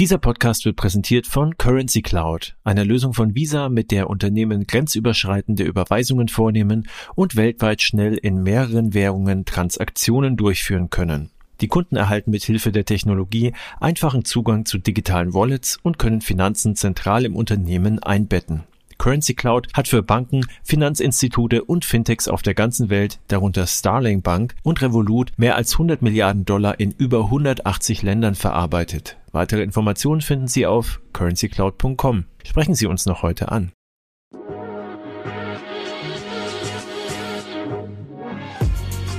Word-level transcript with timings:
Dieser 0.00 0.16
Podcast 0.16 0.64
wird 0.64 0.76
präsentiert 0.76 1.26
von 1.26 1.58
Currency 1.58 2.00
Cloud, 2.00 2.56
einer 2.64 2.86
Lösung 2.86 3.12
von 3.12 3.34
Visa, 3.34 3.68
mit 3.68 3.90
der 3.90 4.08
Unternehmen 4.08 4.66
grenzüberschreitende 4.66 5.62
Überweisungen 5.62 6.28
vornehmen 6.28 6.88
und 7.16 7.36
weltweit 7.36 7.82
schnell 7.82 8.14
in 8.14 8.42
mehreren 8.42 8.94
Währungen 8.94 9.44
Transaktionen 9.44 10.38
durchführen 10.38 10.88
können. 10.88 11.28
Die 11.60 11.68
Kunden 11.68 11.96
erhalten 11.96 12.30
mit 12.30 12.44
Hilfe 12.44 12.72
der 12.72 12.86
Technologie 12.86 13.52
einfachen 13.78 14.24
Zugang 14.24 14.64
zu 14.64 14.78
digitalen 14.78 15.34
Wallets 15.34 15.78
und 15.82 15.98
können 15.98 16.22
Finanzen 16.22 16.76
zentral 16.76 17.26
im 17.26 17.36
Unternehmen 17.36 18.02
einbetten. 18.02 18.62
Currency 18.96 19.34
Cloud 19.34 19.68
hat 19.74 19.86
für 19.86 20.02
Banken, 20.02 20.46
Finanzinstitute 20.62 21.64
und 21.64 21.84
Fintechs 21.84 22.26
auf 22.26 22.40
der 22.40 22.54
ganzen 22.54 22.88
Welt, 22.88 23.18
darunter 23.28 23.66
Starling 23.66 24.22
Bank 24.22 24.54
und 24.62 24.80
Revolut, 24.80 25.32
mehr 25.36 25.56
als 25.56 25.72
100 25.72 26.00
Milliarden 26.00 26.46
Dollar 26.46 26.80
in 26.80 26.90
über 26.92 27.24
180 27.24 28.00
Ländern 28.02 28.34
verarbeitet. 28.34 29.18
Weitere 29.32 29.62
Informationen 29.62 30.20
finden 30.20 30.48
Sie 30.48 30.66
auf 30.66 31.00
currencycloud.com. 31.12 32.24
Sprechen 32.44 32.74
Sie 32.74 32.86
uns 32.86 33.06
noch 33.06 33.22
heute 33.22 33.52
an. 33.52 33.72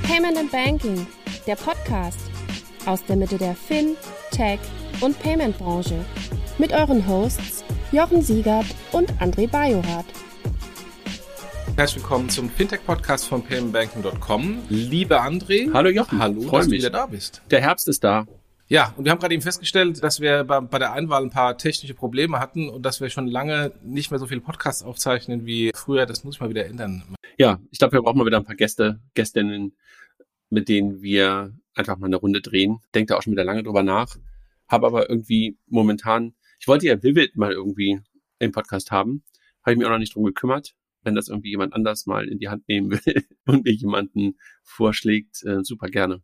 Payment 0.02 0.36
and 0.36 0.50
Banking, 0.52 1.06
der 1.46 1.56
Podcast 1.56 2.18
aus 2.86 3.02
der 3.04 3.16
Mitte 3.16 3.38
der 3.38 3.54
Fin, 3.54 3.96
Tech 4.30 4.58
und 5.00 5.18
Payment 5.20 5.56
Branche 5.58 6.04
mit 6.58 6.72
euren 6.72 7.06
Hosts 7.06 7.64
Jochen 7.92 8.22
Siegert 8.22 8.66
und 8.92 9.12
André 9.20 9.48
Bajorath. 9.48 10.04
Herzlich 11.76 12.02
willkommen 12.02 12.28
zum 12.28 12.50
Fintech-Podcast 12.50 13.26
von 13.26 13.42
paymentbanking.com. 13.42 14.58
Liebe 14.68 15.20
André. 15.22 15.72
Hallo 15.72 15.88
Jochen. 15.88 16.18
Hallo, 16.18 16.42
Freu 16.42 16.58
dass 16.58 16.68
mich. 16.68 16.80
du 16.80 16.86
wieder 16.86 16.98
da 16.98 17.06
bist. 17.06 17.42
Der 17.50 17.60
Herbst 17.62 17.88
ist 17.88 18.04
da. 18.04 18.26
Ja, 18.68 18.94
und 18.96 19.04
wir 19.04 19.12
haben 19.12 19.18
gerade 19.18 19.34
eben 19.34 19.42
festgestellt, 19.42 20.02
dass 20.02 20.20
wir 20.20 20.44
bei, 20.44 20.60
bei 20.60 20.78
der 20.78 20.92
Einwahl 20.92 21.22
ein 21.22 21.30
paar 21.30 21.58
technische 21.58 21.94
Probleme 21.94 22.38
hatten 22.38 22.68
und 22.68 22.82
dass 22.82 23.00
wir 23.00 23.10
schon 23.10 23.26
lange 23.26 23.72
nicht 23.82 24.10
mehr 24.10 24.18
so 24.18 24.26
viele 24.26 24.40
Podcasts 24.40 24.82
aufzeichnen 24.82 25.44
wie 25.44 25.72
früher. 25.74 26.06
Das 26.06 26.24
muss 26.24 26.36
ich 26.36 26.40
mal 26.40 26.50
wieder 26.50 26.64
ändern. 26.66 27.02
Ja, 27.38 27.60
ich 27.70 27.78
glaube, 27.78 27.94
wir 27.94 28.02
brauchen 28.02 28.18
mal 28.18 28.26
wieder 28.26 28.38
ein 28.38 28.44
paar 28.44 28.56
Gäste, 28.56 29.00
Gästinnen, 29.14 29.76
mit 30.48 30.68
denen 30.68 31.02
wir 31.02 31.52
einfach 31.74 31.98
mal 31.98 32.06
eine 32.06 32.16
Runde 32.16 32.40
drehen. 32.40 32.78
Denke 32.94 33.12
da 33.12 33.18
auch 33.18 33.22
schon 33.22 33.32
wieder 33.32 33.44
lange 33.44 33.62
drüber 33.62 33.82
nach. 33.82 34.16
Habe 34.68 34.86
aber 34.86 35.10
irgendwie 35.10 35.58
momentan, 35.66 36.34
ich 36.58 36.68
wollte 36.68 36.86
ja 36.86 37.02
Vivid 37.02 37.36
mal 37.36 37.52
irgendwie 37.52 38.00
im 38.38 38.52
Podcast 38.52 38.90
haben. 38.90 39.22
Habe 39.62 39.72
ich 39.72 39.78
mich 39.78 39.86
auch 39.86 39.90
noch 39.90 39.98
nicht 39.98 40.14
drum 40.14 40.24
gekümmert. 40.24 40.74
Wenn 41.02 41.14
das 41.14 41.28
irgendwie 41.28 41.50
jemand 41.50 41.72
anders 41.74 42.06
mal 42.06 42.28
in 42.28 42.38
die 42.38 42.48
Hand 42.48 42.68
nehmen 42.68 42.90
will 42.90 43.24
und 43.46 43.64
mir 43.64 43.72
jemanden 43.72 44.38
vorschlägt, 44.62 45.42
äh, 45.44 45.62
super 45.62 45.88
gerne. 45.88 46.22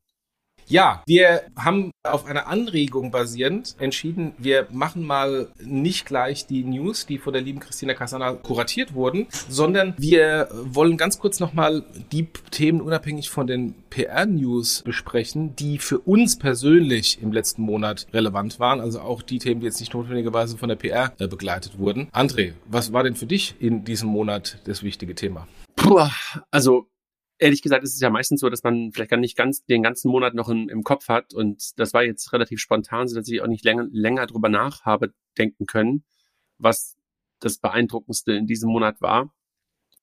Ja, 0.71 1.03
wir 1.07 1.45
haben 1.57 1.93
auf 2.03 2.27
einer 2.27 2.47
Anregung 2.47 3.11
basierend 3.11 3.75
entschieden, 3.79 4.35
wir 4.37 4.67
machen 4.71 5.03
mal 5.03 5.49
nicht 5.65 6.05
gleich 6.05 6.47
die 6.47 6.63
News, 6.63 7.07
die 7.07 7.17
von 7.17 7.33
der 7.33 7.41
lieben 7.41 7.59
Christina 7.59 7.95
Casana 7.95 8.35
kuratiert 8.35 8.93
wurden, 8.93 9.29
sondern 9.49 9.95
wir 9.97 10.49
wollen 10.53 10.99
ganz 10.99 11.19
kurz 11.19 11.41
nochmal 11.41 11.85
die 12.13 12.27
Themen 12.51 12.83
unabhängig 12.83 13.31
von 13.31 13.47
den 13.47 13.77
PR-News 13.89 14.83
besprechen, 14.83 15.57
die 15.57 15.79
für 15.79 16.01
uns 16.01 16.39
persönlich 16.39 17.23
im 17.23 17.33
letzten 17.33 17.63
Monat 17.63 18.07
relevant 18.13 18.61
waren. 18.61 18.81
Also 18.81 19.01
auch 19.01 19.23
die 19.23 19.39
Themen, 19.39 19.61
die 19.61 19.67
jetzt 19.67 19.81
nicht 19.81 19.95
notwendigerweise 19.95 20.59
von 20.59 20.69
der 20.69 20.77
PR 20.77 21.13
äh, 21.19 21.29
begleitet 21.29 21.79
wurden. 21.79 22.09
André, 22.13 22.53
was 22.67 22.93
war 22.93 23.05
denn 23.05 23.17
für 23.17 23.27
dich 23.27 23.55
in 23.59 23.85
diesem 23.85 24.11
Monat 24.11 24.59
das 24.65 24.83
wichtige 24.83 25.15
Thema? 25.15 25.49
Puh, 25.77 26.07
also 26.51 26.89
ehrlich 27.39 27.63
gesagt 27.63 27.85
ist 27.85 27.95
es 27.95 28.01
ja 28.01 28.11
meistens 28.11 28.41
so, 28.41 28.51
dass 28.51 28.63
man 28.63 28.93
vielleicht 28.93 29.11
gar 29.11 29.17
nicht 29.17 29.37
ganz 29.37 29.65
den 29.65 29.83
ganzen 29.83 30.11
Monat 30.11 30.35
noch 30.35 30.49
im, 30.49 30.69
im 30.69 30.83
Kopf 30.83 31.09
hat. 31.09 31.35
Und 31.35 31.79
das 31.79 31.95
war 31.95 32.03
jetzt 32.03 32.33
relativ 32.33 32.61
spontan, 32.61 33.09
so 33.09 33.17
dass 33.17 33.29
ich 33.29 33.41
auch 33.41 33.47
nicht 33.47 33.65
länger, 33.65 33.87
länger 33.91 34.27
drüber 34.27 34.49
nach 34.49 34.85
habe 34.85 35.15
denken 35.37 35.67
können, 35.67 36.05
was 36.59 36.97
das 37.41 37.59
Beeindruckendste 37.59 38.33
in 38.33 38.47
diesem 38.47 38.71
Monat 38.71 39.01
war. 39.01 39.33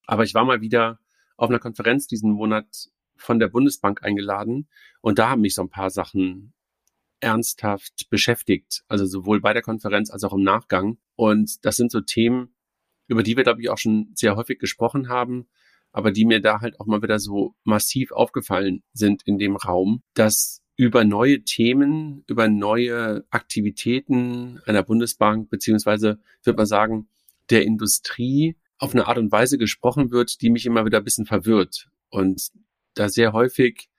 Aber 0.07 0.23
ich 0.23 0.33
war 0.33 0.45
mal 0.45 0.61
wieder 0.61 0.99
auf 1.37 1.49
einer 1.49 1.59
Konferenz 1.59 2.07
diesen 2.07 2.31
Monat 2.31 2.89
von 3.17 3.39
der 3.39 3.47
Bundesbank 3.47 4.03
eingeladen 4.03 4.67
und 5.01 5.19
da 5.19 5.29
haben 5.29 5.41
mich 5.41 5.55
so 5.55 5.61
ein 5.61 5.69
paar 5.69 5.89
Sachen 5.89 6.53
ernsthaft 7.19 8.09
beschäftigt. 8.09 8.83
Also 8.87 9.05
sowohl 9.05 9.41
bei 9.41 9.53
der 9.53 9.61
Konferenz 9.61 10.09
als 10.09 10.23
auch 10.23 10.33
im 10.33 10.43
Nachgang. 10.43 10.97
Und 11.15 11.65
das 11.65 11.75
sind 11.75 11.91
so 11.91 12.01
Themen, 12.01 12.53
über 13.07 13.23
die 13.23 13.35
wir, 13.35 13.43
glaube 13.43 13.61
ich, 13.61 13.69
auch 13.69 13.77
schon 13.77 14.11
sehr 14.13 14.35
häufig 14.35 14.59
gesprochen 14.59 15.09
haben 15.09 15.47
aber 15.95 16.11
die 16.11 16.25
mir 16.25 16.41
da 16.41 16.59
halt 16.59 16.77
auch 16.81 16.87
mal 16.87 17.01
wieder 17.01 17.19
so 17.19 17.55
massiv 17.63 18.11
aufgefallen 18.11 18.83
sind 18.91 19.23
in 19.23 19.37
dem 19.37 19.55
Raum, 19.55 20.03
dass 20.13 20.61
über 20.75 21.05
neue 21.05 21.43
Themen, 21.43 22.25
über 22.27 22.49
neue 22.49 23.23
Aktivitäten 23.29 24.59
einer 24.65 24.83
Bundesbank, 24.83 25.49
beziehungsweise, 25.49 26.19
würde 26.43 26.57
man 26.57 26.65
sagen, 26.65 27.07
der 27.49 27.63
Industrie 27.63 28.57
auf 28.77 28.93
eine 28.93 29.07
Art 29.07 29.17
und 29.17 29.31
Weise 29.31 29.57
gesprochen 29.57 30.11
wird, 30.11 30.41
die 30.41 30.49
mich 30.49 30.65
immer 30.65 30.85
wieder 30.85 30.97
ein 30.97 31.05
bisschen 31.05 31.25
verwirrt. 31.25 31.87
Und 32.09 32.51
da 32.93 33.07
sehr 33.07 33.31
häufig 33.31 33.89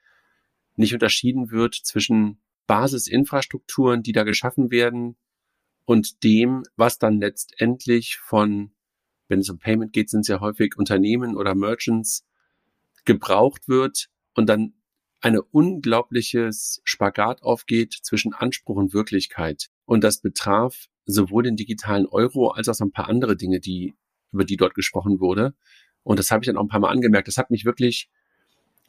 nicht 0.75 0.93
unterschieden 0.93 1.51
wird 1.51 1.77
zwischen 1.77 2.43
Basisinfrastrukturen, 2.67 4.03
die 4.03 4.13
da 4.13 4.25
geschaffen 4.25 4.71
werden, 4.71 5.17
und 5.87 6.25
dem, 6.25 6.65
was 6.77 6.99
dann 6.99 7.21
letztendlich 7.21 8.19
von 8.19 8.73
wenn 9.29 9.41
es 9.41 9.51
um 9.51 9.59
Payment 9.59 9.93
geht, 9.93 10.11
sind 10.11 10.21
es 10.21 10.29
ja 10.29 10.41
häufig 10.41 10.77
Unternehmen 10.77 11.37
oder 11.37 11.55
Merchants, 11.55 12.25
gebraucht 13.05 13.69
wird 13.69 14.09
und 14.35 14.49
dann 14.49 14.75
eine 15.21 15.43
unglaubliches 15.43 16.81
Spagat 16.85 17.43
aufgeht 17.43 17.95
zwischen 18.03 18.35
Anspruch 18.35 18.77
und 18.77 18.93
Wirklichkeit. 18.93 19.69
Und 19.85 20.05
das 20.05 20.21
betraf 20.21 20.87
sowohl 21.05 21.45
den 21.45 21.57
digitalen 21.57 22.07
Euro 22.07 22.51
als 22.51 22.69
auch 22.69 22.79
ein 22.81 22.93
paar 22.93 23.09
andere 23.09 23.37
Dinge, 23.37 23.61
die, 23.61 23.95
über 24.33 24.45
die 24.45 24.57
dort 24.57 24.75
gesprochen 24.75 25.21
wurde. 25.21 25.55
Und 26.03 26.19
das 26.19 26.31
habe 26.31 26.43
ich 26.43 26.47
dann 26.47 26.57
auch 26.57 26.63
ein 26.63 26.69
paar 26.69 26.81
Mal 26.81 26.91
angemerkt. 26.91 27.29
Das 27.29 27.39
hat 27.39 27.51
mich 27.51 27.65
wirklich 27.65 28.11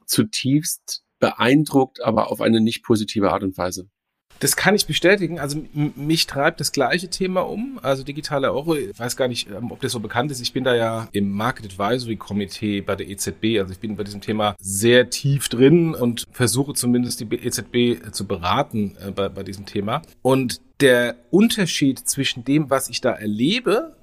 zutiefst 0.06 1.04
beeindruckt, 1.20 2.02
aber 2.02 2.32
auf 2.32 2.42
eine 2.42 2.62
nicht 2.62 2.84
positive 2.84 3.32
Art 3.32 3.44
und 3.44 3.58
Weise. 3.58 3.90
Das 4.40 4.56
kann 4.56 4.76
ich 4.76 4.86
bestätigen. 4.86 5.40
Also 5.40 5.64
mich 5.74 6.28
treibt 6.28 6.60
das 6.60 6.72
gleiche 6.72 7.10
Thema 7.10 7.42
um, 7.42 7.80
also 7.82 8.04
digitale 8.04 8.52
Euro. 8.52 8.76
Ich 8.76 8.98
weiß 8.98 9.18
gar 9.18 9.28
nicht, 9.28 9.50
ähm, 9.50 9.72
ob 9.72 9.82
das 9.82 9.92
so 9.92 10.00
bekannt 10.00 10.32
ist. 10.32 10.42
Ich 10.42 10.54
bin 10.54 10.64
da 10.64 10.76
ja 10.76 11.08
im 11.12 11.32
Market 11.32 11.66
Advisory 11.66 12.16
Komitee 12.16 12.82
bei 12.82 12.96
der 12.96 13.10
EZB. 13.10 13.60
Also 13.60 13.74
ich 13.74 13.80
bin 13.80 13.96
bei 13.96 14.04
diesem 14.04 14.22
Thema 14.22 14.56
sehr 14.60 15.10
tief 15.10 15.50
drin 15.50 15.96
und 15.96 16.26
versuche 16.32 16.74
zumindest 16.74 17.20
die 17.20 17.26
EZB 17.26 18.12
zu 18.12 18.28
beraten 18.28 18.96
äh, 19.06 19.12
bei, 19.12 19.30
bei 19.30 19.44
diesem 19.44 19.66
Thema. 19.66 20.02
Und 20.22 20.62
der 20.80 21.16
Unterschied 21.32 22.00
zwischen 22.08 22.44
dem, 22.44 22.70
was 22.70 22.90
ich 22.90 23.02
da 23.02 23.12
erlebe 23.12 23.97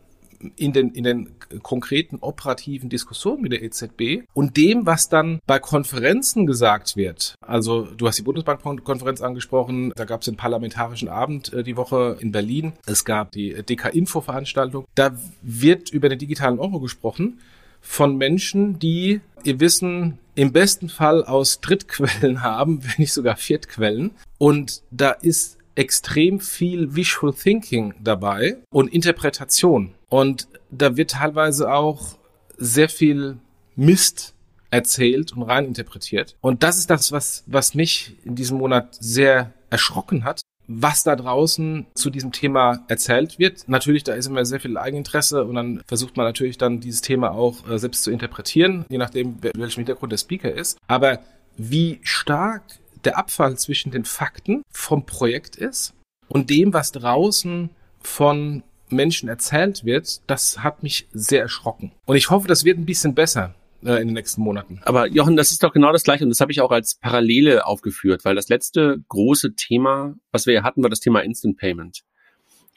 in 0.56 0.72
den, 0.72 0.91
in 0.91 1.05
den 1.05 1.31
konkreten 1.62 2.19
operativen 2.21 2.88
Diskussionen 2.88 3.43
mit 3.43 3.53
der 3.53 3.62
EZB 3.62 4.25
und 4.32 4.56
dem, 4.56 4.87
was 4.87 5.09
dann 5.09 5.41
bei 5.47 5.59
Konferenzen 5.59 6.47
gesagt 6.47 6.97
wird. 6.97 7.34
Also 7.41 7.82
du 7.82 8.06
hast 8.06 8.19
die 8.19 8.22
Bundesbankkonferenz 8.22 9.21
angesprochen, 9.21 9.93
da 9.97 10.04
gab 10.04 10.21
es 10.21 10.27
den 10.27 10.37
Parlamentarischen 10.37 11.09
Abend 11.09 11.53
äh, 11.53 11.62
die 11.62 11.77
Woche 11.77 12.16
in 12.21 12.33
Berlin, 12.33 12.72
es 12.87 13.04
gab 13.04 13.33
die 13.33 13.54
DK-Info-Veranstaltung, 13.62 14.84
da 14.94 15.16
wird 15.43 15.91
über 15.91 16.09
den 16.09 16.19
digitalen 16.19 16.59
Euro 16.59 16.81
gesprochen 16.81 17.41
von 17.81 18.16
Menschen, 18.16 18.78
die 18.78 19.21
ihr 19.44 19.60
Wissen 19.60 20.19
im 20.34 20.53
besten 20.53 20.88
Fall 20.88 21.22
aus 21.25 21.60
Drittquellen 21.60 22.43
haben, 22.43 22.83
wenn 22.83 22.94
nicht 22.99 23.12
sogar 23.12 23.37
Viertquellen. 23.37 24.12
Und 24.38 24.83
da 24.91 25.10
ist 25.10 25.59
extrem 25.75 26.41
viel 26.41 26.94
Visual 26.94 27.33
Thinking 27.33 27.94
dabei 28.03 28.56
und 28.71 28.93
Interpretation. 28.93 29.94
Und 30.15 30.47
da 30.71 30.97
wird 30.97 31.11
teilweise 31.11 31.73
auch 31.73 32.17
sehr 32.57 32.89
viel 32.89 33.39
Mist 33.75 34.33
erzählt 34.71 35.33
und 35.33 35.43
reininterpretiert. 35.43 36.37
Und 36.41 36.63
das 36.63 36.79
ist 36.79 36.89
das, 36.89 37.11
was, 37.11 37.43
was 37.49 37.75
mich 37.75 38.15
in 38.23 38.37
diesem 38.37 38.59
Monat 38.59 38.97
sehr 39.01 39.53
erschrocken 39.71 40.23
hat, 40.23 40.43
was 40.69 41.03
da 41.03 41.17
draußen 41.17 41.87
zu 41.97 42.11
diesem 42.11 42.31
Thema 42.31 42.85
erzählt 42.87 43.41
wird. 43.41 43.69
Natürlich, 43.69 44.05
da 44.05 44.15
ist 44.15 44.27
immer 44.27 44.45
sehr 44.45 44.61
viel 44.61 44.78
Eigeninteresse 44.78 45.43
und 45.43 45.57
dann 45.57 45.83
versucht 45.89 46.17
man 46.17 46.27
natürlich 46.27 46.59
dann 46.59 46.78
dieses 46.78 47.01
Thema 47.01 47.33
auch 47.33 47.69
äh, 47.69 47.77
selbst 47.81 48.05
zu 48.05 48.13
interpretieren, 48.13 48.84
je 48.89 48.99
nachdem, 48.99 49.43
welchem 49.43 49.81
Hintergrund 49.81 50.13
der 50.13 50.19
Speaker 50.19 50.53
ist. 50.53 50.78
Aber 50.87 51.19
wie 51.57 51.99
stark 52.05 52.63
der 53.05 53.19
Abfall 53.19 53.59
zwischen 53.59 53.91
den 53.91 54.05
Fakten 54.05 54.63
vom 54.71 55.07
Projekt 55.07 55.57
ist 55.57 55.93
und 56.28 56.51
dem, 56.51 56.72
was 56.72 56.93
draußen 56.93 57.71
von 58.01 58.63
Menschen 58.95 59.29
erzählt 59.29 59.85
wird, 59.85 60.29
das 60.29 60.63
hat 60.63 60.83
mich 60.83 61.09
sehr 61.13 61.43
erschrocken. 61.43 61.93
Und 62.07 62.17
ich 62.17 62.31
hoffe, 62.31 62.49
das 62.49 62.65
wird 62.65 62.79
ein 62.79 62.87
bisschen 62.87 63.15
besser 63.15 63.55
äh, 63.85 64.01
in 64.01 64.09
den 64.09 64.15
nächsten 64.15 64.41
Monaten. 64.41 64.81
Aber 64.85 65.07
Jochen, 65.07 65.37
das 65.37 65.51
ist 65.51 65.63
doch 65.63 65.73
genau 65.73 65.93
das 65.93 66.05
Gleiche 66.05 66.25
und 66.25 66.31
das 66.31 66.41
habe 66.41 66.53
ich 66.53 66.61
auch 66.61 66.71
als 66.71 66.95
Parallele 66.97 67.67
aufgeführt, 67.67 68.25
weil 68.25 68.35
das 68.35 68.49
letzte 68.49 69.03
große 69.09 69.55
Thema, 69.55 70.15
was 70.33 70.47
wir 70.47 70.53
hier 70.53 70.63
hatten, 70.63 70.83
war 70.83 70.91
das 70.91 71.01
Thema 71.01 71.21
Instant 71.21 71.59
Payment. 71.59 72.03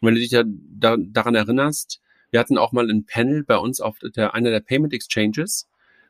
Und 0.02 0.08
wenn 0.08 0.16
du 0.16 0.22
dich 0.22 0.32
ja 0.32 0.44
da, 0.46 0.98
daran 1.00 1.36
erinnerst, 1.36 2.02
wir 2.30 2.40
hatten 2.40 2.58
auch 2.58 2.72
mal 2.72 2.90
ein 2.90 3.06
Panel 3.06 3.44
bei 3.44 3.58
uns 3.58 3.80
auf 3.80 3.98
der, 4.16 4.34
einer 4.34 4.52
der 4.52 4.60
Payment 4.60 4.94
Exchanges, 4.94 5.68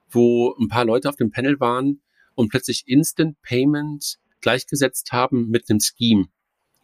wo 0.10 0.56
ein 0.60 0.68
paar 0.68 0.86
Leute 0.86 1.10
auf 1.10 1.16
dem 1.16 1.32
Panel 1.32 1.60
waren 1.60 2.02
und 2.34 2.50
plötzlich 2.50 2.84
Instant 2.88 3.42
Payment 3.42 4.18
gleichgesetzt 4.42 5.12
haben 5.12 5.50
mit 5.50 5.70
einem 5.70 5.80
Scheme. 5.80 6.26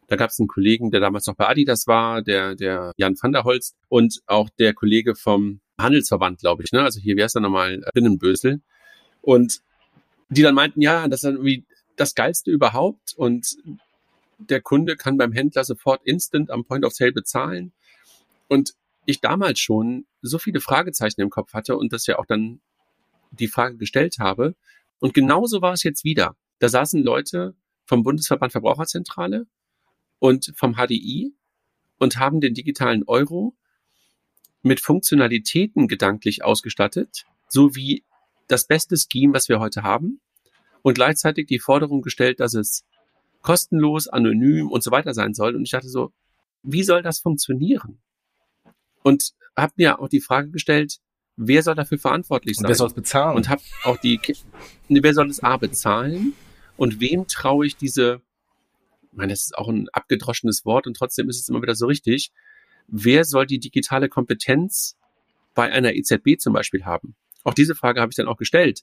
Da 0.08 0.16
gab 0.16 0.30
es 0.30 0.40
einen 0.40 0.48
Kollegen, 0.48 0.92
der 0.92 1.00
damals 1.00 1.26
noch 1.28 1.36
bei 1.36 1.48
Adidas 1.48 1.88
war, 1.88 2.22
der, 2.22 2.56
der 2.56 2.92
Jan 2.98 3.16
van 3.20 3.32
der 3.32 3.44
Holst 3.44 3.76
und 3.88 4.22
auch 4.28 4.50
der 4.60 4.74
Kollege 4.74 5.16
vom 5.16 5.62
Handelsverband, 5.78 6.40
glaube 6.40 6.64
ich, 6.64 6.72
ne? 6.72 6.82
Also 6.82 7.00
hier, 7.00 7.16
wie 7.18 7.24
heißt 7.24 7.36
er 7.36 7.42
nochmal? 7.42 7.82
Binnenbösel. 7.94 8.62
Und 9.22 9.62
die 10.30 10.42
dann 10.42 10.56
meinten, 10.56 10.82
ja, 10.82 11.08
das 11.08 11.24
ist 11.24 11.32
irgendwie 11.32 11.66
das 11.96 12.16
Geilste 12.16 12.52
überhaupt 12.52 13.14
und 13.16 13.56
der 14.38 14.62
Kunde 14.62 14.96
kann 14.96 15.18
beim 15.18 15.32
Händler 15.32 15.64
sofort 15.64 16.02
instant 16.06 16.52
am 16.52 16.66
Point 16.66 16.86
of 16.86 16.94
Sale 16.94 17.14
bezahlen. 17.14 17.72
Und 18.48 18.74
ich 19.06 19.22
damals 19.22 19.60
schon 19.60 20.06
so 20.22 20.38
viele 20.38 20.60
Fragezeichen 20.60 21.22
im 21.22 21.30
Kopf 21.30 21.54
hatte 21.54 21.78
und 21.78 21.94
das 21.94 22.08
ja 22.08 22.20
auch 22.20 22.26
dann 22.26 22.62
die 23.32 23.48
Frage 23.48 23.78
gestellt 23.78 24.18
habe. 24.20 24.56
Und 25.00 25.14
genauso 25.14 25.62
war 25.62 25.74
es 25.74 25.84
jetzt 25.84 26.04
wieder. 26.04 26.36
Da 26.60 26.70
saßen 26.70 27.04
Leute 27.04 27.56
vom 27.86 28.04
Bundesverband 28.04 28.52
Verbraucherzentrale 28.52 29.48
und 30.24 30.54
vom 30.56 30.76
HDI 30.76 31.34
und 32.00 32.18
haben 32.18 32.40
den 32.40 32.54
digitalen 32.54 33.04
Euro 33.08 33.58
mit 34.62 34.80
Funktionalitäten 34.80 35.90
gedanklich 35.90 36.46
ausgestattet, 36.46 37.26
so 37.50 37.76
wie 37.76 38.06
das 38.48 38.66
beste 38.66 38.96
Scheme, 38.96 39.34
was 39.34 39.50
wir 39.50 39.60
heute 39.60 39.84
haben, 39.84 40.22
und 40.82 40.94
gleichzeitig 40.94 41.48
die 41.48 41.60
Forderung 41.60 42.02
gestellt, 42.02 42.40
dass 42.40 42.54
es 42.54 42.86
kostenlos, 43.42 44.08
anonym 44.08 44.72
und 44.72 44.82
so 44.82 44.92
weiter 44.92 45.14
sein 45.14 45.34
soll. 45.34 45.58
Und 45.58 45.64
ich 45.64 45.72
dachte 45.72 45.90
so, 45.90 46.14
wie 46.62 46.84
soll 46.84 47.02
das 47.02 47.20
funktionieren? 47.20 48.00
Und 49.04 49.34
habe 49.58 49.74
mir 49.76 50.00
auch 50.00 50.08
die 50.08 50.22
Frage 50.22 50.52
gestellt, 50.52 51.00
wer 51.36 51.64
soll 51.64 51.76
dafür 51.76 52.00
verantwortlich 52.00 52.56
sein? 52.56 52.64
Und 52.64 52.70
wer 52.70 52.76
soll 52.76 52.88
es 52.88 52.94
bezahlen? 52.94 53.36
Und 53.36 53.50
habe 53.50 53.62
auch 53.84 53.98
die, 53.98 54.22
wer 54.88 55.14
soll 55.14 55.30
es 55.30 55.44
A 55.44 55.58
bezahlen? 55.58 56.32
Und 56.78 57.02
wem 57.02 57.28
traue 57.28 57.66
ich 57.66 57.76
diese, 57.76 58.22
ich 59.14 59.18
meine, 59.18 59.32
das 59.32 59.44
ist 59.44 59.58
auch 59.58 59.70
ein 59.70 59.90
abgedroschenes 59.94 60.66
Wort 60.66 60.88
und 60.88 60.98
trotzdem 60.98 61.30
ist 61.30 61.40
es 61.40 61.48
immer 61.48 61.62
wieder 61.62 61.76
so 61.76 61.86
richtig. 61.86 62.32
Wer 62.88 63.26
soll 63.26 63.46
die 63.46 63.60
digitale 63.60 64.10
Kompetenz 64.10 64.98
bei 65.54 65.72
einer 65.72 65.94
EZB 65.94 66.40
zum 66.40 66.52
Beispiel 66.52 66.84
haben? 66.84 67.16
Auch 67.44 67.54
diese 67.54 67.76
Frage 67.76 68.02
habe 68.02 68.10
ich 68.10 68.16
dann 68.16 68.28
auch 68.28 68.38
gestellt. 68.38 68.82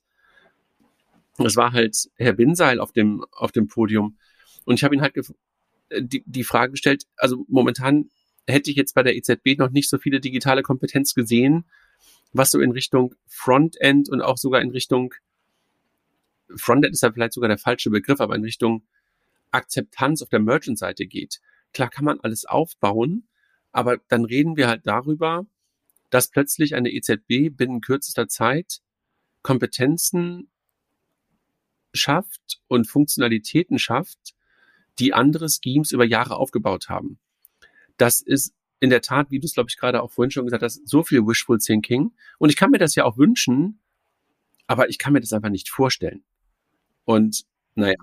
Das 1.37 1.56
war 1.56 1.73
halt 1.73 2.11
Herr 2.15 2.35
Binseil 2.35 2.79
auf 2.79 2.93
dem, 2.93 3.25
auf 3.32 3.50
dem 3.50 3.67
Podium. 3.67 4.19
Und 4.65 4.77
ich 4.77 4.85
habe 4.85 4.94
ihn 4.94 5.03
halt 5.03 5.17
äh, 5.17 6.00
die, 6.00 6.23
die 6.25 6.44
Frage 6.44 6.73
gestellt, 6.73 7.06
also 7.17 7.44
momentan 7.49 8.09
hätte 8.47 8.71
ich 8.71 8.77
jetzt 8.77 8.94
bei 8.94 9.03
der 9.03 9.17
EZB 9.17 9.59
noch 9.59 9.71
nicht 9.71 9.91
so 9.91 9.99
viele 9.99 10.21
digitale 10.21 10.62
Kompetenz 10.62 11.15
gesehen, 11.15 11.65
was 12.32 12.53
so 12.53 12.61
in 12.61 12.71
Richtung 12.71 13.17
Frontend 13.27 14.09
und 14.09 14.23
auch 14.23 14.37
sogar 14.37 14.61
in 14.61 14.71
Richtung 14.71 15.12
Frontend 16.55 16.94
ist 16.94 17.03
ja 17.03 17.11
vielleicht 17.11 17.32
sogar 17.32 17.49
der 17.49 17.59
falsche 17.59 17.91
Begriff, 17.91 18.21
aber 18.21 18.37
in 18.37 18.44
Richtung 18.44 18.85
Akzeptanz 19.50 20.23
auf 20.23 20.29
der 20.29 20.41
Merchant-Seite 20.41 21.06
geht. 21.06 21.41
Klar 21.73 21.91
kann 21.91 22.05
man 22.05 22.20
alles 22.20 22.44
aufbauen, 22.44 23.29
aber 23.73 23.99
dann 24.08 24.25
reden 24.25 24.56
wir 24.56 24.69
halt 24.69 24.87
darüber, 24.87 25.47
dass 26.11 26.31
plötzlich 26.31 26.75
eine 26.75 26.91
EZB 26.91 27.56
binnen 27.56 27.81
kürzester 27.81 28.29
Zeit 28.29 28.81
Kompetenzen 29.43 30.50
schafft 31.94 32.61
und 32.69 32.88
Funktionalitäten 32.88 33.79
schafft, 33.79 34.35
die 34.99 35.14
andere 35.14 35.49
Schemes 35.49 35.93
über 35.93 36.05
Jahre 36.05 36.37
aufgebaut 36.37 36.88
haben. 36.88 37.19
Das 37.96 38.20
ist 38.20 38.55
in 38.81 38.91
der 38.91 39.03
Tat, 39.03 39.31
wie 39.31 39.41
du 39.41 39.46
es, 39.46 39.55
glaube 39.55 39.69
ich, 39.70 39.76
gerade 39.76 40.03
auch 40.03 40.11
vorhin 40.11 40.31
schon 40.31 40.44
gesagt 40.44 40.62
hast, 40.62 40.87
so 40.88 41.03
viel 41.03 41.26
Wishful 41.26 41.58
Thinking. 41.58 42.12
Und 42.38 42.49
ich 42.50 42.56
kann 42.56 42.70
mir 42.70 42.79
das 42.79 42.94
ja 42.94 43.05
auch 43.05 43.19
wünschen, 43.19 43.81
aber 44.67 44.88
ich 44.88 44.99
kann 44.99 45.12
mir 45.12 45.20
das 45.20 45.32
einfach 45.32 45.50
nicht 45.50 45.69
vorstellen. 45.69 46.25
Und 47.05 47.44
naja, 47.75 47.96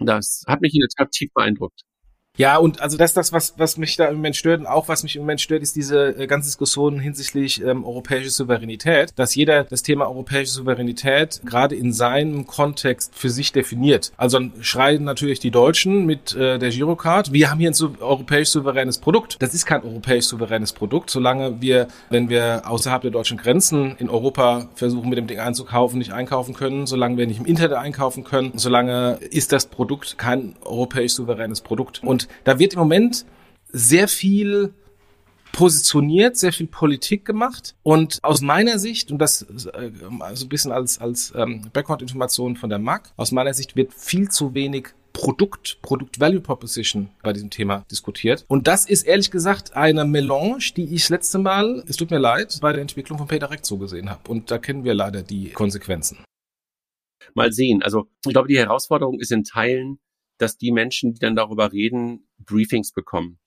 das 0.00 0.44
hat 0.46 0.60
mich 0.60 0.74
in 0.74 0.80
der 0.80 0.88
Tat 0.96 1.10
tief 1.12 1.32
beeindruckt. 1.34 1.82
Ja, 2.36 2.56
und 2.56 2.80
also 2.80 2.96
das 2.96 3.14
das, 3.14 3.32
was, 3.32 3.54
was 3.58 3.76
mich 3.76 3.96
da 3.96 4.06
im 4.06 4.16
Moment 4.16 4.34
stört. 4.34 4.58
Und 4.58 4.66
auch 4.66 4.88
was 4.88 5.04
mich 5.04 5.14
im 5.14 5.22
Moment 5.22 5.40
stört, 5.40 5.62
ist 5.62 5.76
diese 5.76 6.18
äh, 6.18 6.26
ganze 6.26 6.48
Diskussion 6.48 6.98
hinsichtlich 6.98 7.62
ähm, 7.62 7.84
europäische 7.84 8.30
Souveränität, 8.30 9.12
dass 9.14 9.36
jeder 9.36 9.62
das 9.62 9.84
Thema 9.84 10.08
europäische 10.08 10.50
Souveränität 10.50 11.42
gerade 11.44 11.76
in 11.76 11.92
seinem 11.92 12.44
Kontext 12.48 13.12
für 13.14 13.30
sich 13.30 13.52
definiert. 13.52 14.10
Also 14.16 14.40
schreien 14.60 15.04
natürlich 15.04 15.38
die 15.38 15.52
Deutschen 15.52 16.06
mit 16.06 16.34
äh, 16.34 16.58
der 16.58 16.70
Girocard, 16.70 17.32
wir 17.32 17.52
haben 17.52 17.60
hier 17.60 17.70
ein 17.70 17.74
so, 17.74 17.94
europäisch 18.00 18.48
souveränes 18.48 18.98
Produkt. 18.98 19.36
Das 19.38 19.54
ist 19.54 19.64
kein 19.64 19.84
europäisch 19.84 20.24
souveränes 20.24 20.72
Produkt, 20.72 21.10
solange 21.10 21.60
wir, 21.62 21.86
wenn 22.10 22.28
wir 22.28 22.62
außerhalb 22.66 23.02
der 23.02 23.12
deutschen 23.12 23.36
Grenzen 23.36 23.94
in 23.98 24.10
Europa 24.10 24.66
versuchen, 24.74 25.08
mit 25.08 25.18
dem 25.18 25.28
Ding 25.28 25.38
einzukaufen, 25.38 26.00
nicht 26.00 26.12
einkaufen 26.12 26.54
können, 26.54 26.88
solange 26.88 27.16
wir 27.16 27.28
nicht 27.28 27.38
im 27.38 27.46
Internet 27.46 27.76
einkaufen 27.76 28.24
können, 28.24 28.54
solange 28.56 29.20
ist 29.30 29.52
das 29.52 29.66
Produkt 29.66 30.18
kein 30.18 30.56
europäisch 30.64 31.12
souveränes 31.12 31.60
Produkt. 31.60 32.02
Und 32.02 32.23
da 32.44 32.58
wird 32.58 32.74
im 32.74 32.80
Moment 32.80 33.24
sehr 33.72 34.08
viel 34.08 34.72
positioniert, 35.54 36.36
sehr 36.36 36.52
viel 36.52 36.66
Politik 36.66 37.24
gemacht. 37.24 37.76
Und 37.82 38.18
aus 38.22 38.40
meiner 38.40 38.78
Sicht, 38.78 39.10
und 39.10 39.18
das 39.18 39.42
äh, 39.42 39.90
also 40.20 40.46
ein 40.46 40.48
bisschen 40.48 40.72
als, 40.72 41.00
als 41.00 41.32
ähm, 41.36 41.70
Background-Information 41.72 42.56
von 42.56 42.70
der 42.70 42.78
MAC, 42.78 43.12
aus 43.16 43.32
meiner 43.32 43.54
Sicht 43.54 43.76
wird 43.76 43.94
viel 43.94 44.28
zu 44.28 44.54
wenig 44.54 44.88
Produkt, 45.12 45.78
Produkt-Value-Proposition 45.80 47.08
bei 47.22 47.32
diesem 47.32 47.48
Thema 47.48 47.84
diskutiert. 47.90 48.44
Und 48.48 48.66
das 48.66 48.84
ist 48.84 49.04
ehrlich 49.04 49.30
gesagt 49.30 49.76
eine 49.76 50.04
Melange, 50.04 50.58
die 50.76 50.92
ich 50.92 51.02
das 51.02 51.10
letzte 51.10 51.38
Mal, 51.38 51.84
es 51.86 51.96
tut 51.96 52.10
mir 52.10 52.18
leid, 52.18 52.58
bei 52.60 52.72
der 52.72 52.82
Entwicklung 52.82 53.18
von 53.18 53.28
PayDirect 53.28 53.64
so 53.64 53.78
gesehen 53.78 54.10
habe. 54.10 54.28
Und 54.28 54.50
da 54.50 54.58
kennen 54.58 54.82
wir 54.82 54.92
leider 54.92 55.22
die 55.22 55.50
Konsequenzen. 55.50 56.18
Mal 57.34 57.52
sehen. 57.52 57.82
Also 57.82 58.08
ich 58.26 58.32
glaube, 58.32 58.48
die 58.48 58.58
Herausforderung 58.58 59.20
ist 59.20 59.30
in 59.30 59.44
Teilen, 59.44 59.98
dass 60.44 60.58
die 60.58 60.72
Menschen, 60.72 61.14
die 61.14 61.20
dann 61.20 61.34
darüber 61.34 61.72
reden, 61.72 62.28
Briefings 62.38 62.92
bekommen. 62.92 63.38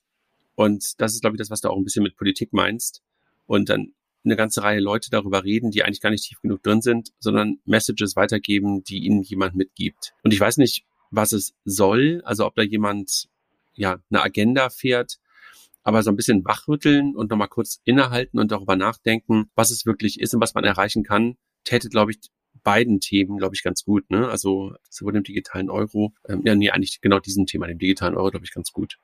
Und 0.55 0.99
das 0.99 1.13
ist, 1.13 1.21
glaube 1.21 1.35
ich, 1.35 1.37
das, 1.37 1.51
was 1.51 1.61
du 1.61 1.69
auch 1.69 1.77
ein 1.77 1.83
bisschen 1.83 2.01
mit 2.01 2.17
Politik 2.17 2.53
meinst. 2.53 3.03
Und 3.45 3.69
dann 3.69 3.93
eine 4.25 4.35
ganze 4.35 4.63
Reihe 4.63 4.79
Leute 4.79 5.11
darüber 5.11 5.43
reden, 5.43 5.69
die 5.69 5.83
eigentlich 5.83 6.01
gar 6.01 6.09
nicht 6.09 6.23
tief 6.23 6.41
genug 6.41 6.63
drin 6.63 6.81
sind, 6.81 7.11
sondern 7.19 7.59
Messages 7.65 8.15
weitergeben, 8.15 8.83
die 8.83 9.05
ihnen 9.05 9.21
jemand 9.21 9.55
mitgibt. 9.55 10.15
Und 10.23 10.33
ich 10.33 10.39
weiß 10.39 10.57
nicht, 10.57 10.85
was 11.11 11.33
es 11.33 11.53
soll, 11.65 12.21
also 12.25 12.47
ob 12.47 12.55
da 12.55 12.63
jemand 12.63 13.29
ja 13.75 13.99
eine 14.09 14.23
Agenda 14.23 14.69
fährt, 14.71 15.19
aber 15.83 16.01
so 16.01 16.09
ein 16.09 16.15
bisschen 16.15 16.43
wachrütteln 16.43 17.15
und 17.15 17.29
nochmal 17.29 17.47
kurz 17.47 17.79
innehalten 17.85 18.39
und 18.39 18.51
darüber 18.51 18.75
nachdenken, 18.75 19.51
was 19.53 19.69
es 19.69 19.85
wirklich 19.85 20.19
ist 20.19 20.33
und 20.33 20.41
was 20.41 20.55
man 20.55 20.63
erreichen 20.63 21.03
kann, 21.03 21.37
täte, 21.63 21.89
glaube 21.89 22.11
ich, 22.11 22.17
beiden 22.67 22.99
Themen, 22.99 23.37
glaube 23.37 23.55
ich, 23.55 23.63
ganz 23.63 23.85
gut. 23.85 24.09
Ne? 24.09 24.27
Also 24.27 24.73
sowohl 24.89 25.13
dem 25.13 25.23
digitalen 25.23 25.69
Euro, 25.69 26.13
ähm, 26.27 26.41
ja, 26.43 26.53
nee, 26.53 26.69
eigentlich 26.69 26.99
genau 26.99 27.19
diesem 27.19 27.45
Thema, 27.45 27.65
dem 27.65 27.79
digitalen 27.79 28.13
Euro, 28.13 28.29
glaube 28.29 28.45
ich, 28.45 28.53
ganz 28.53 28.73
gut. 28.73 28.97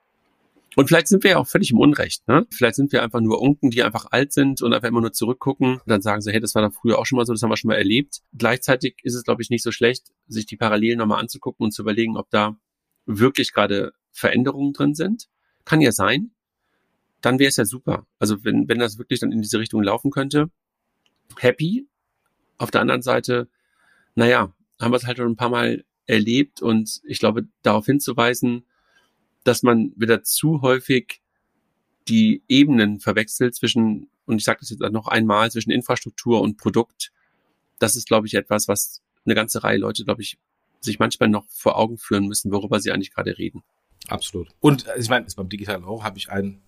Und 0.76 0.88
vielleicht 0.88 1.08
sind 1.08 1.24
wir 1.24 1.32
ja 1.32 1.38
auch 1.38 1.48
völlig 1.48 1.72
im 1.72 1.80
Unrecht. 1.80 2.28
Ne? 2.28 2.46
Vielleicht 2.52 2.76
sind 2.76 2.92
wir 2.92 3.04
einfach 3.04 3.22
nur 3.22 3.42
Unken, 3.42 3.70
die 3.70 3.82
einfach 3.82 4.08
alt 4.12 4.34
sind 4.34 4.62
und 4.62 4.74
einfach 4.74 4.90
immer 4.90 5.00
nur 5.00 5.14
zurückgucken 5.14 5.76
und 5.76 5.88
dann 5.88 6.02
sagen 6.02 6.22
sie, 6.22 6.34
hey, 6.34 6.42
das 6.42 6.56
war 6.56 6.62
da 6.62 6.72
früher 6.72 7.00
auch 7.00 7.06
schon 7.06 7.16
mal 7.16 7.26
so, 7.26 7.32
das 7.32 7.42
haben 7.42 7.52
wir 7.52 7.56
schon 7.56 7.70
mal 7.70 7.78
erlebt. 7.78 8.20
Gleichzeitig 8.38 8.98
ist 9.04 9.14
es, 9.14 9.24
glaube 9.24 9.42
ich, 9.42 9.50
nicht 9.50 9.64
so 9.64 9.72
schlecht, 9.72 10.08
sich 10.28 10.46
die 10.46 10.58
Parallelen 10.58 10.98
nochmal 10.98 11.22
anzugucken 11.22 11.64
und 11.64 11.72
zu 11.72 11.84
überlegen, 11.84 12.18
ob 12.18 12.30
da 12.32 12.58
wirklich 13.06 13.54
gerade 13.54 13.94
Veränderungen 14.12 14.74
drin 14.74 14.94
sind. 14.94 15.30
Kann 15.64 15.80
ja 15.80 15.94
sein. 15.94 16.32
Dann 17.22 17.40
wäre 17.40 17.48
es 17.48 17.56
ja 17.56 17.64
super. 17.64 18.06
Also 18.20 18.44
wenn, 18.44 18.68
wenn 18.68 18.80
das 18.80 18.98
wirklich 18.98 19.22
dann 19.22 19.32
in 19.32 19.42
diese 19.42 19.58
Richtung 19.58 19.82
laufen 19.84 20.12
könnte, 20.12 20.50
happy. 21.40 21.88
Auf 22.58 22.72
der 22.72 22.82
anderen 22.82 23.02
Seite, 23.02 23.48
naja, 24.16 24.54
haben 24.80 24.92
wir 24.92 24.98
es 24.98 25.06
halt 25.06 25.18
schon 25.18 25.32
ein 25.32 25.36
paar 25.36 25.50
Mal 25.50 25.84
erlebt 26.06 26.62
und 26.62 27.02
ich 27.06 27.20
glaube, 27.20 27.48
darauf 27.62 27.86
hinzuweisen, 27.86 28.66
dass 29.44 29.64
man 29.64 29.94
wieder 29.96 30.24
zu 30.24 30.62
häufig 30.62 31.22
die 32.08 32.44
Ebenen 32.48 33.00
verwechselt 33.00 33.56
zwischen, 33.56 34.10
und 34.26 34.38
ich 34.38 34.44
sage 34.44 34.60
das 34.60 34.70
jetzt 34.70 34.80
noch 34.80 35.08
einmal, 35.08 35.52
zwischen 35.52 35.72
Infrastruktur 35.72 36.42
und 36.42 36.58
Produkt. 36.58 37.12
Das 37.80 37.96
ist, 37.96 38.08
glaube 38.08 38.28
ich, 38.28 38.34
etwas, 38.34 38.68
was 38.68 39.02
eine 39.26 39.36
ganze 39.36 39.64
Reihe 39.64 39.78
Leute, 39.78 40.04
glaube 40.04 40.22
ich, 40.22 40.38
sich 40.82 41.00
manchmal 41.00 41.30
noch 41.30 41.46
vor 41.50 41.78
Augen 41.78 41.98
führen 41.98 42.28
müssen, 42.28 42.52
worüber 42.52 42.80
sie 42.80 42.92
eigentlich 42.92 43.14
gerade 43.14 43.38
reden. 43.38 43.64
Absolut. 44.10 44.50
Und 44.60 44.86
äh, 44.88 45.00
ich 45.00 45.10
meine, 45.10 45.26
beim 45.36 45.48
digitalen 45.48 45.86
Euro 45.86 46.04
habe 46.04 46.18
ich 46.18 46.30
einen 46.30 46.62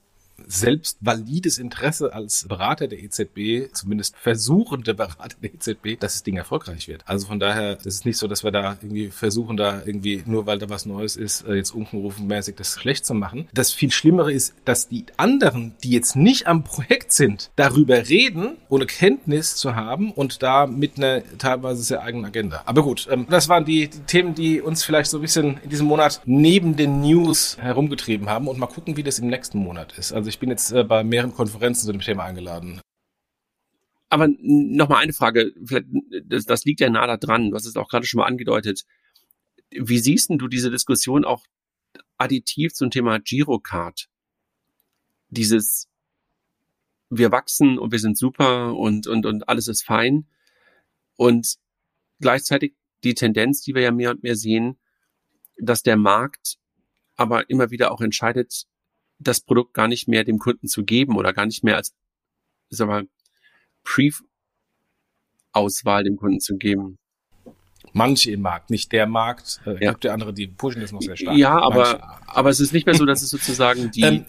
selbst 0.47 0.97
valides 1.01 1.57
Interesse 1.57 2.13
als 2.13 2.45
Berater 2.47 2.87
der 2.87 3.01
EZB, 3.01 3.73
zumindest 3.73 4.15
versuchende 4.17 4.93
Berater 4.93 5.37
der 5.41 5.53
EZB, 5.53 5.99
dass 5.99 6.13
das 6.13 6.23
Ding 6.23 6.37
erfolgreich 6.37 6.87
wird. 6.87 7.03
Also 7.05 7.27
von 7.27 7.39
daher 7.39 7.77
ist 7.77 7.85
es 7.85 8.05
nicht 8.05 8.17
so, 8.17 8.27
dass 8.27 8.43
wir 8.43 8.51
da 8.51 8.77
irgendwie 8.81 9.09
versuchen, 9.09 9.57
da 9.57 9.81
irgendwie, 9.85 10.23
nur 10.25 10.45
weil 10.45 10.59
da 10.59 10.69
was 10.69 10.85
Neues 10.85 11.15
ist, 11.15 11.47
äh, 11.47 11.55
jetzt 11.55 11.71
unkenrufenmäßig 11.71 12.55
das 12.55 12.79
schlecht 12.79 13.05
zu 13.05 13.13
machen. 13.13 13.47
Das 13.53 13.71
viel 13.71 13.91
Schlimmere 13.91 14.31
ist, 14.31 14.53
dass 14.65 14.87
die 14.87 15.05
anderen, 15.17 15.73
die 15.83 15.91
jetzt 15.91 16.15
nicht 16.15 16.47
am 16.47 16.63
Projekt 16.63 17.11
sind, 17.11 17.51
darüber 17.55 18.07
reden, 18.09 18.57
ohne 18.69 18.85
Kenntnis 18.85 19.55
zu 19.55 19.75
haben 19.75 20.11
und 20.11 20.43
da 20.43 20.67
mit 20.67 20.97
einer 20.97 21.21
teilweise 21.37 21.81
sehr 21.83 22.01
eigenen 22.01 22.25
Agenda. 22.25 22.61
Aber 22.65 22.83
gut, 22.83 23.07
ähm, 23.09 23.27
das 23.29 23.49
waren 23.49 23.65
die, 23.65 23.87
die 23.87 23.99
Themen, 24.01 24.35
die 24.35 24.61
uns 24.61 24.83
vielleicht 24.83 25.09
so 25.09 25.17
ein 25.17 25.21
bisschen 25.21 25.59
in 25.63 25.69
diesem 25.69 25.87
Monat 25.87 26.21
neben 26.25 26.75
den 26.75 27.01
News 27.01 27.57
herumgetrieben 27.59 28.29
haben 28.29 28.47
und 28.47 28.57
mal 28.57 28.67
gucken, 28.67 28.97
wie 28.97 29.03
das 29.03 29.19
im 29.19 29.27
nächsten 29.27 29.59
Monat 29.59 29.97
ist. 29.97 30.13
Also 30.13 30.24
also 30.25 30.29
ich 30.29 30.39
bin 30.39 30.49
jetzt 30.49 30.71
äh, 30.71 30.83
bei 30.83 31.03
mehreren 31.03 31.33
Konferenzen 31.33 31.85
zu 31.85 31.91
dem 31.91 32.01
Thema 32.01 32.23
eingeladen. 32.23 32.81
Aber 34.09 34.27
nochmal 34.39 35.03
eine 35.03 35.13
Frage, 35.13 35.53
vielleicht, 35.63 35.85
das, 36.25 36.45
das 36.45 36.65
liegt 36.65 36.79
ja 36.79 36.89
nah 36.89 37.05
da 37.05 37.17
dran, 37.17 37.51
du 37.51 37.55
hast 37.55 37.65
es 37.65 37.75
auch 37.75 37.89
gerade 37.89 38.05
schon 38.05 38.19
mal 38.19 38.25
angedeutet. 38.25 38.85
Wie 39.71 39.99
siehst 39.99 40.29
denn 40.29 40.37
du 40.37 40.47
diese 40.47 40.71
Diskussion 40.71 41.25
auch 41.25 41.45
additiv 42.17 42.73
zum 42.73 42.91
Thema 42.91 43.19
Girocard. 43.19 44.07
Dieses, 45.29 45.89
wir 47.09 47.31
wachsen 47.31 47.77
und 47.77 47.91
wir 47.91 47.99
sind 47.99 48.17
super 48.17 48.75
und, 48.75 49.07
und, 49.07 49.25
und 49.25 49.47
alles 49.49 49.67
ist 49.67 49.83
fein. 49.83 50.27
Und 51.15 51.57
gleichzeitig 52.19 52.75
die 53.03 53.13
Tendenz, 53.13 53.61
die 53.61 53.75
wir 53.75 53.81
ja 53.81 53.91
mehr 53.91 54.11
und 54.11 54.23
mehr 54.23 54.35
sehen, 54.35 54.79
dass 55.57 55.83
der 55.83 55.97
Markt 55.97 56.57
aber 57.15 57.49
immer 57.49 57.71
wieder 57.71 57.91
auch 57.91 58.01
entscheidet, 58.01 58.65
das 59.19 59.41
Produkt 59.41 59.73
gar 59.73 59.87
nicht 59.87 60.07
mehr 60.07 60.23
dem 60.23 60.39
Kunden 60.39 60.67
zu 60.67 60.83
geben 60.83 61.15
oder 61.15 61.33
gar 61.33 61.45
nicht 61.45 61.63
mehr 61.63 61.77
als, 61.77 61.93
sag 62.69 62.87
mal, 62.87 63.07
Pre-Auswahl 63.83 66.03
dem 66.03 66.17
Kunden 66.17 66.39
zu 66.39 66.57
geben. 66.57 66.97
Manche 67.93 68.31
im 68.31 68.41
Markt, 68.41 68.71
nicht 68.71 68.91
der 68.91 69.07
Markt. 69.07 69.61
Äh, 69.65 69.83
ja. 69.83 69.91
gibt 69.91 70.03
ja 70.03 70.13
andere, 70.13 70.33
die 70.33 70.47
pushen 70.47 70.81
das 70.81 70.91
noch 70.91 71.01
sehr 71.01 71.15
stark. 71.15 71.37
Ja, 71.37 71.57
aber, 71.57 72.19
aber 72.27 72.49
es 72.49 72.59
ist 72.59 72.73
nicht 72.73 72.85
mehr 72.85 72.95
so, 72.95 73.05
dass 73.05 73.21
es 73.21 73.29
sozusagen 73.29 73.91
die, 73.91 74.01
ähm, 74.01 74.25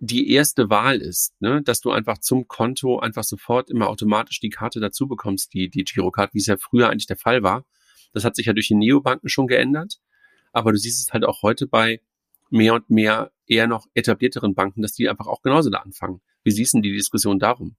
die 0.00 0.32
erste 0.32 0.70
Wahl 0.70 1.00
ist, 1.00 1.34
ne? 1.40 1.62
dass 1.62 1.80
du 1.80 1.90
einfach 1.90 2.18
zum 2.18 2.48
Konto 2.48 3.00
einfach 3.00 3.24
sofort 3.24 3.70
immer 3.70 3.88
automatisch 3.88 4.40
die 4.40 4.50
Karte 4.50 4.80
dazu 4.80 5.06
bekommst, 5.06 5.52
die, 5.52 5.68
die 5.68 5.84
Girocard, 5.84 6.32
wie 6.32 6.38
es 6.38 6.46
ja 6.46 6.56
früher 6.56 6.88
eigentlich 6.88 7.06
der 7.06 7.18
Fall 7.18 7.42
war. 7.42 7.64
Das 8.12 8.24
hat 8.24 8.34
sich 8.34 8.46
ja 8.46 8.52
durch 8.52 8.68
die 8.68 8.74
Neobanken 8.74 9.28
schon 9.28 9.46
geändert. 9.46 10.00
Aber 10.52 10.72
du 10.72 10.78
siehst 10.78 11.00
es 11.00 11.12
halt 11.12 11.24
auch 11.24 11.42
heute 11.42 11.66
bei 11.66 12.00
mehr 12.50 12.74
und 12.74 12.90
mehr 12.90 13.30
eher 13.52 13.66
noch 13.66 13.86
etablierteren 13.94 14.54
Banken, 14.54 14.82
dass 14.82 14.92
die 14.92 15.08
einfach 15.08 15.26
auch 15.26 15.42
genauso 15.42 15.70
da 15.70 15.78
anfangen. 15.78 16.20
Wie 16.42 16.50
siehst 16.50 16.74
du 16.74 16.80
die 16.80 16.92
Diskussion 16.92 17.38
darum? 17.38 17.76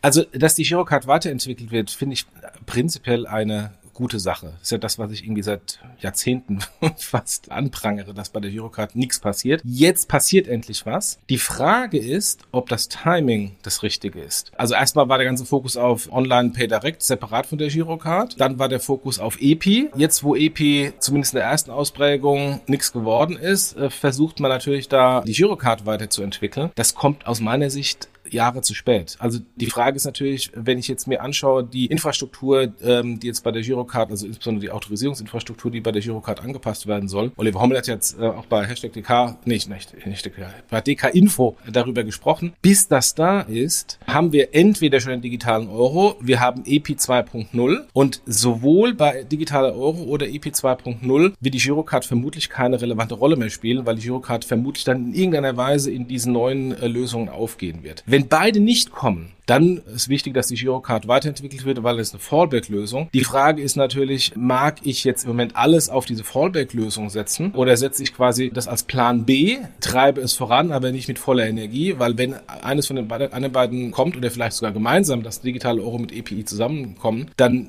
Also, 0.00 0.24
dass 0.32 0.54
die 0.54 0.64
Girocard 0.64 1.06
weiterentwickelt 1.06 1.70
wird, 1.70 1.90
finde 1.90 2.14
ich 2.14 2.26
prinzipiell 2.66 3.26
eine 3.26 3.74
gute 3.94 4.18
Sache. 4.18 4.52
Das 4.54 4.62
ist 4.62 4.72
ja 4.72 4.78
das, 4.78 4.98
was 4.98 5.12
ich 5.12 5.24
irgendwie 5.24 5.42
seit 5.42 5.78
Jahrzehnten 6.00 6.58
fast 6.96 7.50
anprangere, 7.50 8.12
dass 8.12 8.30
bei 8.30 8.40
der 8.40 8.50
Girocard 8.50 8.96
nichts 8.96 9.20
passiert. 9.20 9.62
Jetzt 9.64 10.08
passiert 10.08 10.48
endlich 10.48 10.84
was. 10.84 11.18
Die 11.30 11.38
Frage 11.38 11.98
ist, 11.98 12.42
ob 12.52 12.68
das 12.68 12.88
Timing 12.88 13.56
das 13.62 13.82
richtige 13.82 14.20
ist. 14.20 14.52
Also 14.56 14.74
erstmal 14.74 15.08
war 15.08 15.18
der 15.18 15.26
ganze 15.26 15.46
Fokus 15.46 15.76
auf 15.76 16.12
Online 16.12 16.50
Pay 16.50 16.68
Direct, 16.68 17.02
separat 17.02 17.46
von 17.46 17.58
der 17.58 17.68
Girocard. 17.68 18.40
Dann 18.40 18.58
war 18.58 18.68
der 18.68 18.80
Fokus 18.80 19.18
auf 19.18 19.40
EPI. 19.40 19.90
Jetzt, 19.96 20.24
wo 20.24 20.34
EPI 20.34 20.92
zumindest 20.98 21.34
in 21.34 21.38
der 21.38 21.48
ersten 21.48 21.70
Ausprägung 21.70 22.60
nichts 22.66 22.92
geworden 22.92 23.36
ist, 23.36 23.76
äh, 23.76 23.90
versucht 23.90 24.40
man 24.40 24.50
natürlich 24.50 24.88
da 24.88 25.22
die 25.22 25.32
Girocard 25.32 25.86
weiterzuentwickeln. 25.86 26.70
Das 26.74 26.94
kommt 26.94 27.26
aus 27.26 27.40
meiner 27.40 27.70
Sicht 27.70 28.08
Jahre 28.30 28.62
zu 28.62 28.74
spät. 28.74 29.16
Also 29.18 29.40
die 29.56 29.66
Frage 29.66 29.96
ist 29.96 30.04
natürlich, 30.04 30.50
wenn 30.54 30.78
ich 30.78 30.88
jetzt 30.88 31.06
mir 31.06 31.22
anschaue, 31.22 31.64
die 31.64 31.86
Infrastruktur, 31.86 32.72
ähm, 32.82 33.20
die 33.20 33.26
jetzt 33.26 33.42
bei 33.44 33.52
der 33.52 33.62
Girocard, 33.62 34.10
also 34.10 34.26
insbesondere 34.26 34.62
die 34.62 34.70
Autorisierungsinfrastruktur, 34.70 35.70
die 35.70 35.80
bei 35.80 35.92
der 35.92 36.02
Girocard 36.02 36.40
angepasst 36.40 36.86
werden 36.86 37.08
soll. 37.08 37.32
Oliver 37.36 37.60
Hommel 37.60 37.78
hat 37.78 37.86
jetzt 37.86 38.18
äh, 38.18 38.24
auch 38.24 38.46
bei 38.46 38.66
Hashtag 38.66 38.92
DK, 38.92 39.38
nicht, 39.44 39.68
nicht, 39.68 40.06
nicht 40.06 40.24
DK, 40.24 40.46
bei 40.70 40.80
DK 40.80 41.08
Info 41.14 41.56
darüber 41.70 42.04
gesprochen. 42.04 42.54
Bis 42.62 42.88
das 42.88 43.14
da 43.14 43.40
ist, 43.40 43.98
haben 44.06 44.32
wir 44.32 44.54
entweder 44.54 45.00
schon 45.00 45.12
den 45.12 45.22
digitalen 45.22 45.68
Euro, 45.68 46.16
wir 46.20 46.40
haben 46.40 46.62
EPI 46.66 46.94
2.0 46.94 47.84
und 47.92 48.22
sowohl 48.26 48.94
bei 48.94 49.24
digitaler 49.24 49.74
Euro 49.74 50.02
oder 50.04 50.28
EPI 50.28 50.50
2.0 50.50 51.32
wird 51.40 51.54
die 51.54 51.58
Girocard 51.58 52.04
vermutlich 52.04 52.48
keine 52.48 52.80
relevante 52.80 53.14
Rolle 53.14 53.36
mehr 53.36 53.50
spielen, 53.50 53.86
weil 53.86 53.96
die 53.96 54.02
Girocard 54.02 54.44
vermutlich 54.44 54.84
dann 54.84 55.06
in 55.06 55.14
irgendeiner 55.14 55.56
Weise 55.56 55.90
in 55.90 56.08
diesen 56.08 56.32
neuen 56.32 56.72
äh, 56.72 56.86
Lösungen 56.86 57.28
aufgehen 57.28 57.82
wird. 57.82 58.02
Wenn 58.14 58.28
beide 58.28 58.60
nicht 58.60 58.92
kommen, 58.92 59.32
dann 59.46 59.82
ist 59.92 60.08
wichtig, 60.08 60.34
dass 60.34 60.46
die 60.46 60.54
Girocard 60.54 61.08
weiterentwickelt 61.08 61.64
wird, 61.64 61.82
weil 61.82 61.98
es 61.98 62.12
eine 62.12 62.20
Fallback-Lösung. 62.20 63.08
Die 63.12 63.24
Frage 63.24 63.60
ist 63.60 63.74
natürlich, 63.74 64.36
mag 64.36 64.76
ich 64.84 65.02
jetzt 65.02 65.24
im 65.24 65.30
Moment 65.30 65.56
alles 65.56 65.88
auf 65.88 66.06
diese 66.06 66.22
Fallback-Lösung 66.22 67.10
setzen 67.10 67.50
oder 67.54 67.76
setze 67.76 68.04
ich 68.04 68.14
quasi 68.14 68.52
das 68.54 68.68
als 68.68 68.84
Plan 68.84 69.24
B, 69.24 69.58
treibe 69.80 70.20
es 70.20 70.34
voran, 70.34 70.70
aber 70.70 70.92
nicht 70.92 71.08
mit 71.08 71.18
voller 71.18 71.48
Energie, 71.48 71.96
weil 71.98 72.16
wenn 72.16 72.36
eines 72.46 72.86
von 72.86 72.94
den 72.94 73.08
beiden, 73.08 73.50
beiden 73.50 73.90
kommt 73.90 74.16
oder 74.16 74.30
vielleicht 74.30 74.54
sogar 74.58 74.70
gemeinsam 74.70 75.24
das 75.24 75.40
digitale 75.40 75.82
Euro 75.82 75.98
mit 75.98 76.12
EPI 76.12 76.44
zusammenkommen, 76.44 77.32
dann 77.36 77.68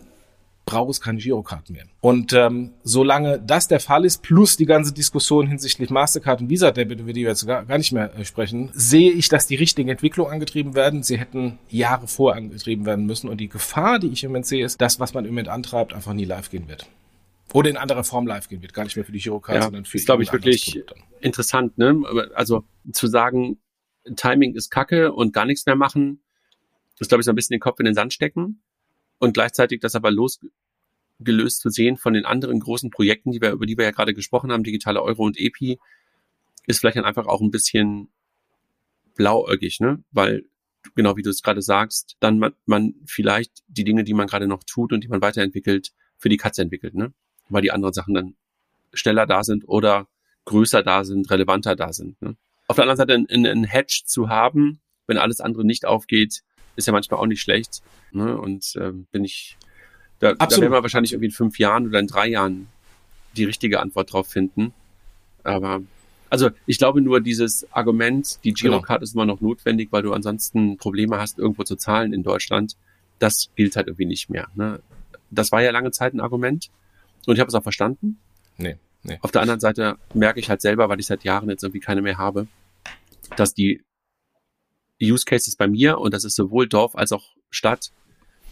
braucht 0.66 0.90
es 0.90 1.02
keine 1.02 1.20
Girocard 1.20 1.70
mehr. 1.70 1.86
Und 2.02 2.34
ähm, 2.34 2.74
solange 2.84 3.40
das 3.40 3.68
der 3.68 3.80
Fall 3.80 4.04
ist, 4.04 4.24
plus 4.24 4.58
die 4.58 4.66
ganze 4.66 4.94
Diskussion 4.94 5.48
hinsichtlich 5.48 5.90
Mastercard 5.90 6.42
und 6.42 6.50
Visa 6.50 6.72
Debit, 6.72 7.00
über 7.00 7.14
die 7.14 7.22
wir 7.22 7.30
jetzt 7.30 7.46
gar, 7.46 7.66
gar 7.66 7.78
nicht 7.78 7.92
mehr 7.92 8.14
äh, 8.16 8.26
sprechen, 8.26 8.72
sehe 8.74 9.12
ich, 9.12 9.30
dass 9.30 9.48
die 9.48 9.56
richtigen 9.56 9.90
Entwicklungen 9.90 10.32
angetrieben 10.32 10.76
werden. 10.76 11.04
Sie 11.04 11.20
hätten 11.20 11.60
Jahre 11.70 12.08
vor 12.08 12.36
angetrieben 12.36 12.86
werden 12.86 13.06
müssen. 13.06 13.30
Und 13.30 13.38
die 13.38 13.48
Gefahr, 13.48 14.00
die 14.00 14.08
ich 14.08 14.24
im 14.24 14.32
Moment 14.32 14.48
sehe, 14.48 14.66
ist, 14.66 14.82
dass 14.82 15.00
was 15.00 15.14
man 15.14 15.26
im 15.26 15.32
Moment 15.32 15.50
antreibt, 15.50 15.94
einfach 15.94 16.14
nie 16.14 16.26
live 16.26 16.50
gehen 16.50 16.68
wird. 16.68 16.88
Oder 17.54 17.70
in 17.70 17.78
anderer 17.78 18.04
Form 18.04 18.26
live 18.26 18.50
gehen 18.50 18.62
wird. 18.62 18.74
Gar 18.74 18.86
nicht 18.86 18.96
mehr 18.96 19.06
für 19.06 19.12
die 19.12 19.20
Girocard, 19.20 19.58
ja, 19.58 19.64
sondern 19.64 19.86
für 19.86 19.98
ist, 19.98 20.08
glaube 20.08 20.24
ich, 20.24 20.34
wirklich 20.34 20.84
interessant. 21.22 21.78
Ne? 21.78 22.02
Also 22.34 22.64
zu 22.92 23.08
sagen, 23.08 23.60
Timing 24.16 24.56
ist 24.56 24.72
kacke 24.72 25.14
und 25.14 25.32
gar 25.32 25.46
nichts 25.46 25.66
mehr 25.66 25.76
machen, 25.76 26.22
ist, 27.00 27.10
glaube 27.10 27.22
ich, 27.22 27.26
so 27.26 27.32
ein 27.32 27.36
bisschen 27.36 27.54
den 27.54 27.60
Kopf 27.60 27.80
in 27.80 27.86
den 27.86 27.94
Sand 27.94 28.14
stecken 28.14 28.62
und 29.20 29.34
gleichzeitig 29.34 29.80
das 29.80 29.96
aber 29.96 30.12
losgelöst 30.12 31.62
zu 31.62 31.70
sehen 31.70 31.98
von 31.98 32.14
den 32.14 32.26
anderen 32.26 32.60
großen 32.60 32.90
Projekten, 32.90 33.32
die 33.32 33.42
wir, 33.42 33.52
über 33.52 33.66
die 33.66 33.78
wir 33.78 33.86
ja 33.86 33.92
gerade 33.92 34.14
gesprochen 34.14 34.52
haben, 34.52 34.64
digitale 34.64 35.02
Euro 35.02 35.24
und 35.24 35.40
EPI, 35.40 35.80
ist 36.68 36.80
vielleicht 36.80 36.98
dann 36.98 37.06
einfach 37.06 37.28
auch 37.28 37.42
ein 37.42 37.52
bisschen 37.52 38.10
blauäugig, 39.16 39.80
ne? 39.80 40.04
Weil, 40.12 40.46
genau 40.96 41.16
wie 41.16 41.22
du 41.22 41.30
es 41.30 41.42
gerade 41.42 41.62
sagst, 41.62 42.16
dann 42.20 42.40
man, 42.40 42.54
man 42.66 42.96
vielleicht 43.06 43.64
die 43.68 43.84
Dinge, 43.84 44.04
die 44.04 44.14
man 44.14 44.28
gerade 44.28 44.48
noch 44.48 44.64
tut 44.64 44.94
und 44.94 45.04
die 45.04 45.08
man 45.08 45.22
weiterentwickelt, 45.22 45.94
für 46.18 46.30
die 46.30 46.38
Katze 46.38 46.62
entwickelt, 46.62 46.96
ne? 46.96 47.14
Weil 47.50 47.62
die 47.62 47.72
anderen 47.72 47.94
Sachen 47.94 48.14
dann 48.14 48.36
schneller 48.94 49.26
da 49.26 49.44
sind 49.44 49.68
oder 49.68 50.08
größer 50.46 50.84
da 50.84 51.04
sind, 51.04 51.30
relevanter 51.30 51.76
da 51.76 51.92
sind. 51.94 52.22
Ne? 52.22 52.36
Auf 52.68 52.78
der 52.78 52.84
anderen 52.84 52.98
Seite 52.98 53.14
einen, 53.14 53.46
einen 53.46 53.64
Hedge 53.64 54.04
zu 54.06 54.30
haben, 54.30 54.80
wenn 55.08 55.18
alles 55.18 55.42
andere 55.42 55.66
nicht 55.66 55.86
aufgeht, 55.86 56.42
ist 56.76 56.88
ja 56.88 56.94
manchmal 56.94 57.20
auch 57.20 57.26
nicht 57.26 57.42
schlecht. 57.42 57.82
Ne? 58.12 58.38
Und 58.38 58.74
ähm, 58.80 59.08
bin 59.12 59.24
ich, 59.24 59.58
da, 60.20 60.34
da 60.34 60.50
werden 60.50 60.72
wir 60.72 60.82
wahrscheinlich 60.82 61.14
irgendwie 61.14 61.28
in 61.28 61.32
fünf 61.32 61.60
Jahren 61.60 61.88
oder 61.88 62.00
in 62.00 62.08
drei 62.08 62.28
Jahren 62.28 62.68
die 63.36 63.44
richtige 63.44 63.80
Antwort 63.80 64.14
drauf 64.14 64.28
finden. 64.28 64.74
Aber 65.44 65.82
also 66.30 66.50
ich 66.66 66.78
glaube 66.78 67.02
nur 67.02 67.22
dieses 67.22 67.72
Argument, 67.72 68.44
die 68.44 68.54
genau. 68.54 68.78
Girocard 68.78 69.00
genau. 69.00 69.04
ist 69.04 69.14
immer 69.14 69.26
noch 69.26 69.42
notwendig, 69.42 69.92
weil 69.92 70.04
du 70.04 70.14
ansonsten 70.14 70.78
Probleme 70.78 71.18
hast, 71.18 71.40
irgendwo 71.40 71.64
zu 71.64 71.76
zahlen 71.76 72.14
in 72.14 72.24
Deutschland, 72.24 72.76
das 73.20 73.50
gilt 73.56 73.76
halt 73.76 73.88
irgendwie 73.88 74.06
nicht 74.06 74.30
mehr. 74.30 74.48
Ne? 74.56 74.82
Das 75.30 75.52
war 75.52 75.62
ja 75.62 75.72
lange 75.72 75.92
Zeit 75.92 76.14
ein 76.14 76.20
Argument 76.20 76.70
und 77.26 77.36
ich 77.36 77.40
habe 77.40 77.48
es 77.48 77.56
auch 77.56 77.64
verstanden. 77.64 78.18
Nee, 78.58 78.78
nee. 79.04 79.18
Auf 79.22 79.32
der 79.32 79.42
anderen 79.42 79.60
Seite 79.60 79.98
merke 80.14 80.40
ich 80.40 80.50
halt 80.50 80.62
selber, 80.62 80.90
weil 80.90 81.00
ich 81.00 81.06
seit 81.06 81.24
Jahren 81.24 81.50
jetzt 81.50 81.64
irgendwie 81.64 81.80
keine 81.80 82.02
mehr 82.02 82.18
habe, 82.18 82.48
dass 83.38 83.54
die 83.54 83.82
Use 85.02 85.26
Cases 85.26 85.56
bei 85.56 85.68
mir, 85.68 86.00
und 86.00 86.14
das 86.14 86.24
ist 86.24 86.36
sowohl 86.36 86.68
Dorf 86.68 86.96
als 86.96 87.12
auch 87.12 87.36
Stadt, 87.50 87.92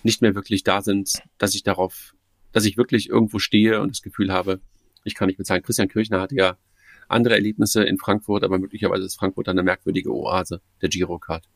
nicht 0.04 0.22
mehr 0.22 0.36
wirklich 0.36 0.64
da 0.64 0.82
sind, 0.82 1.22
dass 1.38 1.56
ich 1.56 1.64
darauf, 1.64 2.14
dass 2.52 2.66
ich 2.66 2.78
wirklich 2.78 3.10
irgendwo 3.10 3.40
stehe 3.40 3.82
und 3.82 3.90
das 3.90 4.02
Gefühl 4.02 4.32
habe, 4.32 4.60
ich 5.04 5.16
kann 5.16 5.28
nicht 5.28 5.38
bezahlen. 5.38 5.64
Christian 5.64 5.88
Kirchner 5.88 6.22
hatte 6.22 6.36
ja 6.36 6.58
andere 7.08 7.36
Erlebnisse 7.36 7.84
in 7.84 7.98
Frankfurt, 7.98 8.44
aber 8.44 8.60
möglicherweise 8.60 9.06
ist 9.06 9.16
Frankfurt 9.16 9.50
eine 9.50 9.64
merkwürdige 9.64 10.14
Oase 10.14 10.62
der 10.82 10.90
Girocard. 10.90 11.48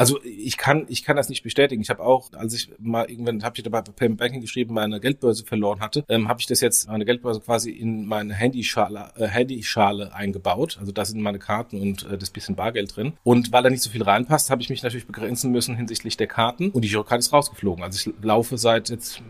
Also 0.00 0.18
ich 0.24 0.56
kann, 0.56 0.86
ich 0.88 1.04
kann 1.04 1.16
das 1.16 1.28
nicht 1.28 1.42
bestätigen. 1.42 1.82
Ich 1.82 1.90
habe 1.90 2.02
auch, 2.02 2.32
als 2.32 2.54
ich 2.54 2.70
mal 2.78 3.10
irgendwann, 3.10 3.42
habe 3.42 3.54
ich 3.58 3.62
dabei 3.62 3.82
bei 3.82 3.92
Payment 3.92 4.18
Banking 4.18 4.40
geschrieben, 4.40 4.72
meine 4.72 4.98
Geldbörse 4.98 5.44
verloren 5.44 5.80
hatte, 5.80 6.06
ähm, 6.08 6.26
habe 6.26 6.40
ich 6.40 6.46
das 6.46 6.62
jetzt, 6.62 6.88
meine 6.88 7.04
Geldbörse 7.04 7.40
quasi 7.40 7.70
in 7.70 8.06
meine 8.06 8.32
Handyschale, 8.32 9.12
äh, 9.16 9.26
Handyschale 9.26 10.14
eingebaut. 10.14 10.78
Also 10.80 10.90
da 10.90 11.04
sind 11.04 11.20
meine 11.20 11.38
Karten 11.38 11.82
und 11.82 12.10
äh, 12.10 12.16
das 12.16 12.30
bisschen 12.30 12.56
Bargeld 12.56 12.96
drin. 12.96 13.12
Und 13.24 13.52
weil 13.52 13.62
da 13.62 13.68
nicht 13.68 13.82
so 13.82 13.90
viel 13.90 14.02
reinpasst, 14.02 14.48
habe 14.48 14.62
ich 14.62 14.70
mich 14.70 14.82
natürlich 14.82 15.06
begrenzen 15.06 15.52
müssen 15.52 15.76
hinsichtlich 15.76 16.16
der 16.16 16.28
Karten. 16.28 16.70
Und 16.70 16.80
die 16.80 16.88
Girocard 16.88 17.20
ist 17.20 17.34
rausgeflogen. 17.34 17.84
Also 17.84 18.10
ich 18.10 18.24
laufe 18.24 18.56
seit 18.56 18.88
jetzt 18.88 19.20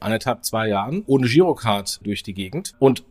anderthalb, 0.00 0.44
zwei 0.44 0.66
Jahren 0.66 1.04
ohne 1.06 1.28
Girocard 1.28 2.04
durch 2.04 2.24
die 2.24 2.34
Gegend. 2.34 2.72
Und 2.80 3.04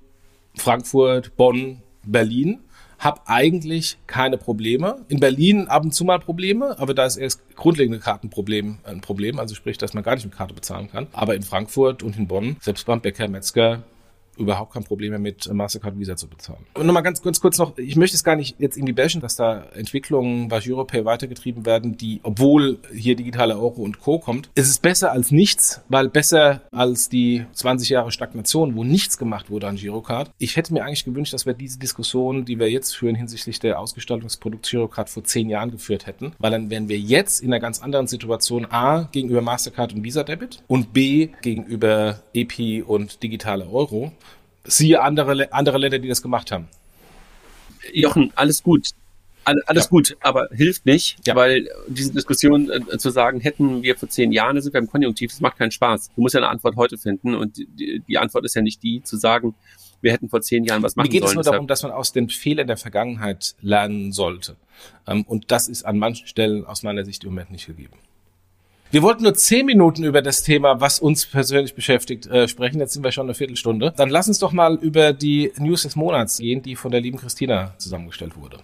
Frankfurt, 0.56 1.38
Bonn, 1.38 1.82
Berlin 2.06 2.60
habe 3.02 3.22
eigentlich 3.26 3.98
keine 4.06 4.38
Probleme. 4.38 5.04
In 5.08 5.20
Berlin 5.20 5.68
ab 5.68 5.84
und 5.84 5.94
zu 5.94 6.06
mal 6.06 6.20
Probleme, 6.20 6.78
aber 6.80 6.94
da 6.94 7.06
ist 7.06 7.18
erst 7.18 7.42
grundlegende 7.56 8.00
Kartenproblem 8.00 8.78
ein 8.84 9.02
Problem, 9.02 9.40
also 9.40 9.56
sprich, 9.56 9.78
dass 9.80 9.94
man 9.94 10.04
gar 10.04 10.14
nicht 10.16 10.24
mit 10.24 10.36
Karte 10.36 10.54
bezahlen 10.54 10.90
kann. 10.90 11.08
Aber 11.12 11.36
in 11.36 11.42
Frankfurt 11.42 12.04
und 12.04 12.16
in 12.16 12.28
Bonn, 12.28 12.58
selbst 12.62 12.86
beim 12.86 13.02
Bäcker, 13.02 13.28
Metzger, 13.28 13.84
überhaupt 14.42 14.74
kein 14.74 14.84
Problem 14.84 15.12
mehr 15.12 15.20
mit 15.20 15.52
Mastercard 15.52 15.98
Visa 16.00 16.16
zu 16.16 16.28
bezahlen. 16.28 16.66
Und 16.74 16.86
nochmal 16.86 17.04
ganz, 17.04 17.22
ganz 17.22 17.40
kurz 17.40 17.58
noch, 17.58 17.78
ich 17.78 17.96
möchte 17.96 18.16
es 18.16 18.24
gar 18.24 18.36
nicht 18.36 18.56
jetzt 18.60 18.78
irgendwie 18.78 18.94
bashen, 18.94 19.22
dass 19.22 19.36
da 19.36 19.64
Entwicklungen 19.74 20.48
bei 20.48 20.62
Europay 20.66 21.06
weitergetrieben 21.06 21.66
werden, 21.66 21.98
die, 21.98 22.20
obwohl 22.24 22.80
hier 22.94 23.16
digitale 23.16 23.56
Euro 23.56 23.82
und 23.82 24.00
Co. 24.00 24.20
kommt, 24.20 24.50
es 24.56 24.70
ist 24.70 24.82
besser 24.82 25.12
als 25.12 25.32
nichts, 25.32 25.82
weil 25.90 26.10
besser 26.10 26.62
als 26.72 27.10
die 27.10 27.46
20 27.54 27.90
Jahre 27.90 28.12
Stagnation, 28.12 28.76
wo 28.76 28.84
nichts 28.84 29.18
gemacht 29.18 29.50
wurde 29.50 29.68
an 29.68 29.76
Girocard. 29.76 30.32
Ich 30.38 30.56
hätte 30.56 30.74
mir 30.74 30.84
eigentlich 30.84 31.06
gewünscht, 31.06 31.34
dass 31.34 31.46
wir 31.46 31.54
diese 31.54 31.80
Diskussion, 31.80 32.46
die 32.46 32.60
wir 32.60 32.70
jetzt 32.70 32.96
führen 32.96 33.16
hinsichtlich 33.16 33.60
der 33.60 33.80
Ausgestaltungsprodukt 33.80 34.70
Girocard 34.70 35.10
vor 35.10 35.24
zehn 35.24 35.50
Jahren 35.50 35.72
geführt 35.72 36.08
hätten, 36.08 36.34
weil 36.40 36.52
dann 36.52 36.70
wären 36.70 36.90
wir 36.90 36.98
jetzt 36.98 37.42
in 37.42 37.52
einer 37.52 37.60
ganz 37.60 37.82
anderen 37.82 38.08
Situation 38.08 38.66
A 38.70 39.10
gegenüber 39.12 39.42
Mastercard 39.42 39.94
und 39.94 40.04
Visa 40.04 40.24
Debit 40.24 40.64
und 40.68 40.94
B 40.94 41.30
gegenüber 41.42 42.22
EP 42.34 42.88
und 42.88 43.24
digitale 43.24 43.68
Euro 43.70 44.12
Siehe 44.64 45.02
andere, 45.02 45.52
andere 45.54 45.78
Länder, 45.78 46.00
die 46.00 46.08
das 46.08 46.22
gemacht 46.22 46.52
haben. 46.52 46.68
Jochen, 47.94 48.32
alles 48.36 48.64
gut. 48.64 48.90
Alles 49.44 49.86
ja. 49.86 49.90
gut, 49.90 50.18
aber 50.22 50.50
hilft 50.52 50.86
nicht, 50.86 51.18
ja. 51.26 51.36
weil 51.36 51.68
diese 51.88 52.14
Diskussion 52.14 52.70
äh, 52.70 52.98
zu 53.00 53.10
sagen, 53.10 53.40
hätten 53.40 53.82
wir 53.82 53.98
vor 53.98 54.08
zehn 54.08 54.32
Jahren, 54.32 54.56
da 54.56 54.62
sind 54.62 54.74
wir 54.74 54.80
im 54.80 54.88
Konjunktiv, 54.88 55.32
das 55.32 55.42
macht 55.42 55.58
keinen 55.58 55.72
Spaß. 55.72 56.12
Du 56.16 56.22
musst 56.22 56.36
ja 56.36 56.42
eine 56.42 56.50
Antwort 56.50 56.76
heute 56.76 57.00
finden 57.00 57.34
und 57.34 57.58
die, 57.58 58.04
die 58.08 58.18
Antwort 58.20 58.46
ist 58.46 58.56
ja 58.56 58.62
nicht 58.62 58.84
die, 58.84 59.02
zu 59.02 59.18
sagen, 59.18 59.56
wir 60.02 60.12
hätten 60.12 60.30
vor 60.30 60.42
zehn 60.42 60.64
Jahren 60.64 60.84
was 60.84 60.96
machen 60.96 61.08
sollen. 61.08 61.14
Mir 61.14 61.20
geht 61.20 61.28
sollen, 61.28 61.40
es 61.40 61.46
nur 61.46 61.54
darum, 61.54 61.68
dass 61.68 61.82
man 61.82 61.92
aus 61.92 62.12
den 62.12 62.30
Fehlern 62.30 62.68
der 62.68 62.78
Vergangenheit 62.78 63.56
lernen 63.62 64.12
sollte. 64.12 64.58
Ähm, 65.08 65.24
und 65.24 65.50
das 65.50 65.68
ist 65.68 65.84
an 65.86 65.98
manchen 65.98 66.28
Stellen 66.28 66.64
aus 66.66 66.84
meiner 66.84 67.04
Sicht 67.04 67.24
im 67.24 67.32
Moment 67.32 67.50
nicht 67.50 67.66
gegeben. 67.66 67.98
Wir 68.92 69.04
wollten 69.04 69.24
nur 69.24 69.34
zehn 69.34 69.66
Minuten 69.66 70.04
über 70.04 70.22
das 70.22 70.44
Thema, 70.44 70.82
was 70.82 71.00
uns 71.00 71.26
persönlich 71.26 71.76
beschäftigt, 71.76 72.28
äh, 72.28 72.50
sprechen. 72.50 72.82
Jetzt 72.82 72.92
sind 72.92 73.06
wir 73.06 73.14
schon 73.14 73.26
eine 73.26 73.34
Viertelstunde. 73.34 73.94
Dann 73.96 74.10
lass 74.10 74.28
uns 74.28 74.40
doch 74.40 74.52
mal 74.52 74.76
über 74.76 75.14
die 75.14 75.54
News 75.58 75.84
des 75.84 75.96
Monats 75.96 76.40
gehen, 76.40 76.62
die 76.62 76.76
von 76.76 76.92
der 76.92 77.00
lieben 77.00 77.18
Christina 77.18 77.74
zusammengestellt 77.78 78.36
wurde. 78.36 78.58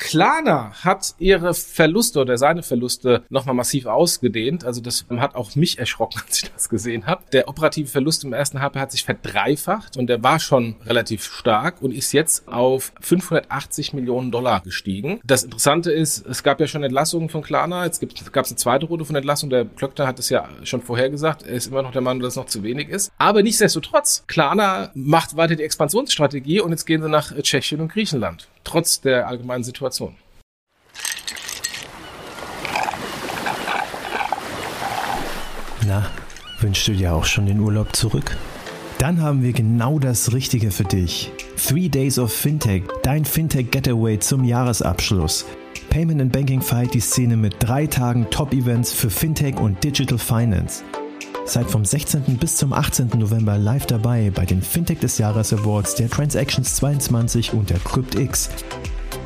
Klarna 0.00 0.72
hat 0.82 1.14
ihre 1.18 1.52
Verluste 1.52 2.20
oder 2.20 2.38
seine 2.38 2.62
Verluste 2.62 3.22
nochmal 3.28 3.54
massiv 3.54 3.84
ausgedehnt. 3.86 4.64
Also 4.64 4.80
das 4.80 5.04
hat 5.08 5.34
auch 5.36 5.54
mich 5.54 5.78
erschrocken, 5.78 6.20
als 6.26 6.42
ich 6.42 6.50
das 6.50 6.68
gesehen 6.68 7.06
habe. 7.06 7.22
Der 7.32 7.48
operative 7.48 7.86
Verlust 7.86 8.24
im 8.24 8.32
ersten 8.32 8.60
Halbjahr 8.60 8.82
hat 8.82 8.92
sich 8.92 9.04
verdreifacht 9.04 9.96
und 9.96 10.08
der 10.08 10.22
war 10.22 10.40
schon 10.40 10.76
relativ 10.86 11.24
stark 11.24 11.82
und 11.82 11.92
ist 11.92 12.12
jetzt 12.12 12.48
auf 12.48 12.92
580 13.00 13.92
Millionen 13.92 14.32
Dollar 14.32 14.60
gestiegen. 14.60 15.20
Das 15.22 15.44
Interessante 15.44 15.92
ist, 15.92 16.26
es 16.26 16.42
gab 16.42 16.60
ja 16.60 16.66
schon 16.66 16.82
Entlassungen 16.82 17.28
von 17.28 17.42
Klarna. 17.42 17.84
Jetzt 17.84 18.00
gab 18.32 18.46
es 18.46 18.50
eine 18.50 18.56
zweite 18.56 18.86
Runde 18.86 19.04
von 19.04 19.14
Entlassung. 19.14 19.50
Der 19.50 19.66
Klöckner 19.66 20.06
hat 20.06 20.18
es 20.18 20.30
ja 20.30 20.48
schon 20.64 20.80
vorher 20.80 21.10
gesagt. 21.10 21.42
Er 21.42 21.52
ist 21.52 21.66
immer 21.66 21.82
noch 21.82 21.92
der 21.92 22.00
Meinung, 22.00 22.22
dass 22.22 22.32
es 22.32 22.36
noch 22.36 22.46
zu 22.46 22.62
wenig 22.62 22.88
ist. 22.88 23.12
Aber 23.18 23.42
nichtsdestotrotz, 23.42 24.24
Klarna 24.26 24.90
macht 24.94 25.36
weiter 25.36 25.56
die 25.56 25.62
Expansionsstrategie 25.62 26.60
und 26.60 26.70
jetzt 26.70 26.86
gehen 26.86 27.02
sie 27.02 27.08
nach 27.08 27.34
Tschechien 27.42 27.82
und 27.82 27.92
Griechenland 27.92 28.48
trotz 28.70 29.00
der 29.00 29.26
allgemeinen 29.26 29.64
Situation. 29.64 30.14
Na, 35.86 36.06
wünschst 36.60 36.86
du 36.88 36.92
dir 36.92 37.14
auch 37.14 37.24
schon 37.24 37.46
den 37.46 37.58
Urlaub 37.58 37.96
zurück? 37.96 38.36
Dann 38.98 39.20
haben 39.22 39.42
wir 39.42 39.52
genau 39.52 39.98
das 39.98 40.32
Richtige 40.32 40.70
für 40.70 40.84
dich. 40.84 41.32
Three 41.56 41.88
Days 41.88 42.18
of 42.18 42.32
Fintech, 42.32 42.84
dein 43.02 43.24
Fintech 43.24 43.70
Getaway 43.70 44.18
zum 44.18 44.44
Jahresabschluss. 44.44 45.46
Payment 45.88 46.20
and 46.20 46.32
Banking 46.32 46.60
feiert 46.60 46.94
die 46.94 47.00
Szene 47.00 47.36
mit 47.36 47.56
drei 47.58 47.86
Tagen 47.86 48.28
Top-Events 48.30 48.92
für 48.92 49.10
Fintech 49.10 49.56
und 49.56 49.82
Digital 49.82 50.18
Finance. 50.18 50.84
Seid 51.50 51.68
vom 51.68 51.84
16. 51.84 52.38
bis 52.38 52.54
zum 52.54 52.72
18. 52.72 53.08
November 53.16 53.58
live 53.58 53.84
dabei 53.84 54.30
bei 54.32 54.46
den 54.46 54.62
Fintech 54.62 55.00
des 55.00 55.18
Jahres 55.18 55.52
Awards 55.52 55.96
der 55.96 56.08
Transactions 56.08 56.76
22 56.76 57.54
und 57.54 57.70
der 57.70 57.80
CryptX. 57.80 58.50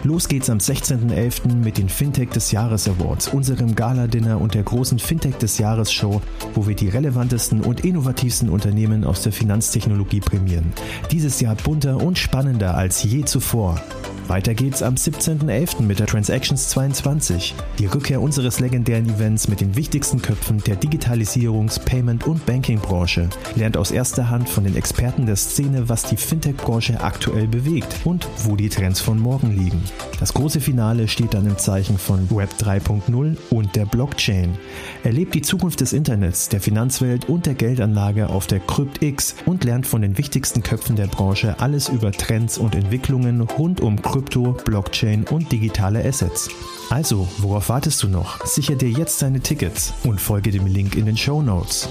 Los 0.04 0.28
geht's 0.28 0.50
am 0.50 0.58
16.11. 0.58 1.54
mit 1.54 1.78
den 1.78 1.88
Fintech 1.88 2.28
des 2.28 2.52
Jahres 2.52 2.86
Awards, 2.86 3.28
unserem 3.28 3.74
Gala-Dinner 3.74 4.38
und 4.38 4.52
der 4.52 4.62
großen 4.62 4.98
Fintech 4.98 5.36
des 5.36 5.56
Jahres 5.56 5.90
Show, 5.90 6.20
wo 6.52 6.66
wir 6.66 6.76
die 6.76 6.90
relevantesten 6.90 7.62
und 7.62 7.86
innovativsten 7.86 8.50
Unternehmen 8.50 9.04
aus 9.04 9.22
der 9.22 9.32
Finanztechnologie 9.32 10.20
prämieren. 10.20 10.74
Dieses 11.10 11.40
Jahr 11.40 11.54
bunter 11.54 11.96
und 12.02 12.18
spannender 12.18 12.76
als 12.76 13.02
je 13.02 13.24
zuvor. 13.24 13.80
Weiter 14.26 14.54
geht's 14.54 14.82
am 14.82 14.94
17.11. 14.94 15.82
mit 15.82 15.98
der 15.98 16.06
Transactions 16.06 16.70
22, 16.70 17.54
die 17.78 17.86
Rückkehr 17.86 18.22
unseres 18.22 18.58
legendären 18.58 19.08
Events 19.08 19.48
mit 19.48 19.60
den 19.60 19.76
wichtigsten 19.76 20.22
Köpfen 20.22 20.62
der 20.64 20.76
Digitalisierungs-, 20.76 21.78
Payment- 21.78 22.26
und 22.26 22.46
Banking-Branche. 22.46 23.28
Lernt 23.54 23.76
aus 23.76 23.90
erster 23.90 24.30
Hand 24.30 24.48
von 24.48 24.64
den 24.64 24.76
Experten 24.76 25.26
der 25.26 25.36
Szene, 25.36 25.90
was 25.90 26.04
die 26.04 26.16
Fintech-Branche 26.16 27.02
aktuell 27.02 27.48
bewegt 27.48 28.00
und 28.04 28.26
wo 28.44 28.56
die 28.56 28.70
Trends 28.70 29.00
von 29.00 29.18
morgen 29.18 29.54
liegen. 29.58 29.82
Das 30.20 30.32
große 30.32 30.60
Finale 30.60 31.08
steht 31.08 31.34
dann 31.34 31.46
im 31.46 31.58
Zeichen 31.58 31.98
von 31.98 32.30
Web 32.30 32.50
3.0 32.58 33.36
und 33.50 33.76
der 33.76 33.84
Blockchain. 33.84 34.56
Erlebt 35.02 35.34
die 35.34 35.42
Zukunft 35.42 35.80
des 35.80 35.92
Internets, 35.92 36.48
der 36.48 36.60
Finanzwelt 36.60 37.28
und 37.28 37.46
der 37.46 37.54
Geldanlage 37.54 38.28
auf 38.28 38.46
der 38.46 38.60
CryptX 38.60 39.34
und 39.44 39.64
lernt 39.64 39.86
von 39.86 40.02
den 40.02 40.16
wichtigsten 40.16 40.62
Köpfen 40.62 40.96
der 40.96 41.08
Branche 41.08 41.56
alles 41.60 41.88
über 41.88 42.12
Trends 42.12 42.58
und 42.58 42.74
Entwicklungen 42.74 43.40
rund 43.40 43.80
um 43.80 44.00
Krypto, 44.00 44.56
Blockchain 44.64 45.24
und 45.24 45.50
digitale 45.50 46.04
Assets. 46.04 46.48
Also, 46.90 47.28
worauf 47.38 47.68
wartest 47.68 48.02
du 48.02 48.08
noch? 48.08 48.44
Sicher 48.46 48.76
dir 48.76 48.90
jetzt 48.90 49.20
deine 49.22 49.40
Tickets 49.40 49.92
und 50.04 50.20
folge 50.20 50.50
dem 50.50 50.66
Link 50.66 50.94
in 50.96 51.06
den 51.06 51.16
Show 51.16 51.42
Notes 51.42 51.88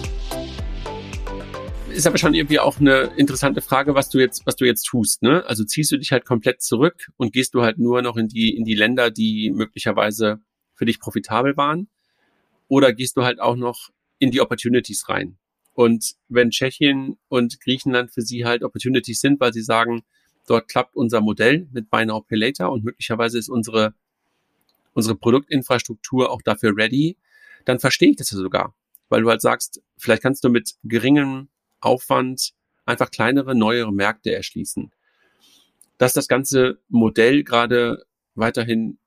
ist 1.94 2.08
aber 2.08 2.18
schon 2.18 2.34
irgendwie 2.34 2.60
auch 2.60 2.80
eine 2.80 3.12
interessante 3.18 3.62
Frage, 3.62 3.96
was 3.96 4.10
du 4.10 4.20
jetzt, 4.20 4.46
was 4.46 4.56
du 4.56 4.66
jetzt 4.66 4.84
tust. 4.84 5.22
Ne? 5.22 5.46
Also 5.46 5.64
ziehst 5.64 5.92
du 5.92 5.98
dich 5.98 6.12
halt 6.12 6.26
komplett 6.26 6.62
zurück 6.62 7.10
und 7.18 7.34
gehst 7.34 7.54
du 7.54 7.62
halt 7.62 7.78
nur 7.80 8.02
noch 8.02 8.18
in 8.18 8.28
die 8.28 8.56
in 8.56 8.66
die 8.66 8.76
Länder, 8.76 9.12
die 9.12 9.52
möglicherweise 9.52 10.42
für 10.76 10.86
dich 10.86 11.00
profitabel 11.00 11.56
waren, 11.58 11.88
oder 12.68 12.94
gehst 12.94 13.18
du 13.18 13.24
halt 13.24 13.40
auch 13.40 13.56
noch 13.56 13.90
in 14.20 14.32
die 14.32 14.42
Opportunities 14.42 15.08
rein? 15.10 15.38
Und 15.74 16.16
wenn 16.28 16.52
Tschechien 16.52 17.18
und 17.30 17.60
Griechenland 17.62 18.12
für 18.12 18.22
sie 18.22 18.46
halt 18.46 18.64
Opportunities 18.64 19.20
sind, 19.22 19.40
weil 19.40 19.54
sie 19.54 19.64
sagen, 19.64 20.04
dort 20.48 20.68
klappt 20.68 20.96
unser 20.96 21.22
Modell 21.22 21.68
mit 21.72 21.90
Buy 21.90 22.06
Now 22.06 22.22
Pay 22.22 22.38
Later 22.38 22.72
und 22.72 22.84
möglicherweise 22.84 23.38
ist 23.38 23.50
unsere 23.50 23.94
unsere 24.94 25.16
Produktinfrastruktur 25.16 26.32
auch 26.32 26.42
dafür 26.42 26.76
ready, 26.78 27.18
dann 27.66 27.80
verstehe 27.80 28.12
ich 28.12 28.18
das 28.18 28.32
ja 28.32 28.38
sogar, 28.38 28.76
weil 29.10 29.22
du 29.22 29.30
halt 29.30 29.42
sagst, 29.42 29.82
vielleicht 29.98 30.22
kannst 30.22 30.44
du 30.44 30.50
mit 30.50 30.76
geringem 30.84 31.50
Aufwand 31.86 32.54
einfach 32.86 33.12
kleinere, 33.12 33.56
neuere 33.56 33.94
Märkte 33.94 34.34
erschließen. 34.34 34.92
Dass 35.98 36.14
das 36.14 36.28
ganze 36.28 36.80
Modell 36.90 37.44
gerade 37.44 38.06
weiterhin 38.36 38.98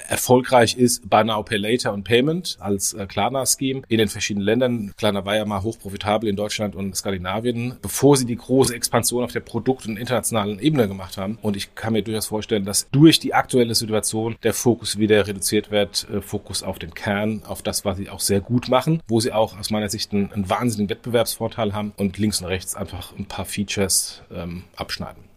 erfolgreich 0.09 0.77
ist 0.77 1.09
Buy 1.09 1.25
Now 1.25 1.43
Pay 1.43 1.59
Later 1.59 1.93
und 1.93 2.05
Payment 2.05 2.57
als 2.61 2.93
äh, 2.93 3.07
Klarna-Scheme 3.07 3.83
in 3.89 3.99
den 3.99 4.09
verschiedenen 4.09 4.45
Ländern. 4.45 4.93
Klarna 4.97 5.25
war 5.25 5.37
ja 5.37 5.45
mal 5.45 5.63
hochprofitabel 5.63 6.29
in 6.29 6.37
Deutschland 6.37 6.75
und 6.75 6.97
Skandinavien, 6.97 7.77
bevor 7.83 8.17
sie 8.17 8.27
die 8.27 8.37
große 8.37 8.75
Expansion 8.75 9.25
auf 9.25 9.33
der 9.33 9.41
Produkt- 9.41 9.87
und 9.87 9.97
internationalen 9.97 10.59
Ebene 10.59 10.89
gemacht 10.89 11.17
haben. 11.17 11.39
Und 11.43 11.57
ich 11.57 11.75
kann 11.75 11.93
mir 11.93 12.03
durchaus 12.03 12.27
vorstellen, 12.27 12.65
dass 12.65 12.89
durch 12.91 13.19
die 13.19 13.35
aktuelle 13.35 13.75
Situation 13.75 14.37
der 14.43 14.55
Fokus 14.55 14.99
wieder 14.99 15.27
reduziert 15.27 15.71
wird, 15.71 16.07
äh, 16.11 16.21
Fokus 16.21 16.63
auf 16.63 16.79
den 16.79 16.95
Kern, 16.95 17.43
auf 17.47 17.63
das, 17.63 17.85
was 17.85 17.97
sie 17.97 18.09
auch 18.09 18.21
sehr 18.21 18.41
gut 18.41 18.69
machen, 18.69 19.03
wo 19.09 19.21
sie 19.21 19.33
auch 19.33 19.59
aus 19.59 19.71
meiner 19.71 19.89
Sicht 19.89 20.13
einen, 20.13 20.33
einen 20.33 20.49
wahnsinnigen 20.49 20.91
Wettbewerbsvorteil 20.91 21.75
haben 21.75 21.93
und 21.97 22.19
links 22.19 22.41
und 22.41 22.47
rechts 22.47 22.75
einfach 22.75 23.17
ein 23.19 23.27
paar 23.27 23.45
Features 23.45 24.23
ähm, 24.33 24.65
abschneiden. 24.77 25.30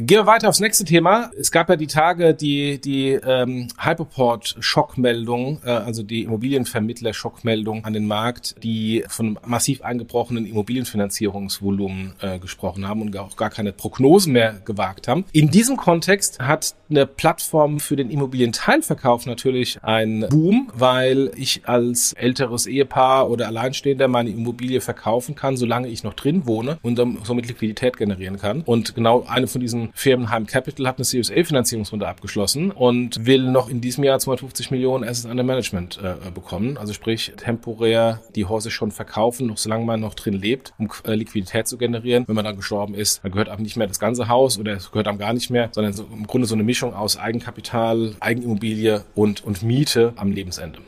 Gehen 0.00 0.20
wir 0.20 0.26
weiter 0.26 0.48
aufs 0.48 0.60
nächste 0.60 0.84
Thema. 0.84 1.32
Es 1.36 1.50
gab 1.50 1.68
ja 1.68 1.74
die 1.74 1.88
Tage 1.88 2.32
die, 2.32 2.80
die 2.80 3.14
ähm, 3.14 3.66
Hyperport-Schockmeldung, 3.78 5.60
äh, 5.64 5.70
also 5.70 6.04
die 6.04 6.22
Immobilienvermittler-Schockmeldung 6.22 7.84
an 7.84 7.94
den 7.94 8.06
Markt, 8.06 8.54
die 8.62 9.04
von 9.08 9.40
massiv 9.44 9.82
eingebrochenen 9.82 10.46
Immobilienfinanzierungsvolumen 10.46 12.14
äh, 12.20 12.38
gesprochen 12.38 12.86
haben 12.86 13.02
und 13.02 13.16
auch 13.16 13.36
gar 13.36 13.50
keine 13.50 13.72
Prognosen 13.72 14.34
mehr 14.34 14.60
gewagt 14.64 15.08
haben. 15.08 15.24
In 15.32 15.50
diesem 15.50 15.76
Kontext 15.76 16.38
hat 16.38 16.76
eine 16.88 17.04
Plattform 17.04 17.80
für 17.80 17.96
den 17.96 18.08
Immobilienteilverkauf 18.08 19.26
natürlich 19.26 19.82
einen 19.82 20.28
Boom, 20.28 20.70
weil 20.74 21.32
ich 21.34 21.62
als 21.66 22.12
älteres 22.12 22.68
Ehepaar 22.68 23.28
oder 23.30 23.48
Alleinstehender 23.48 24.06
meine 24.06 24.30
Immobilie 24.30 24.80
verkaufen 24.80 25.34
kann, 25.34 25.56
solange 25.56 25.88
ich 25.88 26.04
noch 26.04 26.14
drin 26.14 26.46
wohne 26.46 26.78
und 26.82 27.00
somit 27.24 27.48
Liquidität 27.48 27.96
generieren 27.96 28.38
kann. 28.38 28.62
Und 28.62 28.94
genau 28.94 29.24
eine 29.26 29.48
von 29.48 29.60
diesen 29.60 29.87
Firmenheim 29.94 30.46
Capital 30.46 30.86
hat 30.86 30.98
eine 30.98 31.04
CSA-Finanzierungsrunde 31.04 32.06
abgeschlossen 32.06 32.70
und 32.70 33.26
will 33.26 33.50
noch 33.50 33.68
in 33.68 33.80
diesem 33.80 34.04
Jahr 34.04 34.18
250 34.18 34.70
Millionen 34.70 35.04
Assets 35.04 35.26
under 35.26 35.42
Management 35.42 35.98
äh, 36.02 36.30
bekommen. 36.30 36.76
Also 36.76 36.92
sprich, 36.92 37.32
temporär 37.36 38.20
die 38.34 38.44
Häuser 38.44 38.70
schon 38.70 38.90
verkaufen, 38.90 39.46
noch 39.46 39.58
solange 39.58 39.84
man 39.84 40.00
noch 40.00 40.14
drin 40.14 40.34
lebt, 40.34 40.74
um 40.78 40.88
äh, 41.04 41.14
Liquidität 41.14 41.68
zu 41.68 41.78
generieren. 41.78 42.24
Wenn 42.26 42.36
man 42.36 42.44
dann 42.44 42.56
gestorben 42.56 42.94
ist, 42.94 43.24
dann 43.24 43.32
gehört 43.32 43.48
einem 43.48 43.62
nicht 43.62 43.76
mehr 43.76 43.86
das 43.86 43.98
ganze 43.98 44.28
Haus 44.28 44.58
oder 44.58 44.72
es 44.72 44.90
gehört 44.90 45.08
einem 45.08 45.18
gar 45.18 45.32
nicht 45.32 45.50
mehr, 45.50 45.70
sondern 45.72 45.92
so, 45.92 46.04
im 46.04 46.26
Grunde 46.26 46.46
so 46.46 46.54
eine 46.54 46.64
Mischung 46.64 46.94
aus 46.94 47.16
Eigenkapital, 47.16 48.14
Eigenimmobilie 48.20 49.04
und, 49.14 49.44
und 49.44 49.62
Miete 49.62 50.12
am 50.16 50.32
Lebensende 50.32 50.78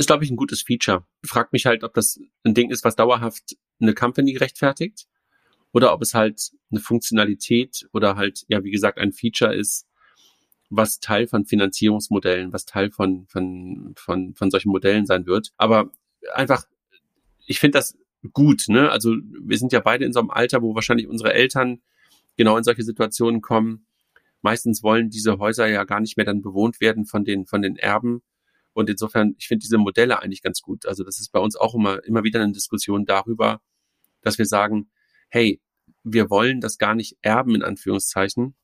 ist, 0.00 0.06
glaube 0.06 0.24
ich, 0.24 0.30
ein 0.30 0.36
gutes 0.36 0.62
Feature. 0.62 1.04
Frag 1.24 1.52
mich 1.52 1.66
halt, 1.66 1.84
ob 1.84 1.92
das 1.92 2.18
ein 2.42 2.54
Ding 2.54 2.70
ist, 2.70 2.84
was 2.84 2.96
dauerhaft 2.96 3.56
eine 3.80 3.92
Company 3.92 4.34
rechtfertigt 4.36 5.06
oder 5.72 5.92
ob 5.92 6.02
es 6.02 6.14
halt 6.14 6.50
eine 6.70 6.80
Funktionalität 6.80 7.88
oder 7.92 8.16
halt, 8.16 8.44
ja, 8.48 8.64
wie 8.64 8.70
gesagt, 8.70 8.98
ein 8.98 9.12
Feature 9.12 9.54
ist, 9.54 9.86
was 10.68 11.00
Teil 11.00 11.26
von 11.26 11.44
Finanzierungsmodellen, 11.44 12.52
was 12.52 12.64
Teil 12.64 12.90
von, 12.90 13.26
von, 13.26 13.92
von, 13.96 14.34
von 14.34 14.50
solchen 14.50 14.70
Modellen 14.70 15.04
sein 15.06 15.26
wird. 15.26 15.52
Aber 15.56 15.90
einfach, 16.32 16.64
ich 17.46 17.58
finde 17.58 17.78
das 17.78 17.96
gut, 18.32 18.64
ne? 18.68 18.90
Also 18.90 19.16
wir 19.42 19.58
sind 19.58 19.72
ja 19.72 19.80
beide 19.80 20.04
in 20.04 20.12
so 20.12 20.20
einem 20.20 20.30
Alter, 20.30 20.62
wo 20.62 20.74
wahrscheinlich 20.74 21.08
unsere 21.08 21.32
Eltern 21.32 21.80
genau 22.36 22.56
in 22.56 22.64
solche 22.64 22.84
Situationen 22.84 23.40
kommen. 23.40 23.86
Meistens 24.42 24.82
wollen 24.82 25.10
diese 25.10 25.38
Häuser 25.38 25.66
ja 25.66 25.84
gar 25.84 26.00
nicht 26.00 26.16
mehr 26.16 26.26
dann 26.26 26.40
bewohnt 26.40 26.80
werden 26.80 27.04
von 27.04 27.24
den, 27.24 27.46
von 27.46 27.62
den 27.62 27.76
Erben. 27.76 28.22
Und 28.72 28.88
insofern, 28.88 29.34
ich 29.38 29.48
finde 29.48 29.62
diese 29.62 29.78
Modelle 29.78 30.22
eigentlich 30.22 30.42
ganz 30.42 30.62
gut. 30.62 30.86
Also 30.86 31.02
das 31.02 31.18
ist 31.18 31.32
bei 31.32 31.40
uns 31.40 31.56
auch 31.56 31.74
immer, 31.74 32.02
immer 32.04 32.22
wieder 32.22 32.40
eine 32.40 32.52
Diskussion 32.52 33.04
darüber, 33.04 33.60
dass 34.22 34.38
wir 34.38 34.46
sagen, 34.46 34.90
hey, 35.30 35.60
wir 36.04 36.30
wollen 36.30 36.60
das 36.60 36.78
gar 36.78 36.94
nicht 36.94 37.16
erben, 37.22 37.54
in 37.54 37.62
Anführungszeichen, 37.62 38.54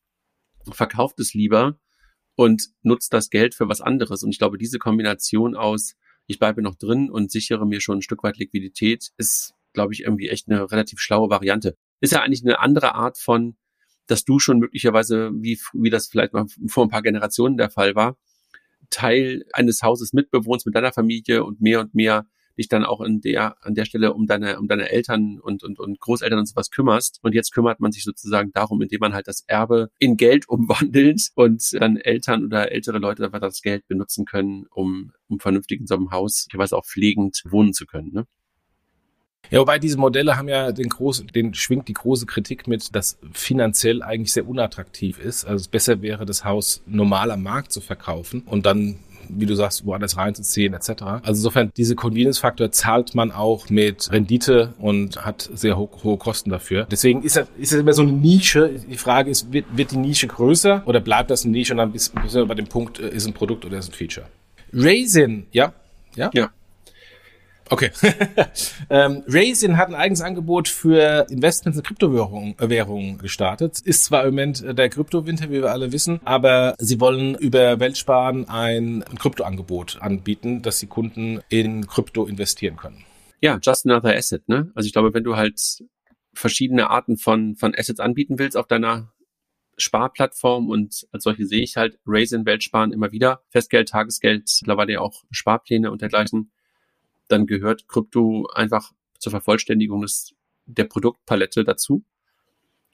verkauft 0.71 1.21
es 1.21 1.35
lieber 1.35 1.79
und 2.35 2.69
nutzt 2.83 3.13
das 3.13 3.31
Geld 3.31 3.55
für 3.55 3.69
was 3.69 3.81
anderes. 3.81 4.23
Und 4.23 4.31
ich 4.31 4.39
glaube, 4.39 4.59
diese 4.59 4.79
Kombination 4.79 5.55
aus, 5.55 5.95
ich 6.27 6.39
bleibe 6.39 6.63
noch 6.63 6.75
drin 6.75 7.11
und 7.11 7.31
sichere 7.31 7.67
mir 7.67 7.81
schon 7.81 7.99
ein 7.99 8.03
Stück 8.03 8.23
weit 8.23 8.37
Liquidität, 8.39 9.13
ist, 9.17 9.55
glaube 9.73 9.93
ich, 9.95 10.03
irgendwie 10.03 10.29
echt 10.29 10.49
eine 10.49 10.71
relativ 10.71 11.01
schlaue 11.01 11.31
Variante. 11.31 11.77
Ist 12.01 12.13
ja 12.13 12.23
eigentlich 12.23 12.45
eine 12.45 12.59
andere 12.59 12.95
Art 12.95 13.19
von, 13.19 13.57
dass 14.07 14.25
du 14.25 14.39
schon 14.39 14.59
möglicherweise, 14.59 15.31
wie, 15.35 15.59
wie 15.73 15.91
das 15.91 16.09
vielleicht 16.09 16.33
mal 16.33 16.47
vor 16.69 16.85
ein 16.85 16.91
paar 16.91 17.03
Generationen 17.03 17.57
der 17.57 17.71
Fall 17.71 17.95
war, 17.95 18.19
Teil 18.91 19.45
eines 19.53 19.83
Hauses 19.83 20.13
mitbewohnst 20.13 20.67
mit 20.67 20.75
deiner 20.75 20.93
Familie 20.93 21.45
und 21.45 21.61
mehr 21.61 21.81
und 21.81 21.95
mehr 21.95 22.27
dich 22.59 22.69
dann 22.69 22.85
auch 22.85 23.01
in 23.01 23.21
der, 23.21 23.57
an 23.65 23.75
der 23.75 23.85
Stelle 23.85 24.13
um 24.13 24.27
deine, 24.27 24.59
um 24.59 24.69
deine 24.69 24.91
Eltern 24.91 25.41
und, 25.41 25.63
und, 25.63 25.79
und 25.79 26.01
Großeltern 26.01 26.39
und 26.39 26.47
sowas 26.47 26.71
kümmerst. 26.71 27.21
Und 27.23 27.35
jetzt 27.35 27.53
kümmert 27.53 27.81
man 27.81 27.93
sich 27.93 28.05
sozusagen 28.05 28.53
darum, 28.53 28.83
indem 28.83 29.01
man 29.01 29.15
halt 29.15 29.29
das 29.29 29.45
Erbe 29.47 29.91
in 29.99 30.17
Geld 30.17 30.49
umwandelt 30.49 31.31
und 31.35 31.73
dann 31.81 31.97
Eltern 31.97 32.45
oder 32.45 32.73
ältere 32.73 32.99
Leute 32.99 33.25
einfach 33.25 33.41
das 33.41 33.63
Geld 33.63 33.87
benutzen 33.89 34.25
können, 34.25 34.67
um, 34.71 35.13
um 35.29 35.39
vernünftig 35.39 35.81
in 35.81 35.87
so 35.87 35.95
einem 35.95 36.11
Haus, 36.11 36.47
weiß 36.53 36.73
auch 36.73 36.85
pflegend 36.85 37.43
wohnen 37.49 37.73
zu 37.73 37.87
können. 37.87 38.13
Ne? 38.13 38.27
Ja, 39.51 39.61
wobei 39.61 39.79
diese 39.79 39.97
Modelle 39.97 40.37
haben 40.37 40.49
ja 40.49 40.73
den 40.73 40.89
großen, 40.89 41.29
den 41.29 41.55
schwingt 41.55 41.87
die 41.87 41.93
große 41.93 42.27
Kritik 42.27 42.67
mit, 42.67 42.95
dass 42.97 43.19
finanziell 43.33 44.03
eigentlich 44.03 44.33
sehr 44.33 44.49
unattraktiv 44.49 45.21
ist. 45.21 45.45
Also 45.45 45.63
es 45.63 45.69
besser 45.69 46.03
wäre, 46.03 46.27
das 46.27 46.45
Haus 46.45 46.83
normal 46.87 47.31
am 47.31 47.45
Markt 47.45 47.71
zu 47.71 47.81
verkaufen 47.81 48.43
und 48.45 48.67
dann 48.67 48.99
wie 49.29 49.47
du 49.47 49.55
sagst, 49.55 49.85
woanders 49.87 50.17
reinzuziehen 50.17 50.75
etc. 50.75 51.03
Also 51.03 51.39
insofern, 51.41 51.71
diese 51.77 51.95
Convenience-Faktor 51.95 52.71
zahlt 52.73 53.15
man 53.15 53.33
auch 53.33 53.69
mit 53.71 54.11
Rendite 54.11 54.75
und 54.79 55.25
hat 55.25 55.49
sehr 55.53 55.79
ho 55.79 55.91
hohe 56.03 56.17
Kosten 56.17 56.51
dafür. 56.51 56.87
Deswegen 56.91 57.23
ist 57.23 57.37
es, 57.37 57.47
ist 57.59 57.73
es 57.73 57.81
immer 57.81 57.93
so 57.93 58.03
eine 58.03 58.13
Nische. 58.13 58.81
Die 58.89 58.97
Frage 58.97 59.31
ist, 59.31 59.53
wird, 59.53 59.67
wird 59.73 59.93
die 59.93 59.99
Nische 59.99 60.27
größer 60.27 60.83
oder 60.87 61.01
bleibt 61.01 61.31
das 61.31 61.45
eine 61.45 61.53
Nische 61.53 61.73
und 61.73 61.79
dann 61.79 61.93
bist, 61.93 62.15
bist 62.15 62.35
du 62.35 62.47
bei 62.47 62.55
dem 62.55 62.67
Punkt, 62.67 62.99
äh, 62.99 63.09
ist 63.09 63.27
ein 63.27 63.35
Produkt 63.35 63.65
oder 63.65 63.79
ist 63.79 63.91
ein 63.91 63.93
Feature. 63.93 64.27
Raisin, 64.73 65.47
ja? 65.53 65.73
Ja? 66.15 66.31
Ja. 66.33 66.51
Okay. 67.69 67.91
ähm, 68.91 69.25
Raisin 69.27 69.77
hat 69.77 69.89
ein 69.89 69.95
eigenes 69.95 70.21
Angebot 70.21 70.69
für 70.69 71.27
Investments 71.31 71.79
in 71.79 71.85
Kryptowährungen 71.85 73.19
gestartet. 73.19 73.81
Ist 73.81 74.05
zwar 74.05 74.25
im 74.25 74.31
Moment 74.31 74.65
der 74.79 74.89
Kryptowinter, 74.89 75.51
wie 75.51 75.63
wir 75.63 75.73
alle 75.73 75.93
wissen, 75.93 76.21
aber 76.25 76.75
sie 76.79 77.01
wollen 77.01 77.35
über 77.35 77.81
Weltsparen 77.81 78.49
ein 78.49 79.05
Kryptoangebot 79.19 79.99
anbieten, 80.01 80.63
dass 80.63 80.79
die 80.79 80.87
Kunden 80.87 81.41
in 81.49 81.87
Krypto 81.87 82.27
investieren 82.27 82.77
können. 82.77 83.05
Ja, 83.41 83.59
just 83.61 83.87
another 83.87 84.15
asset, 84.17 84.49
ne? 84.49 84.71
Also 84.75 84.87
ich 84.87 84.93
glaube, 84.93 85.13
wenn 85.13 85.25
du 85.25 85.37
halt 85.37 85.61
verschiedene 86.35 86.91
Arten 86.91 87.17
von, 87.17 87.57
von 87.57 87.75
Assets 87.77 88.01
anbieten 88.01 88.39
willst 88.39 88.57
auf 88.57 88.67
deiner 88.67 89.13
Sparplattform 89.79 90.69
und 90.69 91.07
als 91.13 91.25
solche 91.25 91.47
sehe 91.47 91.63
ich 91.63 91.77
halt 91.77 91.99
Raisin 92.07 92.47
Weltsparen 92.47 92.93
immer 92.93 93.13
wieder. 93.13 93.43
Festgeld, 93.51 93.91
Tagesgeld, 93.91 94.51
mittlerweile 94.63 94.95
ja 94.95 95.01
auch 95.01 95.25
Sparpläne 95.31 95.91
und 95.91 96.01
dergleichen 96.01 96.53
dann 97.29 97.47
gehört 97.47 97.89
Krypto 97.89 98.47
einfach 98.55 98.93
zur 99.19 99.31
Vervollständigung 99.31 100.03
des, 100.03 100.35
der 100.67 100.85
Produktpalette 100.85 101.65
dazu. 101.65 102.05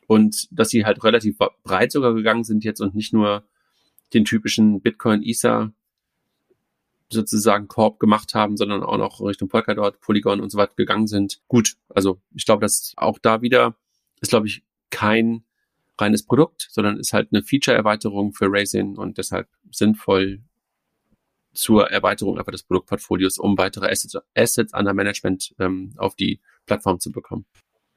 Und 0.07 0.49
dass 0.51 0.71
sie 0.71 0.85
halt 0.85 1.05
relativ 1.05 1.38
breit 1.62 1.92
sogar 1.92 2.14
gegangen 2.14 2.45
sind 2.45 2.64
jetzt 2.64 2.81
und 2.81 2.95
nicht 2.95 3.12
nur 3.12 3.45
den 4.12 4.25
typischen 4.25 4.81
Bitcoin, 4.81 5.23
Ether 5.23 5.73
sozusagen 7.09 7.68
Korb 7.68 7.99
gemacht 7.99 8.35
haben, 8.35 8.57
sondern 8.57 8.83
auch 8.83 8.97
noch 8.97 9.21
Richtung 9.21 9.49
Polkadot, 9.49 10.01
Polygon 10.01 10.40
und 10.40 10.51
so 10.51 10.59
weiter 10.59 10.75
gegangen 10.77 11.07
sind. 11.07 11.40
Gut, 11.49 11.77
also 11.88 12.21
ich 12.35 12.45
glaube, 12.45 12.62
dass 12.62 12.95
auch 12.97 13.18
da 13.18 13.42
wieder 13.42 13.77
ist, 14.21 14.31
glaube 14.31 14.47
ich, 14.47 14.62
kein 14.90 15.45
reines 15.99 16.25
Produkt, 16.25 16.68
sondern 16.71 16.99
ist 16.99 17.12
halt 17.12 17.29
eine 17.33 17.42
Feature-Erweiterung 17.42 18.33
für 18.33 18.47
Raisin 18.49 18.97
und 18.97 19.18
deshalb 19.18 19.49
sinnvoll, 19.71 20.40
zur 21.53 21.91
Erweiterung 21.91 22.38
einfach 22.38 22.53
des 22.53 22.62
Produktportfolios, 22.62 23.38
um 23.38 23.57
weitere 23.59 23.91
Assets, 23.91 24.17
Assets 24.35 24.75
under 24.75 24.95
Management 24.95 25.55
ähm, 25.59 25.93
auf 25.97 26.15
die 26.15 26.41
Plattform 26.67 27.01
zu 27.01 27.12
bekommen. 27.12 27.47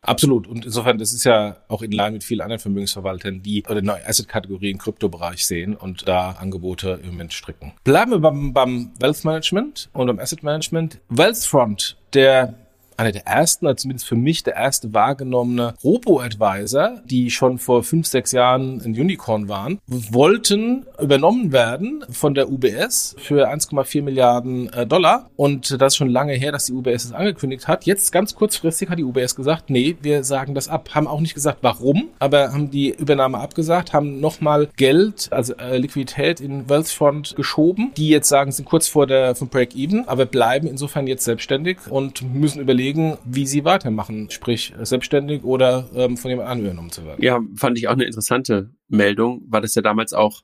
Absolut. 0.01 0.47
Und 0.47 0.65
insofern, 0.65 0.99
das 0.99 1.13
ist 1.13 1.23
ja 1.23 1.57
auch 1.67 1.81
in 1.81 1.91
Line 1.91 2.11
mit 2.11 2.23
vielen 2.23 2.41
anderen 2.41 2.59
Vermögensverwaltern, 2.59 3.41
die 3.41 3.63
oder 3.67 3.81
neue 3.81 4.05
Asset-Kategorien 4.07 4.73
im 4.73 4.77
Kryptobereich 4.77 5.45
sehen 5.45 5.75
und 5.75 6.07
da 6.07 6.31
Angebote 6.31 6.99
im 7.01 7.11
Moment 7.11 7.33
stricken. 7.33 7.73
Bleiben 7.83 8.11
wir 8.11 8.19
beim, 8.19 8.53
beim 8.53 8.91
Wealth 8.99 9.23
Management 9.25 9.89
und 9.93 10.07
beim 10.07 10.19
Asset 10.19 10.43
Management. 10.43 10.99
Wealthfront, 11.09 11.97
der 12.13 12.64
einer 12.97 13.11
der 13.11 13.27
ersten, 13.27 13.67
also 13.67 13.75
zumindest 13.75 14.07
für 14.07 14.15
mich 14.15 14.43
der 14.43 14.55
erste 14.55 14.93
wahrgenommene 14.93 15.75
Robo-Advisor, 15.83 17.01
die 17.05 17.31
schon 17.31 17.57
vor 17.57 17.83
fünf, 17.83 18.07
sechs 18.07 18.31
Jahren 18.31 18.81
ein 18.81 18.91
Unicorn 18.91 19.49
waren, 19.49 19.79
wollten 19.87 20.85
übernommen 21.01 21.51
werden 21.51 22.03
von 22.09 22.33
der 22.33 22.49
UBS 22.49 23.15
für 23.19 23.49
1,4 23.49 24.01
Milliarden 24.01 24.71
äh, 24.73 24.87
Dollar. 24.87 25.29
Und 25.35 25.81
das 25.81 25.93
ist 25.93 25.97
schon 25.97 26.09
lange 26.09 26.33
her, 26.33 26.51
dass 26.51 26.65
die 26.65 26.73
UBS 26.73 27.05
es 27.05 27.11
angekündigt 27.11 27.67
hat. 27.67 27.85
Jetzt 27.85 28.11
ganz 28.11 28.35
kurzfristig 28.35 28.89
hat 28.89 28.99
die 28.99 29.03
UBS 29.03 29.35
gesagt, 29.35 29.69
nee, 29.69 29.97
wir 30.01 30.23
sagen 30.23 30.55
das 30.55 30.67
ab. 30.67 30.89
Haben 30.93 31.07
auch 31.07 31.19
nicht 31.19 31.33
gesagt, 31.33 31.59
warum, 31.61 32.09
aber 32.19 32.53
haben 32.53 32.71
die 32.71 32.89
Übernahme 32.89 33.39
abgesagt, 33.39 33.93
haben 33.93 34.19
nochmal 34.19 34.69
Geld, 34.77 35.27
also 35.31 35.53
äh, 35.55 35.77
Liquidität 35.77 36.39
in 36.39 36.69
Wealthfront 36.69 37.35
geschoben, 37.35 37.91
die 37.97 38.09
jetzt 38.09 38.29
sagen, 38.29 38.51
sind 38.51 38.65
kurz 38.65 38.87
vor 38.87 39.07
der 39.07 39.35
vom 39.35 39.49
Break-Even, 39.49 40.07
aber 40.07 40.25
bleiben 40.25 40.67
insofern 40.67 41.07
jetzt 41.07 41.25
selbstständig 41.25 41.77
und 41.89 42.21
müssen 42.33 42.61
überlegen, 42.61 42.84
überlegen, 42.85 43.17
wie 43.25 43.47
sie 43.47 43.65
weitermachen, 43.65 44.29
sprich 44.29 44.73
selbstständig 44.81 45.43
oder 45.43 45.89
ähm, 45.95 46.17
von 46.17 46.29
jemand 46.29 46.49
anderem 46.49 46.71
übernommen 46.71 46.91
zu 46.91 47.05
werden. 47.05 47.23
Ja, 47.23 47.41
fand 47.55 47.77
ich 47.77 47.87
auch 47.87 47.93
eine 47.93 48.05
interessante 48.05 48.71
Meldung, 48.87 49.43
weil 49.47 49.61
das 49.61 49.75
ja 49.75 49.81
damals 49.81 50.13
auch 50.13 50.41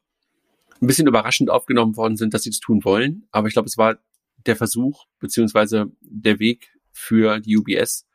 ein 0.82 0.88
bisschen 0.88 1.08
überraschend 1.08 1.49
aufgenommen 1.49 1.95
worden 1.95 2.17
sind, 2.17 2.34
dass 2.34 2.43
sie 2.43 2.49
das 2.49 2.60
tun 2.60 2.84
wollen. 2.84 3.27
Aber 3.32 3.47
ich 3.47 3.54
glaube, 3.54 3.67
es 3.67 3.77
war 3.77 3.97
der 4.45 4.56
Versuch 4.56 5.06
beziehungsweise 5.19 5.91
der 6.01 6.39
Weg 6.39 6.71
für 6.91 7.39
die 7.39 7.58
UBS, 7.58 8.08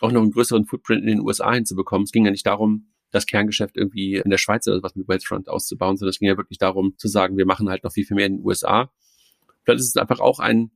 auch 0.00 0.12
noch 0.12 0.22
einen 0.22 0.30
größeren 0.30 0.66
Footprint 0.66 1.02
in 1.02 1.08
den 1.08 1.20
USA 1.20 1.52
hinzubekommen. 1.52 2.04
Es 2.04 2.12
ging 2.12 2.24
ja 2.24 2.30
nicht 2.30 2.46
darum, 2.46 2.86
das 3.10 3.26
Kerngeschäft 3.26 3.76
irgendwie 3.76 4.16
in 4.16 4.30
der 4.30 4.38
Schweiz 4.38 4.66
oder 4.68 4.82
was 4.82 4.94
mit 4.94 5.08
Wealthfront 5.08 5.48
auszubauen, 5.48 5.96
sondern 5.96 6.10
es 6.10 6.18
ging 6.18 6.28
ja 6.28 6.36
wirklich 6.36 6.58
darum 6.58 6.94
zu 6.98 7.08
sagen, 7.08 7.36
wir 7.36 7.46
machen 7.46 7.68
halt 7.68 7.82
noch 7.82 7.92
viel, 7.92 8.04
viel 8.04 8.14
mehr 8.14 8.26
in 8.26 8.38
den 8.38 8.44
USA. 8.44 8.92
Vielleicht 9.64 9.80
ist 9.80 9.88
es 9.88 9.96
einfach 9.96 10.20
auch 10.20 10.38
ein 10.38 10.70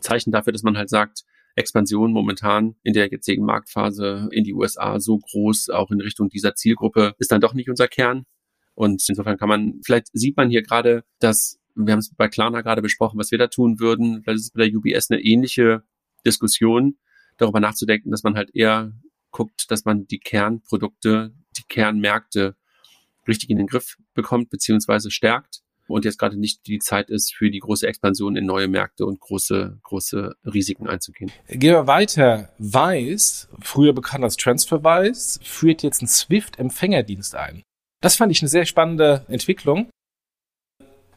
Zeichen 0.00 0.30
dafür, 0.30 0.52
dass 0.52 0.62
man 0.62 0.76
halt 0.76 0.90
sagt, 0.90 1.24
Expansion 1.56 2.12
momentan 2.12 2.74
in 2.82 2.94
der 2.94 3.08
jetzigen 3.10 3.44
Marktphase 3.44 4.28
in 4.32 4.44
die 4.44 4.54
USA 4.54 4.98
so 4.98 5.18
groß, 5.18 5.70
auch 5.70 5.90
in 5.90 6.00
Richtung 6.00 6.28
dieser 6.28 6.54
Zielgruppe, 6.54 7.14
ist 7.18 7.30
dann 7.30 7.40
doch 7.40 7.54
nicht 7.54 7.70
unser 7.70 7.88
Kern. 7.88 8.24
Und 8.74 9.04
insofern 9.08 9.36
kann 9.36 9.48
man, 9.48 9.80
vielleicht 9.84 10.08
sieht 10.12 10.36
man 10.36 10.50
hier 10.50 10.62
gerade, 10.62 11.04
dass, 11.20 11.60
wir 11.74 11.92
haben 11.92 12.00
es 12.00 12.12
bei 12.14 12.28
Klarna 12.28 12.62
gerade 12.62 12.82
besprochen, 12.82 13.18
was 13.18 13.30
wir 13.30 13.38
da 13.38 13.46
tun 13.46 13.78
würden. 13.78 14.22
Vielleicht 14.22 14.38
ist 14.38 14.44
es 14.46 14.50
bei 14.50 14.68
der 14.68 14.76
UBS 14.76 15.10
eine 15.10 15.20
ähnliche 15.20 15.84
Diskussion, 16.26 16.98
darüber 17.36 17.60
nachzudenken, 17.60 18.10
dass 18.10 18.22
man 18.22 18.36
halt 18.36 18.50
eher 18.54 18.92
guckt, 19.30 19.70
dass 19.70 19.84
man 19.84 20.06
die 20.06 20.20
Kernprodukte, 20.20 21.34
die 21.56 21.64
Kernmärkte 21.68 22.56
richtig 23.26 23.50
in 23.50 23.58
den 23.58 23.66
Griff 23.66 23.96
bekommt, 24.14 24.50
beziehungsweise 24.50 25.10
stärkt 25.10 25.63
und 25.88 26.04
jetzt 26.04 26.18
gerade 26.18 26.38
nicht 26.38 26.66
die 26.66 26.78
Zeit 26.78 27.10
ist, 27.10 27.34
für 27.34 27.50
die 27.50 27.60
große 27.60 27.86
Expansion 27.86 28.36
in 28.36 28.46
neue 28.46 28.68
Märkte 28.68 29.06
und 29.06 29.20
große, 29.20 29.78
große 29.82 30.34
Risiken 30.44 30.88
einzugehen. 30.88 31.30
Gehen 31.48 31.74
wir 31.74 31.86
weiter. 31.86 32.50
Weiß, 32.58 33.48
früher 33.60 33.92
bekannt 33.92 34.24
als 34.24 34.36
TransferWise, 34.36 35.40
führt 35.42 35.82
jetzt 35.82 36.00
einen 36.00 36.08
Swift-Empfängerdienst 36.08 37.34
ein. 37.34 37.62
Das 38.00 38.16
fand 38.16 38.32
ich 38.32 38.42
eine 38.42 38.48
sehr 38.48 38.66
spannende 38.66 39.24
Entwicklung 39.28 39.88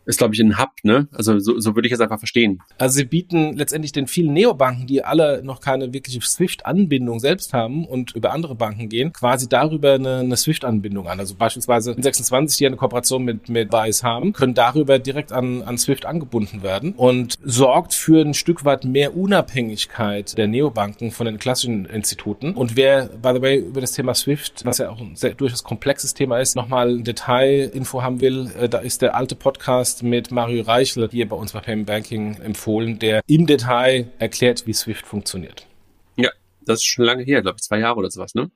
ist, 0.07 0.17
glaube 0.17 0.33
ich, 0.33 0.39
ein 0.39 0.57
Hub, 0.57 0.71
ne? 0.83 1.07
Also 1.11 1.37
so, 1.39 1.59
so 1.59 1.75
würde 1.75 1.87
ich 1.87 1.93
es 1.93 1.99
einfach 1.99 2.17
verstehen. 2.17 2.61
Also 2.77 2.95
sie 2.95 3.05
bieten 3.05 3.57
letztendlich 3.57 3.91
den 3.91 4.07
vielen 4.07 4.33
Neobanken, 4.33 4.87
die 4.87 5.03
alle 5.03 5.43
noch 5.43 5.59
keine 5.59 5.93
wirkliche 5.93 6.21
SWIFT-Anbindung 6.21 7.19
selbst 7.19 7.53
haben 7.53 7.85
und 7.85 8.15
über 8.15 8.31
andere 8.31 8.55
Banken 8.55 8.89
gehen, 8.89 9.11
quasi 9.11 9.49
darüber 9.49 9.93
eine, 9.93 10.19
eine 10.19 10.37
SWIFT-Anbindung 10.37 11.07
an. 11.07 11.19
Also 11.19 11.35
beispielsweise 11.35 11.95
26, 11.97 12.57
die 12.57 12.65
eine 12.65 12.77
Kooperation 12.77 13.23
mit, 13.23 13.49
mit 13.49 13.71
Wise 13.71 14.03
haben, 14.03 14.31
können 14.33 14.53
darüber 14.53 14.97
direkt 14.97 15.31
an, 15.33 15.61
an 15.63 15.77
SWIFT 15.77 16.05
angebunden 16.05 16.63
werden 16.63 16.93
und 16.93 17.37
sorgt 17.43 17.93
für 17.93 18.21
ein 18.21 18.33
Stück 18.33 18.63
weit 18.63 18.85
mehr 18.85 19.15
Unabhängigkeit 19.15 20.37
der 20.37 20.47
Neobanken 20.47 21.11
von 21.11 21.25
den 21.25 21.37
klassischen 21.37 21.85
Instituten. 21.85 22.53
Und 22.53 22.77
wer, 22.77 23.07
by 23.07 23.33
the 23.35 23.41
way, 23.41 23.57
über 23.57 23.81
das 23.81 23.91
Thema 23.91 24.13
SWIFT, 24.13 24.63
was 24.63 24.77
ja 24.77 24.89
auch 24.89 25.01
ein 25.01 25.15
sehr 25.15 25.33
durchaus 25.33 25.63
komplexes 25.63 26.13
Thema 26.13 26.39
ist, 26.39 26.55
nochmal 26.55 27.01
Detailinfo 27.01 28.01
haben 28.01 28.21
will, 28.21 28.49
äh, 28.59 28.69
da 28.69 28.79
ist 28.79 29.01
der 29.01 29.15
alte 29.15 29.35
Podcast 29.35 29.96
Podcast 29.97 30.03
mit 30.03 30.31
Mario 30.31 30.63
Reichel 30.63 31.09
hier 31.09 31.27
bei 31.27 31.35
uns 31.35 31.53
bei 31.53 31.59
Payment 31.59 31.87
Banking 31.87 32.35
empfohlen, 32.41 32.99
der 32.99 33.21
im 33.27 33.45
Detail 33.45 34.11
erklärt, 34.19 34.67
wie 34.67 34.73
Swift 34.73 35.05
funktioniert. 35.05 35.67
Ja, 36.15 36.29
das 36.65 36.79
ist 36.79 36.85
schon 36.85 37.05
lange 37.05 37.23
her, 37.23 37.41
glaube 37.41 37.57
ich, 37.57 37.63
zwei 37.63 37.79
Jahre 37.79 37.97
oder 37.97 38.11
sowas, 38.11 38.35
ne? 38.35 38.51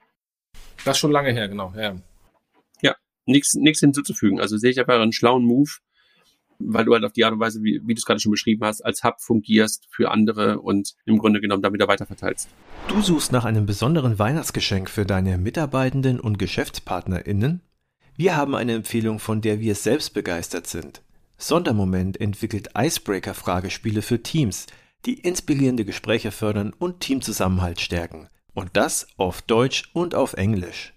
Das 0.86 0.98
ist 0.98 1.00
schon 1.00 1.12
lange 1.12 1.32
her, 1.32 1.48
genau, 1.48 1.74
ja. 1.76 1.96
Ja, 2.82 2.96
nichts 3.26 3.80
hinzuzufügen. 3.80 4.40
Also 4.40 4.58
sehe 4.58 4.72
ich 4.72 4.80
einfach 4.80 5.00
einen 5.00 5.14
schlauen 5.14 5.44
Move, 5.44 5.72
weil 6.60 6.86
du 6.86 6.94
halt 6.94 7.04
auf 7.04 7.14
die 7.14 7.26
Art 7.26 7.34
und 7.34 7.40
Weise, 7.40 7.64
wie, 7.64 7.82
wie 7.84 7.94
du 7.94 8.00
es 8.00 8.06
gerade 8.06 8.20
schon 8.20 8.32
beschrieben 8.32 8.64
hast, 8.66 8.82
als 8.82 9.04
Hub 9.04 9.20
fungierst 9.20 9.88
für 9.90 10.12
andere 10.12 10.60
und 10.60 10.94
im 11.06 11.18
Grunde 11.18 11.42
genommen 11.42 11.64
dann 11.64 11.74
wieder 11.74 11.88
weiterverteilst. 11.88 12.50
Du 12.88 13.02
suchst 13.02 13.32
nach 13.32 13.46
einem 13.46 13.66
besonderen 13.66 14.20
Weihnachtsgeschenk 14.20 14.90
für 14.90 15.06
deine 15.06 15.38
Mitarbeitenden 15.38 16.20
und 16.20 16.38
GeschäftspartnerInnen? 16.38 17.62
Wir 18.16 18.36
haben 18.36 18.56
eine 18.56 18.74
Empfehlung, 18.74 19.20
von 19.20 19.42
der 19.42 19.60
wir 19.60 19.76
selbst 19.76 20.14
begeistert 20.14 20.68
sind. 20.68 21.02
Sondermoment 21.42 22.22
entwickelt 22.22 22.70
Icebreaker-Fragespiele 22.78 24.04
für 24.04 24.22
Teams, 24.22 24.68
die 25.06 25.16
inspirierende 25.16 25.86
Gespräche 25.86 26.32
fördern 26.32 26.72
und 26.78 27.00
Teamzusammenhalt 27.00 27.82
stärken. 27.82 28.28
Und 28.54 28.70
das 28.74 29.08
auf 29.18 29.42
Deutsch 29.42 29.90
und 29.94 30.14
auf 30.14 30.34
Englisch. 30.34 30.94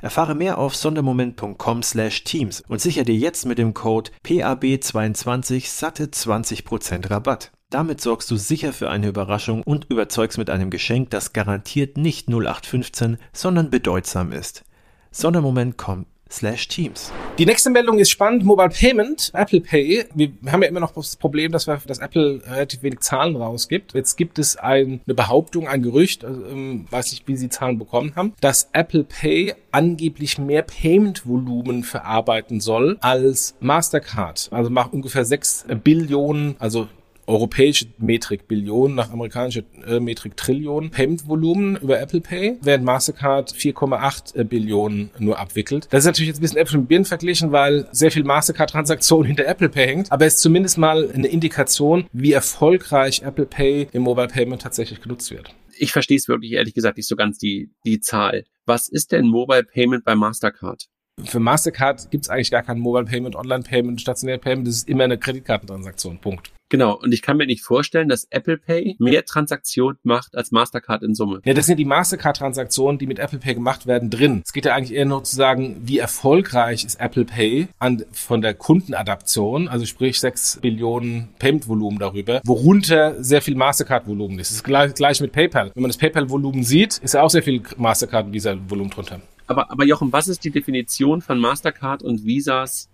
Erfahre 0.00 0.34
mehr 0.34 0.56
auf 0.56 0.74
sondermoment.com/teams 0.74 2.62
und 2.68 2.80
sichere 2.80 3.04
dir 3.04 3.16
jetzt 3.16 3.44
mit 3.44 3.58
dem 3.58 3.74
Code 3.74 4.10
PAB22 4.24 5.68
satte 5.68 6.06
20% 6.06 7.10
Rabatt. 7.10 7.52
Damit 7.68 8.00
sorgst 8.00 8.30
du 8.30 8.36
sicher 8.36 8.72
für 8.72 8.88
eine 8.88 9.08
Überraschung 9.08 9.62
und 9.62 9.90
überzeugst 9.90 10.38
mit 10.38 10.48
einem 10.48 10.70
Geschenk, 10.70 11.10
das 11.10 11.34
garantiert 11.34 11.98
nicht 11.98 12.28
0815, 12.28 13.18
sondern 13.32 13.70
bedeutsam 13.70 14.32
ist. 14.32 14.64
Sondermoment 15.10 15.76
kommt 15.76 16.06
slash 16.06 16.11
Teams. 16.40 17.12
Die 17.38 17.46
nächste 17.46 17.70
Meldung 17.70 17.98
ist 17.98 18.10
spannend. 18.10 18.44
Mobile 18.44 18.70
Payment, 18.70 19.30
Apple 19.34 19.60
Pay. 19.60 20.06
Wir 20.14 20.32
haben 20.50 20.62
ja 20.62 20.68
immer 20.68 20.80
noch 20.80 20.92
das 20.92 21.16
Problem, 21.16 21.52
dass, 21.52 21.66
wir, 21.66 21.80
dass 21.86 21.98
Apple 21.98 22.42
relativ 22.46 22.82
wenig 22.82 23.00
Zahlen 23.00 23.36
rausgibt. 23.36 23.94
Jetzt 23.94 24.16
gibt 24.16 24.38
es 24.38 24.56
ein, 24.56 25.00
eine 25.06 25.14
Behauptung, 25.14 25.68
ein 25.68 25.82
Gerücht, 25.82 26.24
also, 26.24 26.44
ähm, 26.46 26.86
weiß 26.90 27.12
nicht, 27.12 27.28
wie 27.28 27.36
sie 27.36 27.48
Zahlen 27.48 27.78
bekommen 27.78 28.14
haben, 28.16 28.34
dass 28.40 28.68
Apple 28.72 29.04
Pay 29.04 29.54
angeblich 29.70 30.38
mehr 30.38 30.62
Payment-Volumen 30.62 31.84
verarbeiten 31.84 32.60
soll 32.60 32.96
als 33.00 33.54
Mastercard. 33.60 34.48
Also 34.50 34.70
macht 34.70 34.92
ungefähr 34.92 35.24
6 35.24 35.66
Billionen, 35.82 36.56
also 36.58 36.88
europäische 37.26 37.86
Metrik 37.98 38.48
Billionen 38.48 38.96
nach 38.96 39.10
amerikanischer 39.10 39.62
äh, 39.86 40.00
Metrik 40.00 40.36
Trillionen 40.36 40.90
Payment-Volumen 40.90 41.76
über 41.76 42.00
Apple 42.00 42.20
Pay, 42.20 42.58
während 42.62 42.84
Mastercard 42.84 43.52
4,8 43.52 44.36
äh, 44.36 44.44
Billionen 44.44 45.10
nur 45.18 45.38
abwickelt. 45.38 45.88
Das 45.90 46.00
ist 46.00 46.06
natürlich 46.06 46.28
jetzt 46.28 46.38
ein 46.38 46.42
bisschen 46.42 46.58
Äpfel 46.58 46.78
mit 46.78 46.88
Birnen 46.88 47.04
verglichen, 47.04 47.52
weil 47.52 47.88
sehr 47.92 48.10
viel 48.10 48.24
Mastercard-Transaktionen 48.24 49.26
hinter 49.28 49.46
Apple 49.46 49.68
Pay 49.68 49.86
hängt, 49.86 50.12
aber 50.12 50.26
es 50.26 50.34
ist 50.34 50.42
zumindest 50.42 50.78
mal 50.78 51.10
eine 51.10 51.28
Indikation, 51.28 52.06
wie 52.12 52.32
erfolgreich 52.32 53.22
Apple 53.22 53.46
Pay 53.46 53.88
im 53.92 54.02
Mobile 54.02 54.28
Payment 54.28 54.62
tatsächlich 54.62 55.00
genutzt 55.00 55.30
wird. 55.30 55.54
Ich 55.78 55.92
verstehe 55.92 56.16
es 56.16 56.28
wirklich 56.28 56.52
ehrlich 56.52 56.74
gesagt 56.74 56.96
nicht 56.96 57.08
so 57.08 57.16
ganz 57.16 57.38
die, 57.38 57.70
die 57.84 58.00
Zahl. 58.00 58.44
Was 58.66 58.88
ist 58.88 59.12
denn 59.12 59.26
Mobile 59.26 59.64
Payment 59.64 60.04
bei 60.04 60.14
Mastercard? 60.14 60.86
Für 61.24 61.40
Mastercard 61.40 62.10
gibt 62.10 62.24
es 62.24 62.30
eigentlich 62.30 62.50
gar 62.50 62.62
kein 62.62 62.78
Mobile 62.78 63.04
Payment, 63.04 63.36
Online 63.36 63.62
Payment, 63.62 64.00
stationär 64.00 64.38
Payment. 64.38 64.66
Das 64.66 64.76
ist 64.76 64.88
immer 64.88 65.04
eine 65.04 65.18
Kreditkartentransaktion. 65.18 66.18
Punkt. 66.18 66.52
Genau, 66.72 66.94
und 66.94 67.12
ich 67.12 67.20
kann 67.20 67.36
mir 67.36 67.44
nicht 67.44 67.62
vorstellen, 67.62 68.08
dass 68.08 68.26
Apple 68.30 68.56
Pay 68.56 68.96
mehr 68.98 69.26
Transaktionen 69.26 69.98
macht 70.04 70.34
als 70.34 70.52
Mastercard 70.52 71.02
in 71.02 71.14
Summe. 71.14 71.42
Ja, 71.44 71.52
das 71.52 71.66
sind 71.66 71.76
die 71.76 71.84
Mastercard-Transaktionen, 71.84 72.98
die 72.98 73.06
mit 73.06 73.18
Apple 73.18 73.40
Pay 73.40 73.56
gemacht 73.56 73.86
werden, 73.86 74.08
drin. 74.08 74.40
Es 74.42 74.54
geht 74.54 74.64
ja 74.64 74.74
eigentlich 74.74 74.96
eher 74.96 75.04
nur 75.04 75.22
zu 75.22 75.36
sagen, 75.36 75.82
wie 75.84 75.98
erfolgreich 75.98 76.86
ist 76.86 76.98
Apple 76.98 77.26
Pay 77.26 77.68
an, 77.78 78.06
von 78.12 78.40
der 78.40 78.54
Kundenadaption, 78.54 79.68
also 79.68 79.84
sprich 79.84 80.18
6 80.18 80.60
Billionen 80.62 81.28
Payment-Volumen 81.38 81.98
darüber, 81.98 82.40
worunter 82.46 83.22
sehr 83.22 83.42
viel 83.42 83.54
Mastercard-Volumen 83.54 84.38
ist. 84.38 84.48
Das 84.48 84.56
ist 84.56 84.64
gleich, 84.64 84.94
gleich 84.94 85.20
mit 85.20 85.32
PayPal. 85.32 85.72
Wenn 85.74 85.82
man 85.82 85.90
das 85.90 85.98
PayPal-Volumen 85.98 86.64
sieht, 86.64 86.96
ist 86.96 87.12
ja 87.12 87.20
auch 87.20 87.28
sehr 87.28 87.42
viel 87.42 87.60
Mastercard 87.76 88.28
und 88.28 88.32
Visa-Volumen 88.32 88.88
drunter. 88.88 89.20
Aber, 89.46 89.70
aber 89.70 89.84
Jochen, 89.84 90.10
was 90.10 90.26
ist 90.26 90.42
die 90.42 90.50
Definition 90.50 91.20
von 91.20 91.38
Mastercard 91.38 92.02
und 92.02 92.24
Visas 92.24 92.88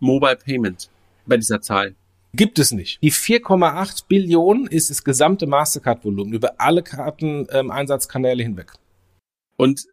Mobile 0.00 0.36
Payment 0.36 0.88
bei 1.26 1.36
dieser 1.36 1.60
Zahl? 1.60 1.94
Gibt 2.34 2.58
es 2.58 2.72
nicht. 2.72 3.02
Die 3.02 3.12
4,8 3.12 4.06
Billionen 4.06 4.66
ist 4.66 4.90
das 4.90 5.02
gesamte 5.02 5.46
Mastercard-Volumen 5.46 6.32
über 6.32 6.60
alle 6.60 6.82
Karteneinsatzkanäle 6.82 8.42
ähm, 8.42 8.50
hinweg. 8.50 8.72
Und 9.56 9.86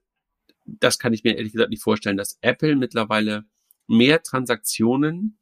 das 0.65 0.99
kann 0.99 1.13
ich 1.13 1.23
mir 1.23 1.37
ehrlich 1.37 1.53
gesagt 1.53 1.69
nicht 1.69 1.83
vorstellen, 1.83 2.17
dass 2.17 2.37
Apple 2.41 2.75
mittlerweile 2.75 3.45
mehr 3.87 4.21
Transaktionen 4.21 5.37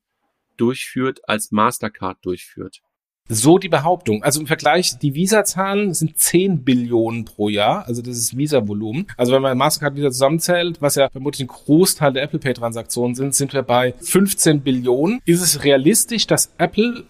durchführt 0.58 1.27
als 1.27 1.51
Mastercard 1.51 2.23
durchführt. 2.23 2.82
So 3.30 3.58
die 3.58 3.70
Behauptung. 3.70 4.22
Also 4.22 4.42
im 4.42 4.48
Vergleich, 4.48 5.00
die 5.00 5.16
Visa-Zahlen 5.16 5.94
sind 5.94 6.18
10 6.18 6.64
Billionen 6.64 7.26
pro 7.26 7.50
Jahr, 7.50 7.88
also 7.88 8.02
das 8.02 8.18
ist 8.18 8.38
Visa-Volumen. 8.38 9.08
Also 9.16 9.32
wenn 9.32 9.42
man 9.42 9.58
Mastercard 9.58 9.96
wieder 9.96 10.12
zusammenzählt, 10.12 10.82
was 10.82 10.96
ja 10.96 11.10
vermutlich 11.10 11.46
ein 11.46 11.48
Großteil 11.48 12.14
der 12.14 12.24
Apple 12.24 12.40
Pay-Transaktionen 12.40 13.16
sind, 13.16 13.34
sind 13.34 13.54
wir 13.54 13.64
bei 13.64 13.94
15 14.02 14.62
Billionen. 14.62 15.20
Ist 15.26 15.42
es 15.42 15.64
realistisch, 15.64 16.28
dass 16.28 16.52
Apple 16.58 17.06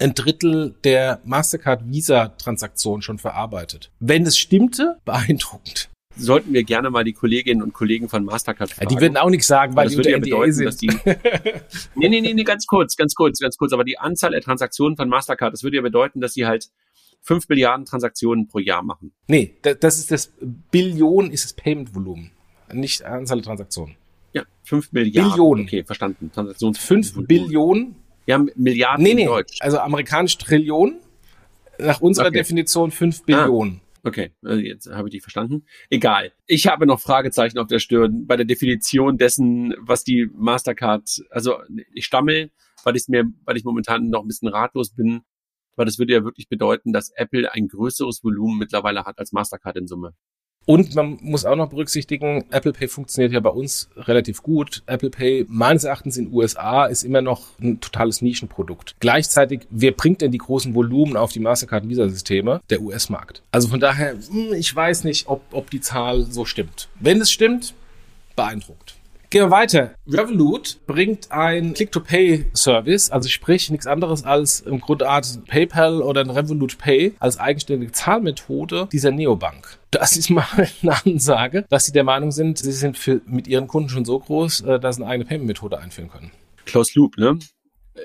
ein 0.00 0.14
Drittel 0.14 0.74
der 0.84 1.20
Mastercard 1.24 1.90
Visa-Transaktionen 1.90 3.02
schon 3.02 3.18
verarbeitet? 3.18 3.90
Wenn 4.00 4.26
es 4.26 4.36
stimmte, 4.36 4.98
beeindruckend 5.04 5.88
sollten 6.16 6.52
wir 6.52 6.64
gerne 6.64 6.90
mal 6.90 7.04
die 7.04 7.12
Kolleginnen 7.12 7.62
und 7.62 7.72
Kollegen 7.72 8.08
von 8.08 8.24
Mastercard 8.24 8.70
fragen. 8.70 8.90
Ja, 8.90 8.96
die 8.96 9.00
würden 9.00 9.16
auch 9.16 9.30
nichts 9.30 9.46
sagen, 9.46 9.76
weil, 9.76 9.86
das 9.86 9.96
würde 9.96 10.10
ja 10.10 10.18
bedeuten, 10.18 10.52
sind. 10.52 10.66
dass 10.66 10.76
die 10.76 10.86
Nee, 11.94 12.08
nee, 12.08 12.20
nee, 12.20 12.34
nee, 12.34 12.44
ganz 12.44 12.66
kurz, 12.66 12.96
ganz 12.96 13.14
kurz, 13.14 13.38
ganz 13.38 13.56
kurz, 13.56 13.72
aber 13.72 13.84
die 13.84 13.98
Anzahl 13.98 14.30
der 14.32 14.40
Transaktionen 14.40 14.96
von 14.96 15.08
Mastercard, 15.08 15.52
das 15.52 15.62
würde 15.62 15.76
ja 15.76 15.82
bedeuten, 15.82 16.20
dass 16.20 16.34
sie 16.34 16.46
halt 16.46 16.70
fünf 17.20 17.48
Milliarden 17.48 17.84
Transaktionen 17.84 18.48
pro 18.48 18.58
Jahr 18.58 18.82
machen. 18.82 19.12
Nee, 19.28 19.56
das 19.62 19.98
ist 19.98 20.10
das 20.10 20.32
Billion 20.70 21.30
ist 21.30 21.44
das 21.44 21.52
Payment 21.52 21.94
Volumen, 21.94 22.30
nicht 22.72 23.04
Anzahl 23.04 23.38
der 23.38 23.44
Transaktionen. 23.44 23.96
Ja, 24.32 24.42
fünf 24.64 24.92
Milliarden. 24.92 25.30
Billionen. 25.30 25.64
Okay, 25.64 25.84
verstanden. 25.84 26.30
Transaktions 26.32 26.78
fünf 26.78 27.14
Billionen. 27.26 27.96
Ja, 28.26 28.44
Milliarden 28.54 29.02
nee, 29.02 29.14
nee, 29.14 29.24
Deutsch. 29.24 29.58
Also 29.60 29.78
amerikanisch 29.78 30.36
Trillionen. 30.38 31.00
Nach 31.78 32.00
unserer 32.00 32.28
okay. 32.28 32.38
Definition 32.38 32.90
fünf 32.90 33.22
Billionen. 33.24 33.80
Ah. 33.82 33.85
Okay, 34.06 34.30
also 34.44 34.60
jetzt 34.60 34.86
habe 34.88 35.08
ich 35.08 35.14
dich 35.14 35.22
verstanden. 35.22 35.64
Egal. 35.90 36.32
Ich 36.46 36.68
habe 36.68 36.86
noch 36.86 37.00
Fragezeichen 37.00 37.58
auf 37.58 37.66
der 37.66 37.80
Stirn 37.80 38.24
bei 38.24 38.36
der 38.36 38.46
Definition 38.46 39.18
dessen, 39.18 39.74
was 39.80 40.04
die 40.04 40.30
Mastercard, 40.32 41.24
also 41.30 41.56
ich 41.92 42.04
stammel, 42.04 42.52
weil 42.84 42.94
ich 42.94 43.08
mir, 43.08 43.24
weil 43.44 43.56
ich 43.56 43.64
momentan 43.64 44.08
noch 44.08 44.22
ein 44.22 44.28
bisschen 44.28 44.46
ratlos 44.46 44.94
bin, 44.94 45.22
weil 45.74 45.86
das 45.86 45.98
würde 45.98 46.12
ja 46.12 46.22
wirklich 46.22 46.48
bedeuten, 46.48 46.92
dass 46.92 47.10
Apple 47.16 47.52
ein 47.52 47.66
größeres 47.66 48.22
Volumen 48.22 48.58
mittlerweile 48.58 49.06
hat 49.06 49.18
als 49.18 49.32
Mastercard 49.32 49.76
in 49.76 49.88
Summe. 49.88 50.14
Und 50.66 50.96
man 50.96 51.18
muss 51.22 51.44
auch 51.44 51.54
noch 51.54 51.68
berücksichtigen, 51.68 52.44
Apple 52.50 52.72
Pay 52.72 52.88
funktioniert 52.88 53.32
ja 53.32 53.40
bei 53.40 53.50
uns 53.50 53.88
relativ 53.96 54.42
gut. 54.42 54.82
Apple 54.86 55.10
Pay 55.10 55.46
meines 55.48 55.84
Erachtens 55.84 56.16
in 56.16 56.26
den 56.26 56.34
USA 56.34 56.86
ist 56.86 57.04
immer 57.04 57.22
noch 57.22 57.44
ein 57.60 57.80
totales 57.80 58.20
Nischenprodukt. 58.20 58.96
Gleichzeitig, 58.98 59.60
wer 59.70 59.92
bringt 59.92 60.22
denn 60.22 60.32
die 60.32 60.38
großen 60.38 60.74
Volumen 60.74 61.16
auf 61.16 61.32
die 61.32 61.40
Mastercard 61.40 61.88
Visa-Systeme? 61.88 62.60
Der 62.68 62.82
US-Markt. 62.82 63.42
Also 63.52 63.68
von 63.68 63.78
daher, 63.78 64.14
hm, 64.14 64.54
ich 64.54 64.74
weiß 64.74 65.04
nicht, 65.04 65.28
ob, 65.28 65.42
ob 65.52 65.70
die 65.70 65.80
Zahl 65.80 66.24
so 66.24 66.44
stimmt. 66.44 66.88
Wenn 66.98 67.20
es 67.20 67.30
stimmt, 67.30 67.74
beeindruckt. 68.34 68.96
Gehen 69.36 69.44
wir 69.44 69.50
weiter. 69.50 69.94
Revolut 70.08 70.78
bringt 70.86 71.30
ein 71.30 71.74
Click-to-Pay-Service, 71.74 73.10
also 73.10 73.28
sprich 73.28 73.70
nichts 73.70 73.86
anderes 73.86 74.24
als 74.24 74.60
im 74.60 74.80
Grundart 74.80 75.44
PayPal 75.46 76.00
oder 76.00 76.22
ein 76.22 76.30
Revolut 76.30 76.78
Pay 76.78 77.12
als 77.18 77.38
eigenständige 77.38 77.92
Zahlmethode 77.92 78.88
dieser 78.90 79.10
Neobank. 79.10 79.78
Das 79.90 80.16
ist 80.16 80.30
mal 80.30 80.46
eine 80.80 81.04
Ansage, 81.04 81.66
dass 81.68 81.84
sie 81.84 81.92
der 81.92 82.04
Meinung 82.04 82.32
sind, 82.32 82.56
sie 82.56 82.72
sind 82.72 82.96
für, 82.96 83.20
mit 83.26 83.46
ihren 83.46 83.66
Kunden 83.66 83.90
schon 83.90 84.06
so 84.06 84.18
groß, 84.18 84.62
äh, 84.62 84.80
dass 84.80 84.96
sie 84.96 85.02
eine 85.02 85.10
eigene 85.10 85.28
Payment-Methode 85.28 85.80
einführen 85.80 86.08
können. 86.08 86.30
Closed 86.64 86.94
Loop, 86.94 87.18
ne? 87.18 87.38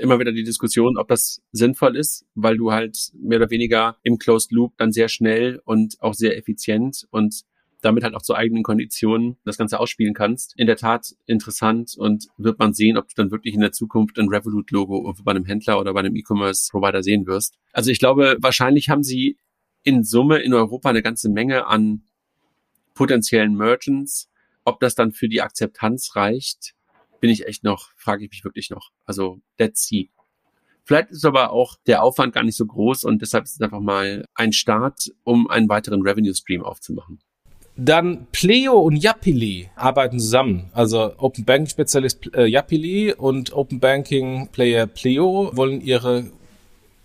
Immer 0.02 0.20
wieder 0.20 0.34
die 0.34 0.44
Diskussion, 0.44 0.98
ob 0.98 1.08
das 1.08 1.42
sinnvoll 1.54 1.96
ist, 1.96 2.26
weil 2.36 2.58
du 2.58 2.74
halt 2.74 2.98
mehr 3.14 3.38
oder 3.40 3.50
weniger 3.50 3.96
im 4.04 4.18
Closed 4.18 4.52
Loop 4.52 4.74
dann 4.78 4.92
sehr 4.92 5.08
schnell 5.08 5.62
und 5.64 5.96
auch 6.02 6.14
sehr 6.14 6.38
effizient 6.38 7.08
und 7.10 7.46
damit 7.82 8.04
halt 8.04 8.16
auch 8.16 8.22
zu 8.22 8.36
eigenen 8.36 8.64
Konditionen 8.64 9.38
das 9.44 9.58
Ganze 9.58 9.80
ausspielen 9.80 10.14
kannst. 10.14 10.54
In 10.58 10.68
der 10.68 10.78
Tat 10.78 11.16
interessant 11.26 11.96
und 11.98 12.28
wird 12.38 12.60
man 12.60 12.74
sehen, 12.74 12.98
ob 12.98 13.08
du 13.10 13.16
dann 13.16 13.32
wirklich 13.32 13.54
in 13.54 13.62
der 13.62 13.72
Zukunft 13.72 14.18
ein 14.20 14.30
Revolut-Logo 14.30 15.14
bei 15.24 15.32
einem 15.32 15.46
Händler 15.46 15.80
oder 15.80 15.94
bei 15.94 16.00
einem 16.02 16.16
E-Commerce-Provider 16.16 17.04
sehen 17.04 17.26
wirst. 17.28 17.58
Also 17.74 17.92
ich 17.92 18.00
glaube, 18.00 18.38
wahrscheinlich 18.40 18.90
haben 18.90 19.04
sie 19.04 19.38
in 19.84 20.04
Summe 20.04 20.40
in 20.40 20.54
Europa 20.54 20.90
eine 20.90 21.02
ganze 21.02 21.30
Menge 21.30 21.66
an 21.68 22.04
potenziellen 22.94 23.56
Merchants. 23.56 24.30
Ob 24.64 24.80
das 24.80 24.94
dann 24.94 25.12
für 25.12 25.28
die 25.28 25.42
Akzeptanz 25.42 26.16
reicht, 26.16 26.76
bin 27.20 27.32
ich 27.32 27.48
echt 27.48 27.64
noch, 27.64 27.92
frage 27.96 28.26
ich 28.26 28.30
mich 28.30 28.44
wirklich 28.44 28.70
noch. 28.70 28.92
Also, 29.06 29.42
let's 29.58 29.88
see. 29.88 30.12
Vielleicht 30.84 31.12
ist 31.12 31.26
aber 31.26 31.52
auch 31.52 31.78
der 31.88 32.04
Aufwand 32.04 32.34
gar 32.34 32.44
nicht 32.44 32.58
so 32.58 32.66
groß 32.66 33.04
und 33.06 33.22
deshalb 33.22 33.46
ist 33.46 33.54
es 33.54 33.62
einfach 33.62 33.80
mal 33.80 34.26
ein 34.36 34.54
Start, 34.54 35.12
um 35.24 35.48
einen 35.48 35.70
weiteren 35.70 36.02
Revenue 36.02 36.34
Stream 36.36 36.64
aufzumachen. 36.64 37.20
Dann 37.78 38.28
Pleo 38.32 38.80
und 38.80 38.98
Yapili 38.98 39.70
arbeiten 39.76 40.20
zusammen. 40.20 40.70
Also 40.74 41.14
Open 41.18 41.46
Banking 41.46 41.68
Spezialist 41.68 42.30
äh, 42.36 42.46
Yapili 42.46 43.14
und 43.14 43.54
Open 43.54 43.80
Banking 43.80 44.50
Player 44.52 44.88
Pleo 44.88 45.52
wollen 45.54 45.82
ihre 45.82 46.26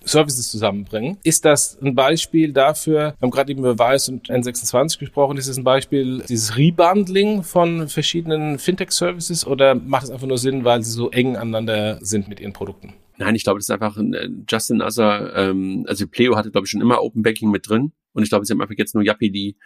Services 0.07 0.51
zusammenbringen. 0.51 1.19
Ist 1.25 1.45
das 1.45 1.79
ein 1.83 1.95
Beispiel 1.95 2.53
dafür, 2.53 3.15
wir 3.19 3.21
haben 3.21 3.31
gerade 3.31 3.51
eben 3.51 3.61
über 3.61 3.79
Weiß 3.79 4.09
und 4.09 4.31
N26 4.31 4.99
gesprochen, 4.99 5.37
ist 5.37 5.49
es 5.49 5.57
ein 5.57 5.65
Beispiel 5.65 6.23
dieses 6.29 6.57
Rebundling 6.57 7.43
von 7.43 7.89
verschiedenen 7.89 8.59
Fintech-Services 8.59 9.47
oder 9.47 9.75
macht 9.75 10.05
es 10.05 10.11
einfach 10.11 10.27
nur 10.27 10.39
Sinn, 10.39 10.65
weil 10.65 10.83
sie 10.83 10.93
so 10.93 11.11
eng 11.11 11.37
aneinander 11.37 11.99
sind 12.01 12.29
mit 12.29 12.41
ihren 12.41 12.53
Produkten? 12.53 12.95
Nein, 13.19 13.35
ich 13.35 13.45
glaube, 13.45 13.59
das 13.59 13.67
ist 13.69 13.71
einfach 13.71 13.97
ein 13.97 14.15
äh, 14.15 14.29
Justin 14.49 14.83
Other, 14.83 15.35
ähm, 15.35 15.85
also 15.89 16.07
Pleo 16.07 16.37
hatte, 16.37 16.51
glaube 16.51 16.67
ich, 16.67 16.71
schon 16.71 16.81
immer 16.81 17.03
Open 17.03 17.23
Banking 17.23 17.51
mit 17.51 17.69
drin 17.69 17.93
und 18.13 18.23
ich 18.23 18.29
glaube, 18.29 18.45
sie 18.45 18.53
haben 18.53 18.61
einfach 18.61 18.77
jetzt 18.79 18.95
nur 18.95 19.05
Yapili 19.05 19.57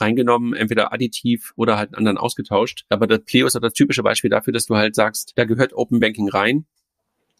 reingenommen, 0.00 0.54
entweder 0.54 0.92
additiv 0.92 1.52
oder 1.56 1.76
halt 1.76 1.90
einen 1.90 1.98
anderen 1.98 2.18
ausgetauscht. 2.18 2.84
Aber 2.88 3.06
das 3.06 3.20
Pleo 3.24 3.46
ist 3.46 3.56
auch 3.56 3.60
das 3.60 3.72
typische 3.72 4.02
Beispiel 4.02 4.30
dafür, 4.30 4.52
dass 4.52 4.66
du 4.66 4.76
halt 4.76 4.94
sagst, 4.94 5.32
da 5.36 5.44
gehört 5.44 5.72
Open 5.74 6.00
Banking 6.00 6.28
rein, 6.28 6.66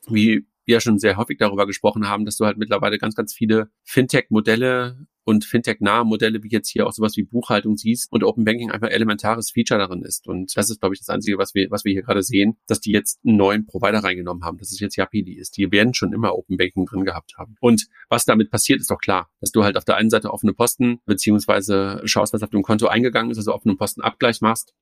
wie 0.08 0.46
wir 0.64 0.80
schon 0.80 0.98
sehr 0.98 1.16
häufig 1.16 1.38
darüber 1.38 1.66
gesprochen 1.66 2.08
haben, 2.08 2.24
dass 2.24 2.36
du 2.36 2.46
halt 2.46 2.56
mittlerweile 2.56 2.98
ganz, 2.98 3.14
ganz 3.14 3.34
viele 3.34 3.70
Fintech-Modelle 3.82 5.06
und 5.24 5.44
Fintech-nahe 5.44 6.04
Modelle, 6.04 6.42
wie 6.42 6.48
jetzt 6.48 6.68
hier 6.68 6.86
auch 6.86 6.92
sowas 6.92 7.16
wie 7.16 7.22
Buchhaltung 7.22 7.76
siehst 7.76 8.12
und 8.12 8.24
Open 8.24 8.44
Banking 8.44 8.70
einfach 8.70 8.88
elementares 8.88 9.50
Feature 9.50 9.80
darin 9.80 10.02
ist. 10.02 10.26
Und 10.28 10.56
das 10.56 10.70
ist, 10.70 10.80
glaube 10.80 10.94
ich, 10.94 11.00
das 11.00 11.08
Einzige, 11.08 11.38
was 11.38 11.54
wir, 11.54 11.70
was 11.70 11.84
wir 11.84 11.92
hier 11.92 12.02
gerade 12.02 12.22
sehen, 12.22 12.56
dass 12.66 12.80
die 12.80 12.92
jetzt 12.92 13.20
einen 13.24 13.36
neuen 13.36 13.66
Provider 13.66 14.00
reingenommen 14.00 14.44
haben, 14.44 14.58
dass 14.58 14.70
es 14.70 14.80
jetzt 14.80 14.96
Yapili 14.96 15.32
ist. 15.32 15.56
Die 15.56 15.70
werden 15.72 15.94
schon 15.94 16.12
immer 16.12 16.34
Open 16.34 16.56
Banking 16.56 16.86
drin 16.86 17.04
gehabt 17.04 17.34
haben. 17.38 17.56
Und 17.60 17.86
was 18.08 18.24
damit 18.24 18.50
passiert, 18.50 18.80
ist 18.80 18.90
doch 18.90 18.98
klar, 18.98 19.30
dass 19.40 19.50
du 19.50 19.64
halt 19.64 19.76
auf 19.76 19.84
der 19.84 19.96
einen 19.96 20.10
Seite 20.10 20.32
offene 20.32 20.52
Posten 20.52 21.00
beziehungsweise 21.06 22.02
schaust, 22.04 22.32
was 22.32 22.42
auf 22.42 22.50
dem 22.50 22.62
Konto 22.62 22.86
eingegangen 22.86 23.30
ist, 23.30 23.38
also 23.38 23.54
offenen 23.54 23.76
Postenabgleich 23.76 24.40
machst 24.40 24.74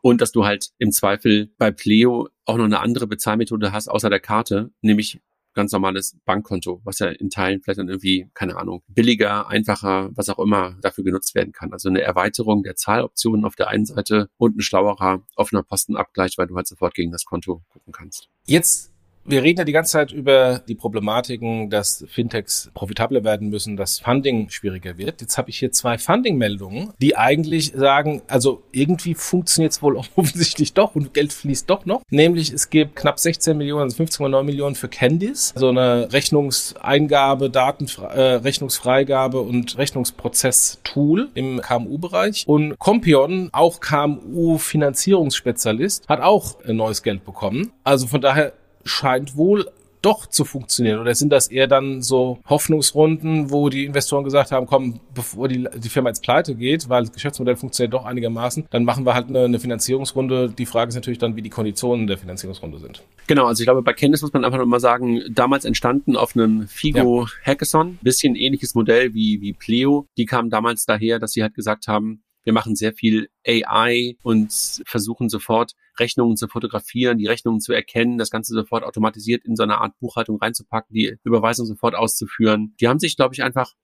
und 0.00 0.20
dass 0.20 0.32
du 0.32 0.44
halt 0.44 0.70
im 0.78 0.92
Zweifel 0.92 1.50
bei 1.58 1.70
Pleo 1.70 2.28
auch 2.44 2.56
noch 2.56 2.64
eine 2.64 2.80
andere 2.80 3.06
Bezahlmethode 3.06 3.72
hast 3.72 3.88
außer 3.88 4.10
der 4.10 4.20
Karte, 4.20 4.70
nämlich 4.80 5.20
ganz 5.58 5.72
normales 5.72 6.16
Bankkonto, 6.24 6.80
was 6.84 7.00
ja 7.00 7.08
in 7.08 7.30
Teilen 7.30 7.60
vielleicht 7.60 7.80
dann 7.80 7.88
irgendwie, 7.88 8.30
keine 8.32 8.56
Ahnung, 8.56 8.84
billiger, 8.86 9.48
einfacher, 9.48 10.08
was 10.14 10.28
auch 10.28 10.38
immer 10.38 10.76
dafür 10.82 11.02
genutzt 11.02 11.34
werden 11.34 11.52
kann. 11.52 11.72
Also 11.72 11.88
eine 11.88 12.00
Erweiterung 12.00 12.62
der 12.62 12.76
Zahloptionen 12.76 13.44
auf 13.44 13.56
der 13.56 13.66
einen 13.66 13.84
Seite 13.84 14.30
und 14.36 14.56
ein 14.56 14.60
schlauerer 14.60 15.24
offener 15.34 15.64
Postenabgleich, 15.64 16.38
weil 16.38 16.46
du 16.46 16.54
halt 16.54 16.68
sofort 16.68 16.94
gegen 16.94 17.10
das 17.10 17.24
Konto 17.24 17.62
gucken 17.70 17.92
kannst. 17.92 18.28
Jetzt 18.44 18.92
wir 19.28 19.42
reden 19.42 19.58
ja 19.58 19.64
die 19.64 19.72
ganze 19.72 19.92
Zeit 19.92 20.12
über 20.12 20.60
die 20.66 20.74
Problematiken, 20.74 21.70
dass 21.70 22.04
Fintechs 22.08 22.70
profitabler 22.74 23.24
werden 23.24 23.50
müssen, 23.50 23.76
dass 23.76 24.00
Funding 24.00 24.48
schwieriger 24.50 24.96
wird. 24.96 25.20
Jetzt 25.20 25.38
habe 25.38 25.50
ich 25.50 25.58
hier 25.58 25.72
zwei 25.72 25.98
Funding-Meldungen, 25.98 26.92
die 27.00 27.16
eigentlich 27.16 27.72
sagen, 27.74 28.22
also 28.26 28.62
irgendwie 28.72 29.14
funktioniert 29.14 29.72
es 29.72 29.82
wohl 29.82 29.96
offensichtlich 29.96 30.72
doch 30.72 30.94
und 30.94 31.12
Geld 31.14 31.32
fließt 31.32 31.68
doch 31.68 31.84
noch. 31.84 32.02
Nämlich 32.10 32.52
es 32.52 32.70
gibt 32.70 32.96
knapp 32.96 33.18
16 33.18 33.56
Millionen, 33.56 33.82
also 33.82 34.02
15,9 34.02 34.42
Millionen 34.42 34.74
für 34.74 34.88
Candice, 34.88 35.52
so 35.54 35.68
eine 35.68 36.12
Rechnungseingabe, 36.12 37.50
Daten, 37.50 37.86
äh, 38.14 38.34
Rechnungsfreigabe 38.34 39.40
und 39.40 39.76
Rechnungsprozess-Tool 39.76 41.30
im 41.34 41.60
KMU-Bereich. 41.60 42.44
Und 42.46 42.78
Compion, 42.78 43.50
auch 43.52 43.80
KMU-Finanzierungsspezialist, 43.80 46.08
hat 46.08 46.20
auch 46.20 46.56
neues 46.66 47.02
Geld 47.02 47.24
bekommen. 47.24 47.72
Also 47.84 48.06
von 48.06 48.20
daher 48.20 48.52
scheint 48.88 49.36
wohl 49.36 49.66
doch 50.02 50.26
zu 50.26 50.44
funktionieren? 50.44 51.00
Oder 51.00 51.14
sind 51.14 51.30
das 51.30 51.48
eher 51.48 51.66
dann 51.66 52.02
so 52.02 52.38
Hoffnungsrunden, 52.48 53.50
wo 53.50 53.68
die 53.68 53.84
Investoren 53.84 54.24
gesagt 54.24 54.52
haben, 54.52 54.66
komm, 54.66 55.00
bevor 55.14 55.48
die, 55.48 55.66
die 55.76 55.88
Firma 55.88 56.10
jetzt 56.10 56.22
pleite 56.22 56.54
geht, 56.54 56.88
weil 56.88 57.04
das 57.04 57.12
Geschäftsmodell 57.12 57.56
funktioniert 57.56 57.94
doch 57.94 58.04
einigermaßen, 58.04 58.66
dann 58.70 58.84
machen 58.84 59.04
wir 59.04 59.14
halt 59.14 59.28
eine, 59.28 59.44
eine 59.44 59.58
Finanzierungsrunde. 59.58 60.50
Die 60.50 60.66
Frage 60.66 60.90
ist 60.90 60.94
natürlich 60.94 61.18
dann, 61.18 61.36
wie 61.36 61.42
die 61.42 61.50
Konditionen 61.50 62.06
der 62.06 62.18
Finanzierungsrunde 62.18 62.78
sind. 62.78 63.02
Genau, 63.26 63.46
also 63.46 63.60
ich 63.60 63.66
glaube, 63.66 63.82
bei 63.82 63.92
Candice 63.92 64.22
muss 64.22 64.32
man 64.32 64.44
einfach 64.44 64.58
nur 64.58 64.66
mal 64.66 64.80
sagen, 64.80 65.20
damals 65.30 65.64
entstanden 65.64 66.16
auf 66.16 66.34
einem 66.34 66.68
Figo 66.68 67.24
ja. 67.24 67.52
Hackathon, 67.52 67.98
bisschen 68.02 68.36
ähnliches 68.36 68.74
Modell 68.74 69.14
wie, 69.14 69.40
wie 69.40 69.52
Pleo. 69.52 70.06
Die 70.16 70.26
kamen 70.26 70.50
damals 70.50 70.86
daher, 70.86 71.18
dass 71.18 71.32
sie 71.32 71.42
halt 71.42 71.54
gesagt 71.54 71.88
haben, 71.88 72.22
wir 72.44 72.52
machen 72.52 72.76
sehr 72.76 72.92
viel 72.92 73.28
AI 73.46 74.16
und 74.22 74.52
versuchen 74.86 75.28
sofort 75.28 75.72
Rechnungen 75.98 76.36
zu 76.36 76.48
fotografieren, 76.48 77.18
die 77.18 77.26
Rechnungen 77.26 77.60
zu 77.60 77.72
erkennen, 77.72 78.18
das 78.18 78.30
Ganze 78.30 78.54
sofort 78.54 78.84
automatisiert 78.84 79.44
in 79.44 79.56
so 79.56 79.62
eine 79.62 79.78
Art 79.78 79.98
Buchhaltung 79.98 80.38
reinzupacken, 80.38 80.94
die 80.94 81.16
Überweisung 81.24 81.66
sofort 81.66 81.94
auszuführen. 81.94 82.74
Die 82.80 82.88
haben 82.88 83.00
sich, 83.00 83.16
glaube 83.16 83.34
ich, 83.34 83.42
einfach 83.42 83.74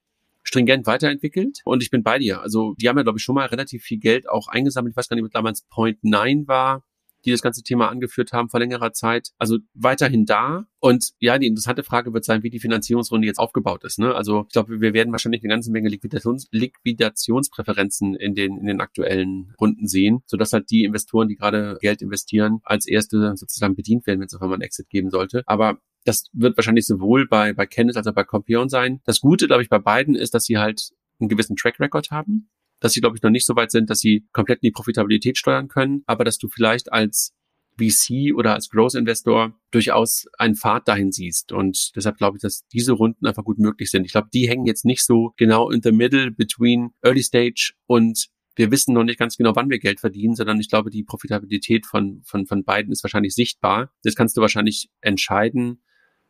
stringent 0.43 0.87
weiterentwickelt 0.87 1.61
und 1.65 1.83
ich 1.83 1.91
bin 1.91 2.03
bei 2.03 2.19
dir. 2.19 2.41
Also 2.41 2.75
die 2.75 2.89
haben 2.89 2.97
ja, 2.97 3.03
glaube 3.03 3.19
ich, 3.19 3.25
schon 3.25 3.35
mal 3.35 3.47
relativ 3.47 3.83
viel 3.83 3.99
Geld 3.99 4.29
auch 4.29 4.49
eingesammelt. 4.49 4.97
Weiß 4.97 5.09
gar 5.09 5.17
nicht, 5.17 5.25
ob 5.25 5.33
damals 5.33 5.63
Point 5.71 6.05
9 6.05 6.47
war 6.47 6.85
die 7.25 7.31
das 7.31 7.43
ganze 7.43 7.63
Thema 7.63 7.89
angeführt 7.89 8.33
haben 8.33 8.49
vor 8.49 8.61
längerer 8.61 8.93
Zeit. 8.93 9.31
Also 9.39 9.59
weiterhin 9.75 10.25
da. 10.25 10.67
Und 10.81 11.13
ja, 11.19 11.39
die 11.39 11.47
interessante 11.47 11.83
Frage 11.83 12.13
wird 12.13 12.25
sein, 12.25 12.43
wie 12.43 12.51
die 12.51 12.61
Finanzierungsrunde 12.61 13.27
jetzt 13.27 13.39
aufgebaut 13.39 13.85
ist. 13.85 13.99
Ne? 13.99 14.15
Also 14.15 14.45
ich 14.49 14.53
glaube, 14.53 14.81
wir 14.81 14.93
werden 14.93 15.13
wahrscheinlich 15.13 15.43
eine 15.43 15.49
ganze 15.49 15.71
Menge 15.71 15.89
Liquidations 15.89 16.49
Liquidationspräferenzen 16.51 18.15
in 18.15 18.35
den, 18.35 18.59
in 18.59 18.67
den 18.67 18.81
aktuellen 18.81 19.55
Runden 19.61 19.87
sehen, 19.87 20.23
sodass 20.27 20.53
halt 20.53 20.71
die 20.71 20.85
Investoren, 20.85 21.29
die 21.29 21.37
gerade 21.37 21.79
Geld 21.81 22.03
investieren, 22.03 22.61
als 22.65 22.87
erste 22.87 23.37
sozusagen 23.37 23.77
bedient 23.77 24.07
werden, 24.07 24.21
wenn 24.21 24.27
es 24.27 24.35
auf 24.35 24.43
einmal 24.43 24.57
einen 24.57 24.63
Exit 24.63 24.89
geben 24.91 25.11
sollte. 25.11 25.43
Aber 25.47 25.79
das 26.05 26.27
wird 26.33 26.57
wahrscheinlich 26.57 26.87
sowohl 26.87 27.27
bei, 27.27 27.55
bei 27.55 27.67
Candice 27.67 27.97
als 27.97 28.07
auch 28.07 28.15
bei 28.15 28.25
Compion 28.25 28.69
sein. 28.69 29.01
Das 29.05 29.21
Gute, 29.21 29.47
glaube 29.47 29.63
ich, 29.63 29.71
bei 29.71 29.79
beiden 29.79 30.15
ist, 30.15 30.35
dass 30.35 30.45
sie 30.45 30.59
halt 30.59 30.91
einen 31.19 31.29
gewissen 31.29 31.57
Track 31.57 31.81
Record 31.81 32.11
haben 32.11 32.51
dass 32.85 32.93
sie, 32.93 33.01
glaube 33.01 33.17
ich, 33.17 33.23
noch 33.23 33.31
nicht 33.31 33.47
so 33.47 33.57
weit 33.57 33.71
sind, 33.71 33.89
dass 33.89 34.01
sie 34.01 34.27
komplett 34.33 34.59
in 34.59 34.67
die 34.67 34.73
Profitabilität 34.73 35.39
steuern 35.39 35.69
können, 35.69 36.03
aber 36.05 36.23
dass 36.23 36.37
du 36.37 36.49
vielleicht 36.49 36.93
als 36.93 37.33
VC 37.79 38.35
oder 38.37 38.53
als 38.53 38.69
Growth 38.69 38.95
Investor 38.95 39.59
durchaus 39.71 40.27
einen 40.37 40.55
Pfad 40.55 40.87
dahin 40.87 41.11
siehst. 41.11 41.51
Und 41.51 41.97
deshalb 41.97 42.19
glaube 42.19 42.37
ich, 42.37 42.43
dass 42.43 42.67
diese 42.69 42.93
Runden 42.93 43.27
einfach 43.27 43.43
gut 43.43 43.59
möglich 43.59 43.91
sind. 43.91 44.05
Ich 44.05 44.13
glaube, 44.13 44.29
die 44.35 44.51
hängen 44.51 44.67
jetzt 44.67 44.85
nicht 44.85 45.03
so 45.03 45.33
genau 45.39 45.71
in 45.71 45.81
the 45.81 45.93
middle 45.93 46.31
between 46.31 46.91
Early 47.01 47.23
Stage 47.23 47.73
und 47.87 48.27
wir 48.55 48.71
wissen 48.71 48.93
noch 48.93 49.03
nicht 49.03 49.19
ganz 49.19 49.39
genau, 49.39 49.57
wann 49.57 49.71
wir 49.71 49.79
Geld 49.79 49.99
verdienen, 49.99 50.37
sondern 50.37 50.61
ich 50.61 50.69
glaube, 50.69 50.91
die 50.91 51.05
Profitabilität 51.05 51.87
von, 51.87 52.21
von, 52.23 52.45
von 52.45 52.65
beiden 52.65 52.93
ist 52.93 53.03
wahrscheinlich 53.03 53.35
sichtbar. 53.35 53.95
Jetzt 54.05 54.15
kannst 54.15 54.37
du 54.37 54.43
wahrscheinlich 54.43 54.91
entscheiden, 55.01 55.83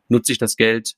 nutze 0.07 0.31
ich 0.31 0.37
das 0.37 0.55
Geld 0.55 0.93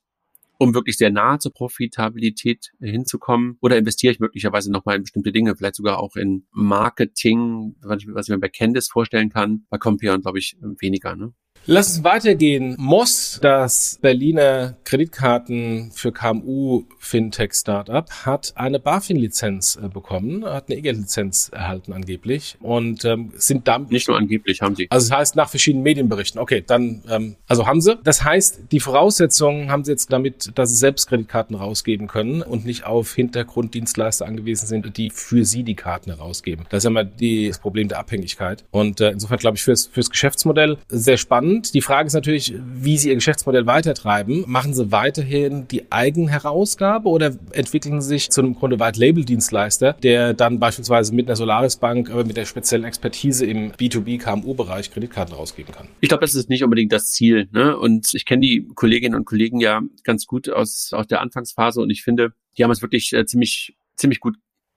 um 0.58 0.74
wirklich 0.74 0.98
sehr 0.98 1.12
nah 1.12 1.40
zur 1.40 1.54
Profitabilität 1.54 2.72
hinzukommen? 2.80 3.58
Oder 3.62 3.78
investiere 3.78 4.12
ich 4.12 4.20
möglicherweise 4.20 4.72
nochmal 4.72 4.98
in 4.98 5.04
bestimmte 5.04 5.32
Dinge, 5.32 5.56
vielleicht 5.56 5.76
sogar 5.76 6.00
auch 6.00 6.16
in 6.16 6.48
Marketing, 6.52 7.76
was 7.82 8.04
ich, 8.04 8.08
was 8.14 8.28
ich 8.28 8.34
mir 8.34 8.40
bei 8.40 8.50
Candice 8.50 8.90
vorstellen 8.90 9.30
kann, 9.30 9.66
bei 9.70 9.78
Compion 9.78 10.22
glaube 10.22 10.40
ich 10.40 10.58
weniger. 10.80 11.16
Ne? 11.16 11.34
Lass 11.70 11.98
uns 11.98 12.06
weitergehen. 12.06 12.76
Moss, 12.80 13.40
das 13.42 14.00
Berliner 14.02 14.78
Kreditkarten 14.86 15.92
für 15.94 16.14
KMU 16.14 16.86
Fintech 16.98 17.54
Startup, 17.56 18.10
hat 18.26 18.54
eine 18.56 18.80
BaFin-Lizenz 18.80 19.78
äh, 19.84 19.90
bekommen, 19.90 20.46
hat 20.46 20.70
eine 20.70 20.78
E-Geld-Lizenz 20.78 21.50
erhalten 21.54 21.92
angeblich 21.92 22.56
und 22.62 23.04
ähm, 23.04 23.34
sind 23.36 23.68
damit 23.68 23.92
nicht 23.92 24.08
nur 24.08 24.18
angeblich 24.18 24.62
haben 24.62 24.78
sie. 24.78 24.88
Also 24.90 25.10
das 25.10 25.18
heißt 25.18 25.36
nach 25.36 25.50
verschiedenen 25.50 25.84
Medienberichten. 25.84 26.40
Okay, 26.40 26.64
dann 26.66 27.04
ähm, 27.10 27.36
also 27.50 27.68
haben 27.68 27.82
sie. 27.82 27.98
Das 28.02 28.24
heißt, 28.24 28.72
die 28.72 28.80
Voraussetzungen 28.80 29.70
haben 29.70 29.84
sie 29.84 29.92
jetzt 29.92 30.14
damit, 30.14 30.54
dass 30.56 30.70
sie 30.70 30.78
selbst 30.78 31.08
Kreditkarten 31.08 31.58
rausgeben 31.58 32.08
können 32.08 32.44
und 32.44 32.66
nicht 32.66 32.86
auf 32.86 33.14
Hintergrunddienstleister 33.14 34.26
angewiesen 34.26 34.68
sind, 34.68 34.98
die 34.98 35.10
für 35.10 35.44
sie 35.44 35.64
die 35.64 35.76
Karten 35.76 36.12
herausgeben. 36.12 36.66
Das 36.70 36.78
ist 36.78 36.84
ja 36.86 36.92
immer 36.92 37.04
die, 37.04 37.50
das 37.50 37.60
Problem 37.60 37.90
der 37.90 38.00
Abhängigkeit. 38.00 38.64
Und 38.72 39.02
äh, 39.02 39.12
insofern 39.12 39.38
glaube 39.38 39.58
ich 39.58 39.64
fürs 39.64 39.88
fürs 39.88 40.10
Geschäftsmodell 40.10 40.78
sehr 40.88 41.18
spannend 41.18 41.57
spannend. 41.58 41.74
Die 41.74 41.82
Frage 41.82 42.08
ist 42.08 42.14
natürlich, 42.14 42.54
wie 42.58 42.98
Sie 42.98 43.10
Ihr 43.10 43.16
Geschäftsmodell 43.16 43.66
weitertreiben. 43.66 44.44
Machen 44.48 44.74
Sie 44.74 44.92
weiterhin 44.92 45.68
die 45.68 45.92
Eigenherausgabe 45.92 47.10
oder 47.10 47.36
entwickeln 47.52 48.02
Sie 48.02 48.10
sich 48.10 48.30
zu 48.30 48.42
einem 48.42 48.56
Grunde 48.56 48.80
White 48.80 49.00
Label 49.00 49.26
Dienstleister, 49.26 49.94
der 49.94 50.34
dann 50.34 50.60
beispielsweise 50.60 51.14
mit 51.14 51.28
einer 51.28 51.36
Solaris 51.36 51.78
Bank, 51.78 52.10
aber 52.10 52.24
mit 52.26 52.38
der 52.38 52.46
speziellen 52.46 52.86
Expertise 52.86 53.46
im 53.46 53.72
B2B 53.72 54.20
KMU 54.20 54.54
Bereich 54.54 54.92
Kreditkarten 54.92 55.36
rausgeben 55.36 55.74
kann? 55.74 55.88
Ich 56.00 56.10
glaube, 56.10 56.22
das 56.22 56.36
ist 56.36 56.50
nicht 56.50 56.64
unbedingt 56.64 56.92
das 56.92 57.12
Ziel. 57.12 57.48
Ne? 57.52 57.78
Und 57.78 58.14
ich 58.14 58.26
kenne 58.26 58.42
die 58.42 58.68
Kolleginnen 58.76 59.16
und 59.16 59.26
Kollegen 59.26 59.60
ja 59.60 59.82
ganz 60.04 60.26
gut 60.26 60.50
aus, 60.50 60.92
aus 60.94 61.08
der 61.08 61.22
Anfangsphase 61.22 61.82
und 61.82 61.90
ich 61.90 62.04
finde, 62.04 62.34
die 62.58 62.64
haben 62.64 62.72
es 62.72 62.82
wirklich 62.82 63.14
äh, 63.14 63.26
ziemlich, 63.26 63.76
ziemlich 63.96 64.20
gut 64.20 64.36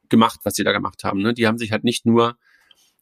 gemacht, 0.08 0.40
was 0.44 0.54
sie 0.54 0.64
da 0.64 0.72
gemacht 0.72 1.04
haben. 1.04 1.22
Ne? 1.22 1.34
Die 1.34 1.46
haben 1.46 1.58
sich 1.58 1.72
halt 1.72 1.84
nicht 1.84 2.04
nur 2.04 2.36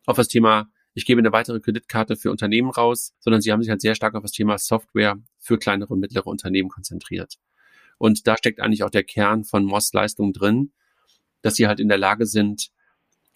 auf 0.06 0.16
das 0.16 0.28
Thema 0.28 0.68
ich 0.98 1.06
gebe 1.06 1.20
eine 1.20 1.30
weitere 1.30 1.60
Kreditkarte 1.60 2.16
für 2.16 2.32
Unternehmen 2.32 2.70
raus, 2.70 3.14
sondern 3.20 3.40
sie 3.40 3.52
haben 3.52 3.62
sich 3.62 3.70
halt 3.70 3.80
sehr 3.80 3.94
stark 3.94 4.16
auf 4.16 4.22
das 4.22 4.32
Thema 4.32 4.58
Software 4.58 5.16
für 5.38 5.56
kleinere 5.56 5.94
und 5.94 6.00
mittlere 6.00 6.26
Unternehmen 6.26 6.70
konzentriert. 6.70 7.36
Und 7.98 8.26
da 8.26 8.36
steckt 8.36 8.58
eigentlich 8.58 8.82
auch 8.82 8.90
der 8.90 9.04
Kern 9.04 9.44
von 9.44 9.64
Moss 9.64 9.92
Leistung 9.92 10.32
drin, 10.32 10.72
dass 11.40 11.54
sie 11.54 11.68
halt 11.68 11.78
in 11.78 11.88
der 11.88 11.98
Lage 11.98 12.26
sind, 12.26 12.70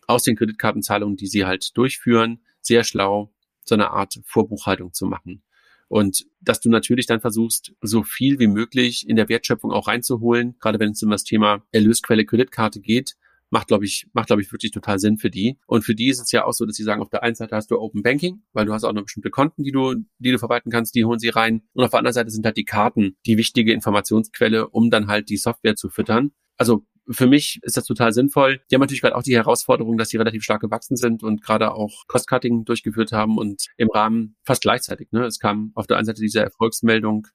aus 0.09 0.25
den 0.25 0.35
Kreditkartenzahlungen, 0.35 1.17
die 1.17 1.29
sie 1.29 1.45
halt 1.45 1.77
durchführen, 1.77 2.41
sehr 2.61 2.83
schlau 2.83 3.33
so 3.65 3.77
eine 3.77 3.91
Art 3.91 4.19
Vorbuchhaltung 4.25 4.93
zu 4.93 5.07
machen. 5.07 5.45
Und 5.87 6.27
dass 6.41 6.61
du 6.61 6.69
natürlich 6.69 7.07
dann 7.07 7.21
versuchst, 7.21 7.75
so 7.81 8.03
viel 8.03 8.41
wie 8.41 8.49
möglich 8.49 9.09
in 9.09 9.15
der 9.15 9.29
Wertschöpfung 9.29 9.71
auch 9.71 9.87
reinzuholen, 9.87 10.57
gerade 10.59 10.81
wenn 10.81 10.91
es 10.91 11.03
um 11.05 11.11
das 11.11 11.23
Thema 11.23 11.65
Erlösquelle 11.71 12.25
Kreditkarte 12.25 12.81
geht, 12.81 13.15
macht, 13.53 13.69
glaube 13.69 13.85
ich, 13.85 14.07
macht, 14.15 14.29
glaube 14.29 14.43
ich, 14.43 14.51
wirklich 14.51 14.73
total 14.73 14.99
Sinn 14.99 15.19
für 15.19 15.31
die. 15.31 15.59
Und 15.67 15.85
für 15.85 15.95
die 15.95 16.09
ist 16.09 16.21
es 16.21 16.33
ja 16.33 16.45
auch 16.45 16.53
so, 16.53 16.65
dass 16.65 16.75
sie 16.75 16.83
sagen, 16.83 17.03
auf 17.03 17.11
der 17.11 17.23
einen 17.23 17.35
Seite 17.35 17.55
hast 17.55 17.71
du 17.71 17.79
Open 17.79 18.03
Banking, 18.03 18.43
weil 18.53 18.65
du 18.65 18.73
hast 18.73 18.83
auch 18.85 18.93
noch 18.93 19.03
bestimmte 19.03 19.31
Konten, 19.31 19.63
die 19.63 19.73
du, 19.73 19.95
die 20.19 20.33
du 20.33 20.39
verwalten 20.39 20.71
kannst, 20.71 20.95
die 20.95 21.05
holen 21.05 21.19
sie 21.19 21.29
rein. 21.29 21.63
Und 21.75 21.85
auf 21.85 21.91
der 21.91 21.99
anderen 21.99 22.15
Seite 22.15 22.31
sind 22.31 22.47
halt 22.47 22.57
die 22.57 22.65
Karten 22.65 23.17
die 23.27 23.37
wichtige 23.37 23.73
Informationsquelle, 23.73 24.69
um 24.69 24.91
dann 24.91 25.07
halt 25.07 25.29
die 25.29 25.37
Software 25.37 25.77
zu 25.77 25.91
füttern. 25.91 26.33
Also 26.57 26.87
für 27.11 27.27
mich 27.27 27.59
ist 27.63 27.77
das 27.77 27.85
total 27.85 28.13
sinnvoll. 28.13 28.61
Die 28.71 28.75
haben 28.75 28.81
natürlich 28.81 29.03
gerade 29.03 29.17
auch 29.17 29.23
die 29.23 29.37
Herausforderung, 29.37 29.99
dass 29.99 30.09
sie 30.09 30.17
relativ 30.17 30.43
stark 30.43 30.63
gewachsen 30.63 30.97
sind 30.97 31.23
und 31.23 31.43
gerade 31.43 31.75
auch 31.75 32.07
Cost-Cutting 32.07 32.65
durchgeführt 32.65 33.13
haben 33.13 33.37
und 33.37 33.67
im 33.77 33.91
Rahmen 33.91 34.37
fast 34.45 34.63
gleichzeitig. 34.63 35.13
Ne? 35.13 35.27
Es 35.27 35.39
kam 35.39 35.73
auf 35.75 35.87
der 35.87 35.99
einen 35.99 36.07
Seite 36.07 36.23
diese 36.23 36.41
Erfolgsmeldung 36.41 37.27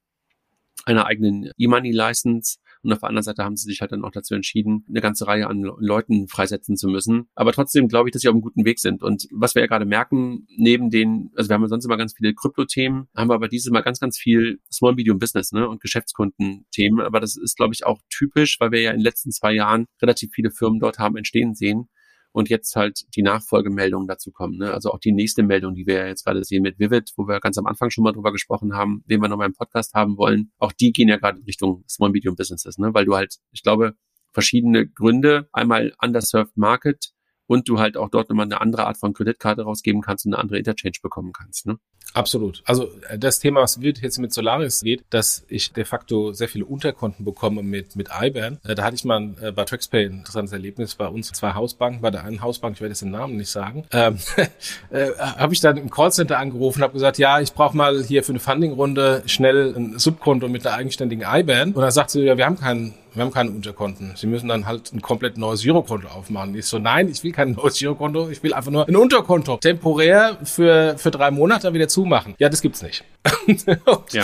einer 0.85 1.05
eigenen 1.05 1.51
E-Money-License 1.57 2.57
und 2.87 2.93
auf 2.93 2.99
der 2.99 3.09
anderen 3.09 3.23
Seite 3.23 3.43
haben 3.43 3.57
sie 3.57 3.65
sich 3.65 3.81
halt 3.81 3.91
dann 3.91 4.05
auch 4.05 4.11
dazu 4.11 4.33
entschieden, 4.33 4.85
eine 4.87 5.01
ganze 5.01 5.27
Reihe 5.27 5.47
an 5.47 5.61
Leuten 5.61 6.29
freisetzen 6.29 6.77
zu 6.77 6.87
müssen. 6.87 7.27
Aber 7.35 7.51
trotzdem 7.51 7.89
glaube 7.89 8.07
ich, 8.07 8.13
dass 8.13 8.21
sie 8.21 8.29
auf 8.29 8.33
einem 8.33 8.41
guten 8.41 8.63
Weg 8.63 8.79
sind. 8.79 9.03
Und 9.03 9.27
was 9.31 9.55
wir 9.55 9.61
ja 9.61 9.67
gerade 9.67 9.83
merken, 9.83 10.47
neben 10.55 10.89
den, 10.89 11.29
also 11.35 11.49
wir 11.49 11.55
haben 11.55 11.63
ja 11.63 11.67
sonst 11.67 11.83
immer 11.83 11.97
ganz 11.97 12.13
viele 12.15 12.33
Krypto-Themen, 12.33 13.09
haben 13.13 13.29
wir 13.29 13.35
aber 13.35 13.49
dieses 13.49 13.69
Mal 13.71 13.81
ganz, 13.81 13.99
ganz 13.99 14.17
viel 14.17 14.61
Small 14.71 14.95
Medium 14.95 15.19
Business 15.19 15.51
ne, 15.51 15.67
und 15.67 15.81
Geschäftskundenthemen. 15.81 17.01
Aber 17.01 17.19
das 17.19 17.35
ist, 17.35 17.57
glaube 17.57 17.73
ich, 17.73 17.85
auch 17.85 17.99
typisch, 18.09 18.57
weil 18.61 18.71
wir 18.71 18.79
ja 18.79 18.91
in 18.91 18.99
den 18.99 19.03
letzten 19.03 19.31
zwei 19.31 19.53
Jahren 19.53 19.87
relativ 20.01 20.31
viele 20.33 20.49
Firmen 20.49 20.79
dort 20.79 20.97
haben 20.97 21.17
entstehen 21.17 21.55
sehen 21.55 21.89
und 22.37 22.49
jetzt 22.49 22.75
halt 22.75 23.07
die 23.15 23.23
Nachfolgemeldungen 23.23 24.07
dazu 24.07 24.31
kommen. 24.31 24.59
Ne? 24.59 24.71
Also 24.71 24.91
auch 24.91 24.99
die 24.99 25.11
nächste 25.11 25.41
Meldung, 25.41 25.73
die 25.73 25.87
wir 25.87 25.95
ja 25.95 26.05
jetzt 26.05 26.23
gerade 26.23 26.43
sehen 26.43 26.61
mit 26.61 26.77
Vivid, 26.77 27.11
wo 27.17 27.27
wir 27.27 27.39
ganz 27.39 27.57
am 27.57 27.65
Anfang 27.65 27.89
schon 27.89 28.03
mal 28.03 28.11
drüber 28.11 28.31
gesprochen 28.31 28.75
haben, 28.75 29.03
wen 29.07 29.19
wir 29.21 29.27
nochmal 29.27 29.47
im 29.47 29.55
Podcast 29.55 29.95
haben 29.95 30.17
wollen. 30.17 30.51
Auch 30.59 30.71
die 30.71 30.91
gehen 30.91 31.07
ja 31.07 31.17
gerade 31.17 31.39
in 31.39 31.45
Richtung 31.45 31.83
Small 31.89 32.11
Medium 32.11 32.35
Businesses, 32.35 32.77
ne? 32.77 32.93
weil 32.93 33.05
du 33.05 33.15
halt, 33.15 33.37
ich 33.51 33.63
glaube, 33.63 33.95
verschiedene 34.33 34.87
Gründe, 34.87 35.49
einmal 35.51 35.93
underserved 35.99 36.55
Market, 36.55 37.07
und 37.47 37.67
du 37.67 37.79
halt 37.79 37.97
auch 37.97 38.09
dort 38.09 38.29
nochmal 38.29 38.45
eine 38.45 38.61
andere 38.61 38.85
Art 38.85 38.97
von 38.97 39.13
Kreditkarte 39.13 39.63
rausgeben 39.63 40.01
kannst 40.01 40.25
und 40.25 40.33
eine 40.33 40.41
andere 40.41 40.59
Interchange 40.59 40.97
bekommen 41.01 41.33
kannst. 41.33 41.65
Ne? 41.65 41.77
Absolut. 42.13 42.61
Also 42.65 42.89
äh, 43.09 43.17
das 43.17 43.39
Thema, 43.39 43.61
was 43.61 43.81
wird 43.81 43.99
jetzt 43.99 44.17
mit 44.17 44.33
Solaris 44.33 44.81
geht, 44.81 45.03
dass 45.09 45.45
ich 45.49 45.73
de 45.73 45.85
facto 45.85 46.33
sehr 46.33 46.47
viele 46.47 46.65
Unterkonten 46.65 47.25
bekomme 47.25 47.63
mit, 47.63 47.95
mit 47.95 48.09
IBAN. 48.21 48.59
Äh, 48.63 48.75
da 48.75 48.83
hatte 48.83 48.95
ich 48.95 49.05
mal 49.05 49.35
äh, 49.41 49.51
bei 49.51 49.65
TraxPay 49.65 50.05
ein 50.05 50.19
interessantes 50.19 50.53
Erlebnis 50.53 50.95
bei 50.95 51.07
uns 51.07 51.31
zwei 51.31 51.53
Hausbanken, 51.53 52.01
bei 52.01 52.11
der 52.11 52.23
einen 52.23 52.41
Hausbank, 52.41 52.75
ich 52.75 52.81
werde 52.81 52.91
jetzt 52.91 53.01
den 53.01 53.11
Namen 53.11 53.37
nicht 53.37 53.49
sagen, 53.49 53.85
ähm, 53.91 54.17
äh, 54.89 55.11
habe 55.17 55.53
ich 55.53 55.59
dann 55.59 55.77
im 55.77 55.89
Callcenter 55.89 56.37
angerufen 56.37 56.81
habe 56.81 56.93
gesagt, 56.93 57.17
ja, 57.17 57.39
ich 57.39 57.53
brauche 57.53 57.75
mal 57.75 58.03
hier 58.03 58.23
für 58.23 58.31
eine 58.31 58.39
Fundingrunde 58.39 59.23
schnell 59.25 59.73
ein 59.75 59.99
Subkonto 59.99 60.47
mit 60.47 60.65
einer 60.65 60.75
eigenständigen 60.75 61.25
IBAN. 61.27 61.73
Und 61.73 61.81
dann 61.81 61.91
sagt 61.91 62.11
sie, 62.11 62.21
ja, 62.21 62.37
wir 62.37 62.45
haben 62.45 62.57
keinen 62.57 62.93
wir 63.13 63.23
haben 63.23 63.31
keine 63.31 63.51
Unterkonten. 63.51 64.13
Sie 64.15 64.27
müssen 64.27 64.47
dann 64.47 64.65
halt 64.65 64.93
ein 64.93 65.01
komplett 65.01 65.37
neues 65.37 65.61
Girokonto 65.61 66.07
aufmachen. 66.07 66.55
Ich 66.55 66.65
so, 66.65 66.79
nein, 66.79 67.09
ich 67.09 67.23
will 67.23 67.31
kein 67.31 67.51
neues 67.63 67.77
Girokonto, 67.77 68.29
ich 68.29 68.41
will 68.43 68.53
einfach 68.53 68.71
nur 68.71 68.87
ein 68.87 68.95
Unterkonto. 68.95 69.57
Temporär 69.57 70.37
für, 70.43 70.97
für 70.97 71.11
drei 71.11 71.31
Monate 71.31 71.73
wieder 71.73 71.87
zumachen. 71.87 72.35
Ja, 72.37 72.49
das 72.49 72.61
gibt's 72.61 72.81
nicht. 72.81 73.03
ja. 74.11 74.23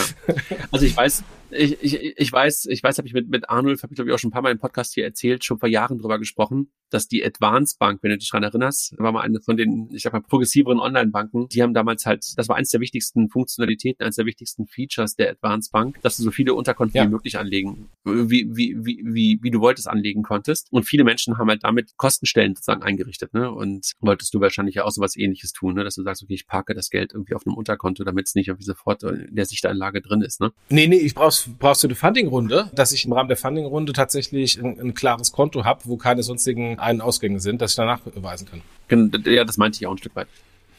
Also 0.72 0.86
ich 0.86 0.96
weiß, 0.96 1.24
ich, 1.56 1.82
ich, 1.82 2.18
ich 2.18 2.32
weiß, 2.32 2.66
ich 2.66 2.84
weiß, 2.84 2.98
habe 2.98 3.08
ich 3.08 3.14
mit, 3.14 3.30
mit 3.30 3.50
Arnulf, 3.50 3.84
habe 3.84 3.94
ich 3.94 3.96
glaube 3.96 4.10
ich 4.10 4.16
auch 4.16 4.20
schon 4.20 4.30
ein 4.30 4.34
paar 4.34 4.42
Mal 4.42 4.52
im 4.52 4.60
Podcast 4.60 4.94
hier 4.94 5.04
erzählt, 5.04 5.44
schon 5.44 5.60
vor 5.60 5.70
Jahren 5.70 5.98
drüber 5.98 6.20
gesprochen, 6.20 6.72
dass 6.90 7.08
die 7.08 7.26
Advance 7.26 7.76
Bank, 7.80 8.02
wenn 8.02 8.12
du 8.12 8.18
dich 8.18 8.30
dran 8.30 8.44
erinnerst, 8.44 8.96
war 8.98 9.12
mal 9.12 9.22
eine 9.22 9.42
von 9.42 9.58
den, 9.58 9.90
ich 9.92 10.04
sag 10.04 10.14
mal, 10.14 10.22
progressiveren 10.22 10.80
Online-Banken, 10.80 11.48
die 11.50 11.64
haben 11.64 11.74
damals 11.74 12.06
halt, 12.06 12.26
das 12.38 12.48
war 12.48 12.56
eines 12.56 12.70
der 12.70 12.82
wichtigsten 12.82 13.30
Funktionalitäten, 13.30 14.04
eines 14.04 14.16
der 14.16 14.26
wichtigsten 14.26 14.68
Features 14.68 15.16
der 15.16 15.32
Advance 15.32 15.70
Bank, 15.72 16.00
dass 16.02 16.18
du 16.18 16.24
so 16.24 16.32
viele 16.32 16.54
Unterkonten 16.54 16.98
ja. 16.98 17.06
wie 17.06 17.10
möglich 17.10 17.38
anlegen, 17.38 17.90
wie, 18.04 18.48
wie, 18.56 18.76
wie, 18.78 19.02
wie, 19.04 19.40
wie 19.42 19.52
du 19.52 19.60
wolltest 19.60 19.88
anlegen 19.88 20.24
konntest. 20.24 20.68
Und 20.72 20.84
viele 20.84 21.04
Menschen 21.04 21.38
haben 21.38 21.50
halt 21.50 21.64
damit 21.64 21.98
Kostenstellen 21.98 22.56
sozusagen 22.56 22.84
eingerichtet, 22.84 23.34
ne? 23.34 23.52
Und 23.52 23.94
wolltest 24.00 24.34
du 24.34 24.42
wahrscheinlich 24.42 24.76
ja 24.76 24.86
auch 24.86 24.92
sowas 24.92 25.16
ähnliches 25.16 25.52
tun, 25.52 25.76
ne? 25.76 25.84
Dass 25.84 25.96
du 25.96 26.04
sagst, 26.04 26.24
okay, 26.24 26.34
ich 26.34 26.48
parke 26.48 26.74
das 26.74 26.90
Geld 26.90 27.14
irgendwie 27.14 27.34
auf 27.34 27.46
einem 27.46 27.56
Unterkonto, 27.56 28.04
damit 28.04 28.28
es 28.28 28.36
nicht 28.36 28.48
irgendwie 28.48 28.66
sofort 28.66 29.04
in 29.04 29.36
der 29.36 29.46
Sichtanlage 29.46 30.02
drin 30.02 30.22
ist, 30.22 30.40
ne? 30.40 30.52
Nee, 30.70 30.88
nee, 30.88 30.98
ich 30.98 31.16
brauch's 31.16 31.43
brauchst 31.60 31.84
du 31.84 31.88
eine 31.88 31.96
Funding-Runde, 31.96 32.70
dass 32.74 32.92
ich 32.92 33.06
im 33.06 33.14
Rahmen 33.14 33.28
der 33.28 33.38
Funding-Runde 33.38 33.94
tatsächlich 33.94 34.58
ein, 34.60 34.80
ein 34.80 34.94
klares 34.94 35.32
Konto 35.32 35.64
habe, 35.66 35.82
wo 35.86 35.98
keine 35.98 36.24
sonstigen 36.24 36.80
Ein- 36.80 37.02
Ausgänge 37.02 37.40
sind, 37.40 37.62
dass 37.62 37.72
ich 37.72 37.76
danach 37.78 38.00
beweisen 38.00 38.48
kann. 38.48 39.12
Ja, 39.26 39.44
das 39.44 39.58
meinte 39.58 39.78
ich 39.80 39.88
auch 39.88 39.92
ein 39.92 39.98
Stück 39.98 40.16
weit. 40.16 40.28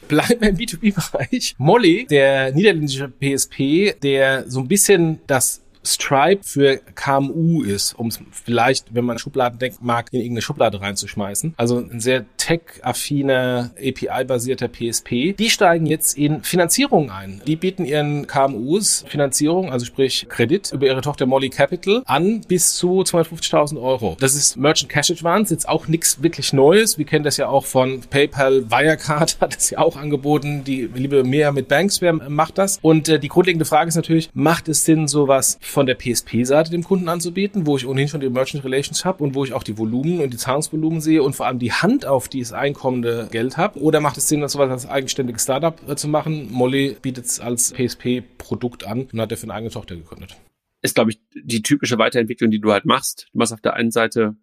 Bleiben 0.07 0.39
wir 0.39 0.49
im 0.49 0.57
B2B-Bereich. 0.57 1.55
Molly, 1.57 2.05
der 2.07 2.51
niederländische 2.51 3.09
PSP, 3.09 3.93
der 4.03 4.49
so 4.49 4.59
ein 4.59 4.67
bisschen 4.67 5.19
das 5.27 5.61
Stripe 5.85 6.43
für 6.43 6.79
KMU 6.95 7.63
ist, 7.63 7.93
um 7.93 8.07
es 8.07 8.19
vielleicht, 8.31 8.93
wenn 8.93 9.05
man 9.05 9.19
Schubladen 9.19 9.59
denkt 9.59 9.81
mag, 9.81 10.07
in 10.11 10.19
irgendeine 10.19 10.41
Schublade 10.41 10.81
reinzuschmeißen. 10.81 11.53
Also 11.57 11.77
ein 11.77 11.99
sehr 11.99 12.25
tech-affiner, 12.37 13.71
API-basierter 13.77 14.67
PSP. 14.67 15.33
Die 15.37 15.49
steigen 15.49 15.85
jetzt 15.85 16.17
in 16.17 16.43
Finanzierung 16.43 17.11
ein. 17.11 17.41
Die 17.47 17.55
bieten 17.55 17.85
ihren 17.85 18.27
KMUs 18.27 19.05
Finanzierung, 19.07 19.71
also 19.71 19.85
sprich 19.85 20.27
Kredit, 20.29 20.71
über 20.71 20.85
ihre 20.85 21.01
Tochter 21.01 21.25
Molly 21.25 21.49
Capital 21.49 22.03
an 22.05 22.41
bis 22.41 22.75
zu 22.75 23.01
250.000 23.01 23.81
Euro. 23.81 24.17
Das 24.19 24.35
ist 24.35 24.57
Merchant 24.57 24.91
Cash 24.91 25.11
Advance, 25.11 25.53
jetzt 25.53 25.67
auch 25.67 25.87
nichts 25.87 26.21
wirklich 26.21 26.53
Neues. 26.53 26.97
Wir 26.97 27.05
kennen 27.05 27.23
das 27.23 27.37
ja 27.37 27.47
auch 27.47 27.65
von 27.65 28.01
PayPal, 28.01 28.69
Wirecard 28.69 29.37
hat 29.41 29.55
das 29.55 29.69
ja 29.69 29.79
auch 29.79 29.95
angeboten. 29.95 30.63
Die 30.63 30.89
liebe 30.93 31.23
mehr 31.23 31.51
mit 31.51 31.67
Banksware 31.67 32.13
macht 32.29 32.57
das. 32.57 32.79
Und 32.81 33.09
äh, 33.09 33.19
die 33.19 33.27
grundlegende 33.27 33.65
Frage 33.65 33.89
ist 33.89 33.95
natürlich, 33.95 34.29
macht 34.33 34.67
es 34.67 34.85
Sinn, 34.85 35.07
sowas 35.07 35.57
von 35.75 35.85
der 35.85 35.95
PSP-Seite 35.95 36.71
dem 36.71 36.85
Kunden 36.85 37.09
anzubieten, 37.09 37.67
wo 37.67 37.75
ich 37.75 37.85
ohnehin 37.85 38.07
schon 38.07 38.21
die 38.21 38.29
Merchant 38.29 38.63
Relations 38.63 39.03
habe 39.03 39.21
und 39.21 39.35
wo 39.35 39.43
ich 39.43 39.51
auch 39.51 39.61
die 39.61 39.77
Volumen 39.77 40.21
und 40.21 40.31
die 40.31 40.37
Zahlungsvolumen 40.37 41.01
sehe 41.01 41.21
und 41.21 41.35
vor 41.35 41.47
allem 41.47 41.59
die 41.59 41.73
Hand 41.73 42.05
auf 42.05 42.29
dieses 42.29 42.53
einkommende 42.53 43.27
Geld 43.29 43.57
habe? 43.57 43.81
Oder 43.81 43.99
macht 43.99 44.15
es 44.15 44.29
Sinn, 44.29 44.39
das 44.39 44.53
sowas 44.53 44.71
als 44.71 44.87
eigenständiges 44.87 45.43
Startup 45.43 45.77
äh, 45.89 45.97
zu 45.97 46.07
machen? 46.07 46.49
Molly 46.49 46.95
bietet 47.01 47.25
es 47.25 47.41
als 47.41 47.73
PSP-Produkt 47.73 48.87
an 48.87 49.09
und 49.11 49.19
hat 49.19 49.33
dafür 49.33 49.49
eine 49.49 49.55
eigene 49.55 49.71
Tochter 49.71 49.97
gegründet. 49.97 50.37
Ist, 50.81 50.95
glaube 50.95 51.11
ich, 51.11 51.19
die 51.33 51.61
typische 51.61 51.97
Weiterentwicklung, 51.97 52.51
die 52.51 52.61
du 52.61 52.71
halt 52.71 52.85
machst. 52.85 53.27
Du 53.33 53.39
machst 53.39 53.51
auf 53.51 53.59
der 53.59 53.73
einen 53.73 53.91
Seite 53.91 54.37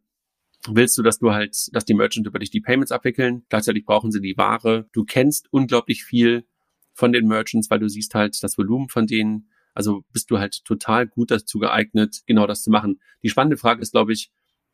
willst 0.68 0.98
du, 0.98 1.02
dass 1.02 1.18
du 1.18 1.32
halt, 1.32 1.74
dass 1.74 1.86
die 1.86 1.94
Merchant 1.94 2.26
über 2.26 2.40
dich 2.40 2.50
die 2.50 2.60
Payments 2.60 2.92
abwickeln. 2.92 3.46
Gleichzeitig 3.48 3.86
brauchen 3.86 4.12
sie 4.12 4.20
die 4.20 4.36
Ware. 4.36 4.86
Du 4.92 5.04
kennst 5.04 5.50
unglaublich 5.50 6.04
viel 6.04 6.44
von 6.92 7.10
den 7.10 7.26
Merchants, 7.26 7.70
weil 7.70 7.78
du 7.78 7.88
siehst 7.88 8.14
halt 8.14 8.42
das 8.42 8.58
Volumen 8.58 8.90
von 8.90 9.06
denen 9.06 9.48
Also 9.74 10.04
bist 10.12 10.30
du 10.30 10.38
halt 10.38 10.64
total 10.64 11.06
gut 11.06 11.30
dazu 11.30 11.58
geeignet, 11.58 12.22
genau 12.26 12.46
das 12.46 12.62
zu 12.62 12.70
machen. 12.70 13.00
Die 13.22 13.28
spannende 13.28 13.56
Frage 13.56 13.80
ist, 13.82 13.92
glaube 13.92 14.12
ich, 14.12 14.30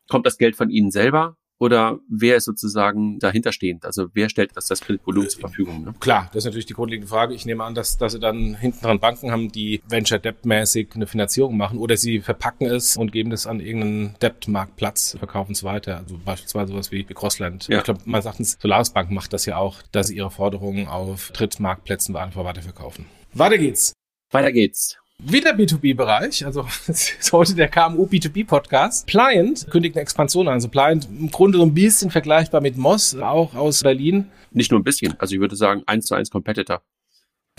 kommt 0.07 0.25
das 0.25 0.37
Geld 0.37 0.55
von 0.55 0.69
Ihnen 0.69 0.91
selber 0.91 1.37
oder 1.59 1.99
wer 2.09 2.37
ist 2.37 2.45
sozusagen 2.45 3.19
dahinter 3.19 3.51
stehend? 3.51 3.85
Also 3.85 4.07
wer 4.13 4.29
stellt 4.29 4.55
das, 4.55 4.67
das 4.67 4.79
Kreditvolumen 4.79 5.29
zur 5.29 5.41
Verfügung? 5.41 5.83
Ne? 5.83 5.93
Klar, 5.99 6.29
das 6.31 6.37
ist 6.37 6.45
natürlich 6.45 6.65
die 6.65 6.73
grundlegende 6.73 7.09
Frage. 7.09 7.33
Ich 7.33 7.45
nehme 7.45 7.65
an, 7.65 7.75
dass, 7.75 7.97
dass 7.97 8.13
sie 8.13 8.19
dann 8.19 8.55
hinten 8.55 8.81
dran 8.81 8.99
Banken 8.99 9.29
haben, 9.29 9.51
die 9.51 9.81
Venture 9.87 10.19
Debt 10.19 10.45
mäßig 10.45 10.91
eine 10.95 11.05
Finanzierung 11.05 11.57
machen 11.57 11.77
oder 11.77 11.97
sie 11.97 12.21
verpacken 12.21 12.67
es 12.67 12.95
und 12.95 13.11
geben 13.11 13.29
das 13.29 13.45
an 13.45 13.59
irgendeinen 13.59 14.15
Debt-Marktplatz, 14.21 15.17
verkaufen 15.19 15.51
es 15.51 15.63
weiter. 15.65 15.97
Also 15.97 16.17
beispielsweise 16.23 16.71
sowas 16.71 16.93
wie, 16.93 17.07
wie 17.07 17.13
Crossland. 17.13 17.67
Ja. 17.67 17.79
Ich 17.79 17.83
glaube, 17.83 17.99
man 18.05 18.21
sagt, 18.21 18.37
Solaris 18.43 18.91
Bank 18.91 19.11
macht 19.11 19.33
das 19.33 19.45
ja 19.45 19.57
auch, 19.57 19.81
dass 19.91 20.07
sie 20.07 20.15
ihre 20.15 20.31
Forderungen 20.31 20.87
auf 20.87 21.31
Drittmarktplätzen 21.31 22.15
einfach 22.15 22.45
weiterverkaufen. 22.45 23.05
Weiter 23.33 23.57
geht's. 23.57 23.93
Weiter 24.31 24.51
geht's. 24.51 24.97
Wieder 25.17 25.51
B2B-Bereich, 25.51 26.45
also 26.45 26.61
das 26.87 27.11
ist 27.11 27.33
heute 27.33 27.55
der 27.55 27.67
KMU 27.67 28.05
B2B-Podcast. 28.05 29.07
Pliant 29.07 29.67
kündigt 29.69 29.95
eine 29.95 30.03
Expansion 30.03 30.47
an. 30.47 30.53
Also 30.53 30.69
Pliant 30.69 31.09
im 31.09 31.31
Grunde 31.31 31.57
so 31.57 31.65
ein 31.65 31.73
bisschen 31.73 32.11
vergleichbar 32.11 32.61
mit 32.61 32.77
Moss, 32.77 33.15
auch 33.15 33.55
aus 33.55 33.81
Berlin. 33.81 34.29
Nicht 34.51 34.71
nur 34.71 34.79
ein 34.79 34.83
bisschen, 34.83 35.15
also 35.19 35.33
ich 35.33 35.41
würde 35.41 35.55
sagen 35.55 35.83
eins 35.87 36.05
zu 36.05 36.15
eins 36.15 36.29
Competitor. 36.29 36.81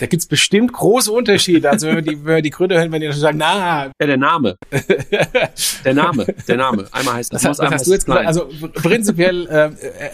Da 0.00 0.06
gibt's 0.06 0.24
bestimmt 0.24 0.72
große 0.72 1.12
Unterschiede. 1.12 1.68
Also 1.68 1.86
wenn 1.86 1.96
wir 1.96 2.02
die, 2.02 2.24
wenn 2.24 2.36
wir 2.36 2.42
die 2.42 2.50
Gründe 2.50 2.78
hören, 2.78 2.90
wenn 2.90 3.02
die 3.02 3.12
sagen, 3.12 3.36
na. 3.36 3.84
Ja, 4.00 4.06
der 4.06 4.16
Name. 4.16 4.56
der 5.84 5.92
Name, 5.92 6.26
der 6.48 6.56
Name. 6.56 6.86
Einmal 6.90 7.14
heißt 7.16 7.34
das 7.34 7.42
Moss, 7.42 7.58
was 7.58 7.70
hast 7.70 7.86
du 7.86 7.92
jetzt 7.92 8.06
gesagt? 8.06 8.26
Also 8.26 8.48
prinzipiell 8.72 9.46
äh, 9.48 9.70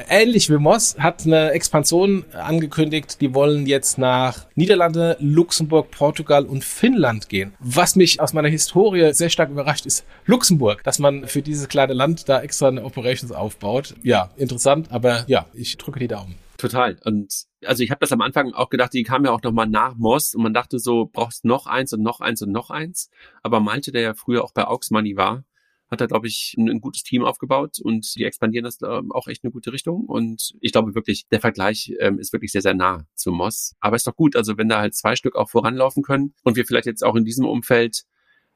ähnlich 0.08 0.50
wie 0.50 0.56
Moss 0.56 0.96
hat 0.98 1.24
eine 1.24 1.52
Expansion 1.52 2.24
angekündigt. 2.32 3.20
Die 3.20 3.32
wollen 3.32 3.66
jetzt 3.66 3.96
nach 3.96 4.46
Niederlande, 4.56 5.16
Luxemburg, 5.20 5.92
Portugal 5.92 6.46
und 6.46 6.64
Finnland 6.64 7.28
gehen. 7.28 7.54
Was 7.60 7.94
mich 7.94 8.20
aus 8.20 8.32
meiner 8.32 8.48
Historie 8.48 9.12
sehr 9.12 9.30
stark 9.30 9.50
überrascht 9.50 9.86
ist 9.86 10.04
Luxemburg, 10.24 10.82
dass 10.82 10.98
man 10.98 11.28
für 11.28 11.42
dieses 11.42 11.68
kleine 11.68 11.92
Land 11.92 12.28
da 12.28 12.40
extra 12.40 12.66
eine 12.66 12.82
Operations 12.82 13.30
aufbaut. 13.30 13.94
Ja, 14.02 14.30
interessant, 14.36 14.90
aber 14.90 15.22
ja, 15.28 15.46
ich 15.54 15.76
drücke 15.76 16.00
die 16.00 16.08
Daumen. 16.08 16.34
Total. 16.58 16.96
Und 17.04 17.32
also 17.64 17.82
ich 17.82 17.90
habe 17.90 18.00
das 18.00 18.12
am 18.12 18.20
Anfang 18.20 18.52
auch 18.52 18.68
gedacht, 18.68 18.92
die 18.92 19.02
kam 19.02 19.24
ja 19.24 19.32
auch 19.32 19.42
nochmal 19.42 19.66
nach 19.66 19.94
Moss 19.96 20.34
und 20.34 20.42
man 20.42 20.54
dachte 20.54 20.78
so, 20.78 21.08
brauchst 21.12 21.44
noch 21.44 21.66
eins 21.66 21.92
und 21.92 22.02
noch 22.02 22.20
eins 22.20 22.42
und 22.42 22.52
noch 22.52 22.70
eins. 22.70 23.10
Aber 23.42 23.60
Malte, 23.60 23.92
der 23.92 24.02
ja 24.02 24.14
früher 24.14 24.44
auch 24.44 24.52
bei 24.52 24.66
Aux 24.66 24.90
Money 24.90 25.16
war, 25.16 25.44
hat 25.90 26.00
da, 26.00 26.06
glaube 26.06 26.26
ich, 26.26 26.54
ein, 26.58 26.68
ein, 26.68 26.80
gutes 26.80 27.04
Team 27.04 27.24
aufgebaut 27.24 27.78
und 27.80 28.16
die 28.16 28.24
expandieren 28.24 28.64
das 28.64 28.82
äh, 28.82 29.02
auch 29.10 29.28
echt 29.28 29.44
in 29.44 29.48
eine 29.48 29.52
gute 29.52 29.72
Richtung. 29.72 30.04
Und 30.04 30.54
ich 30.60 30.72
glaube 30.72 30.94
wirklich, 30.94 31.28
der 31.28 31.40
Vergleich 31.40 31.92
ähm, 32.00 32.18
ist 32.18 32.32
wirklich 32.32 32.52
sehr, 32.52 32.62
sehr 32.62 32.74
nah 32.74 33.06
zu 33.14 33.30
Moss. 33.30 33.74
Aber 33.80 33.96
ist 33.96 34.06
doch 34.06 34.16
gut, 34.16 34.36
also 34.36 34.58
wenn 34.58 34.68
da 34.68 34.80
halt 34.80 34.94
zwei 34.94 35.14
Stück 35.14 35.36
auch 35.36 35.48
voranlaufen 35.48 36.02
können 36.02 36.34
und 36.42 36.56
wir 36.56 36.66
vielleicht 36.66 36.86
jetzt 36.86 37.04
auch 37.04 37.14
in 37.14 37.24
diesem 37.24 37.44
Umfeld 37.44 38.04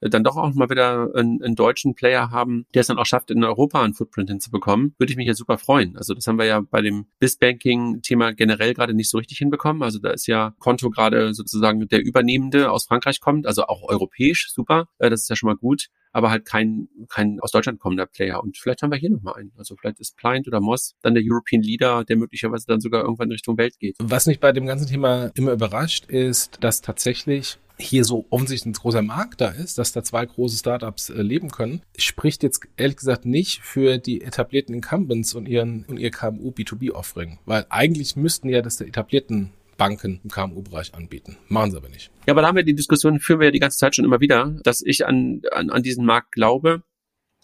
dann 0.01 0.25
doch 0.25 0.37
auch 0.37 0.55
mal 0.55 0.71
wieder 0.71 1.11
einen, 1.15 1.43
einen 1.43 1.55
deutschen 1.55 1.95
Player 1.95 2.31
haben, 2.31 2.67
der 2.75 2.81
es 2.81 2.87
dann 2.87 2.99
auch 2.99 3.07
schafft, 3.07 3.31
in 3.31 3.45
Europa 3.45 3.83
einen 3.83 3.95
Footprint 3.95 4.31
hinzubekommen, 4.31 4.95
würde 4.99 5.13
ich 5.13 5.17
mich 5.17 5.27
ja 5.27 5.35
super 5.35 5.59
freuen. 5.59 5.97
Also 5.97 6.15
das 6.15 6.27
haben 6.27 6.39
wir 6.39 6.47
ja 6.47 6.61
bei 6.61 6.81
dem 6.81 7.07
BIS-Banking-Thema 7.19 8.33
generell 8.33 8.75
gerade 8.75 8.95
nicht 8.95 9.11
so 9.11 9.19
richtig 9.19 9.39
hinbekommen. 9.39 9.83
Also 9.83 9.99
da 9.99 10.11
ist 10.11 10.27
ja 10.27 10.55
Konto 10.59 10.91
gerade 10.91 11.35
sozusagen 11.35 11.87
der 11.89 12.03
Übernehmende 12.03 12.71
aus 12.71 12.87
Frankreich 12.87 13.21
kommt, 13.21 13.47
also 13.47 13.65
auch 13.65 13.83
europäisch, 13.83 14.51
super. 14.53 14.89
Äh, 14.99 15.11
das 15.11 15.23
ist 15.23 15.31
ja 15.31 15.37
schon 15.37 15.49
mal 15.49 15.57
gut 15.57 15.89
aber 16.13 16.31
halt 16.31 16.45
kein, 16.45 16.89
kein 17.09 17.39
aus 17.41 17.53
Deutschland 17.53 17.79
kommender 17.79 18.07
Player. 18.07 18.43
Und 18.43 18.57
vielleicht 18.59 18.83
haben 18.83 18.91
wir 18.91 18.99
hier 18.99 19.11
nochmal 19.11 19.35
einen. 19.35 19.53
Also 19.57 19.77
vielleicht 19.77 20.01
ist 20.01 20.17
Pliant 20.17 20.49
oder 20.49 20.61
Moss 20.61 20.95
dann 21.03 21.15
der 21.15 21.23
European 21.25 21.63
Leader, 21.63 22.05
der 22.05 22.17
möglicherweise 22.17 22.67
dann 22.67 22.81
sogar 22.81 23.03
irgendwann 23.03 23.29
in 23.29 23.33
Richtung 23.33 23.57
Welt 23.59 23.79
geht. 23.79 23.97
Was 24.01 24.27
mich 24.27 24.41
bei 24.41 24.53
dem 24.53 24.67
ganzen 24.67 24.89
Thema 24.89 25.31
immer 25.35 25.53
überrascht, 25.53 26.07
ist, 26.07 26.59
dass 26.63 26.81
tatsächlich 26.81 27.59
hier 27.81 28.05
so 28.05 28.26
offensichtlich 28.31 28.66
ein 28.66 28.81
großer 28.81 29.03
Markt 29.03 29.41
da 29.41 29.49
ist, 29.49 29.78
dass 29.78 29.93
da 29.93 30.03
zwei 30.03 30.24
große 30.26 30.59
Startups 30.59 31.11
äh, 31.11 31.22
leben 31.22 31.51
können, 31.51 31.83
spricht 31.97 32.43
jetzt 32.43 32.62
ehrlich 32.76 32.97
gesagt 32.97 33.26
nicht 33.26 33.61
für 33.62 33.99
die 33.99 34.20
etablierten 34.22 34.74
Incumbents 34.74 35.35
und 35.35 35.47
ihren 35.47 35.85
und 35.87 35.99
ihr 35.99 36.11
KMU 36.11 36.51
B2B 36.51 36.93
Offering, 36.93 37.39
weil 37.47 37.66
eigentlich 37.70 38.16
müssten 38.16 38.49
ja 38.49 38.62
das 38.62 38.76
der 38.76 38.89
etablierten 38.89 39.53
Banken 39.76 40.20
im 40.22 40.31
KMU-Bereich 40.31 40.95
anbieten. 40.95 41.39
Machen 41.49 41.70
sie 41.70 41.78
aber 41.78 41.89
nicht. 41.89 42.11
Ja, 42.26 42.35
aber 42.35 42.43
da 42.43 42.49
haben 42.49 42.57
wir 42.57 42.64
die 42.64 42.74
Diskussion, 42.74 43.18
führen 43.18 43.41
wir 43.41 43.47
ja 43.47 43.51
die 43.51 43.61
ganze 43.61 43.78
Zeit 43.78 43.97
schon 43.97 44.05
immer 44.05 44.20
wieder, 44.20 44.55
dass 44.62 44.83
ich 44.85 45.07
an, 45.07 45.41
an, 45.53 45.70
an 45.70 45.83
diesen 45.83 46.05
Markt 46.05 46.33
glaube. 46.33 46.83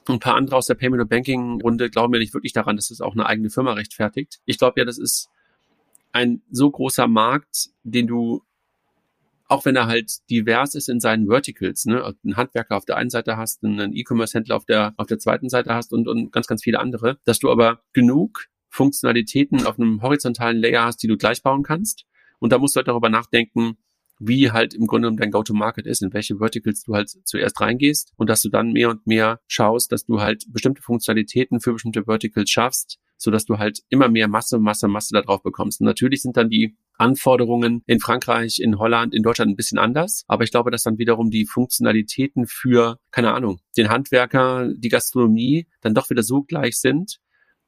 Ein 0.06 0.20
paar 0.20 0.36
andere 0.36 0.56
aus 0.56 0.66
der 0.66 0.74
Payment 0.74 1.02
und 1.02 1.08
Banking 1.08 1.62
Runde 1.62 1.88
glauben 1.88 2.12
ja 2.12 2.20
nicht 2.20 2.34
wirklich 2.34 2.52
daran, 2.52 2.76
dass 2.76 2.90
es 2.90 3.00
auch 3.00 3.14
eine 3.14 3.24
eigene 3.24 3.48
Firma 3.48 3.72
rechtfertigt. 3.72 4.40
Ich 4.44 4.58
glaube 4.58 4.78
ja, 4.78 4.84
das 4.84 4.98
ist 4.98 5.30
ein 6.12 6.42
so 6.50 6.70
großer 6.70 7.08
Markt, 7.08 7.70
den 7.82 8.06
du 8.06 8.42
auch 9.48 9.64
wenn 9.64 9.76
er 9.76 9.86
halt 9.86 10.12
divers 10.28 10.74
ist 10.74 10.88
in 10.88 11.00
seinen 11.00 11.28
Verticals, 11.28 11.84
ne, 11.84 12.04
einen 12.04 12.36
Handwerker 12.36 12.76
auf 12.76 12.84
der 12.84 12.96
einen 12.96 13.10
Seite 13.10 13.36
hast, 13.36 13.62
einen 13.64 13.94
E-Commerce-Händler 13.94 14.56
auf 14.56 14.64
der, 14.64 14.94
auf 14.96 15.06
der 15.06 15.18
zweiten 15.18 15.48
Seite 15.48 15.74
hast 15.74 15.92
und, 15.92 16.08
und 16.08 16.32
ganz, 16.32 16.46
ganz 16.46 16.62
viele 16.62 16.80
andere, 16.80 17.18
dass 17.24 17.38
du 17.38 17.50
aber 17.50 17.80
genug 17.92 18.46
Funktionalitäten 18.68 19.64
auf 19.64 19.78
einem 19.78 20.02
horizontalen 20.02 20.58
Layer 20.58 20.84
hast, 20.84 21.02
die 21.02 21.08
du 21.08 21.16
gleich 21.16 21.42
bauen 21.42 21.62
kannst. 21.62 22.04
Und 22.38 22.52
da 22.52 22.58
musst 22.58 22.76
du 22.76 22.78
halt 22.78 22.88
darüber 22.88 23.08
nachdenken, 23.08 23.78
wie 24.18 24.50
halt 24.50 24.74
im 24.74 24.86
Grunde 24.86 25.14
dein 25.14 25.30
Go-to-Market 25.30 25.86
ist, 25.86 26.02
in 26.02 26.12
welche 26.12 26.38
Verticals 26.38 26.82
du 26.82 26.94
halt 26.94 27.10
zuerst 27.24 27.60
reingehst. 27.60 28.12
Und 28.16 28.28
dass 28.28 28.42
du 28.42 28.48
dann 28.48 28.72
mehr 28.72 28.90
und 28.90 29.06
mehr 29.06 29.40
schaust, 29.46 29.92
dass 29.92 30.04
du 30.04 30.20
halt 30.20 30.44
bestimmte 30.48 30.82
Funktionalitäten 30.82 31.60
für 31.60 31.72
bestimmte 31.72 32.04
Verticals 32.04 32.50
schaffst, 32.50 32.98
so 33.16 33.30
dass 33.30 33.44
du 33.44 33.58
halt 33.58 33.80
immer 33.88 34.08
mehr 34.08 34.28
Masse, 34.28 34.58
Masse, 34.58 34.88
Masse 34.88 35.14
da 35.14 35.22
drauf 35.22 35.42
bekommst. 35.42 35.80
Und 35.80 35.86
natürlich 35.86 36.22
sind 36.22 36.36
dann 36.36 36.50
die 36.50 36.76
Anforderungen 36.98 37.82
in 37.86 38.00
Frankreich, 38.00 38.58
in 38.60 38.78
Holland, 38.78 39.14
in 39.14 39.22
Deutschland 39.22 39.50
ein 39.50 39.56
bisschen 39.56 39.78
anders. 39.78 40.24
Aber 40.28 40.44
ich 40.44 40.50
glaube, 40.50 40.70
dass 40.70 40.82
dann 40.82 40.98
wiederum 40.98 41.30
die 41.30 41.46
Funktionalitäten 41.46 42.46
für, 42.46 42.98
keine 43.10 43.32
Ahnung, 43.32 43.60
den 43.76 43.88
Handwerker, 43.88 44.70
die 44.74 44.88
Gastronomie 44.88 45.66
dann 45.80 45.94
doch 45.94 46.10
wieder 46.10 46.22
so 46.22 46.42
gleich 46.42 46.78
sind, 46.78 47.18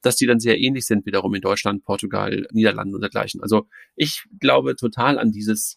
dass 0.02 0.16
die 0.16 0.26
dann 0.26 0.40
sehr 0.40 0.58
ähnlich 0.58 0.86
sind 0.86 1.06
wiederum 1.06 1.34
in 1.34 1.40
Deutschland, 1.40 1.84
Portugal, 1.84 2.46
Niederlanden 2.52 2.94
und 2.94 3.00
dergleichen. 3.00 3.40
Also 3.42 3.66
ich 3.96 4.24
glaube 4.40 4.76
total 4.76 5.18
an 5.18 5.32
dieses, 5.32 5.74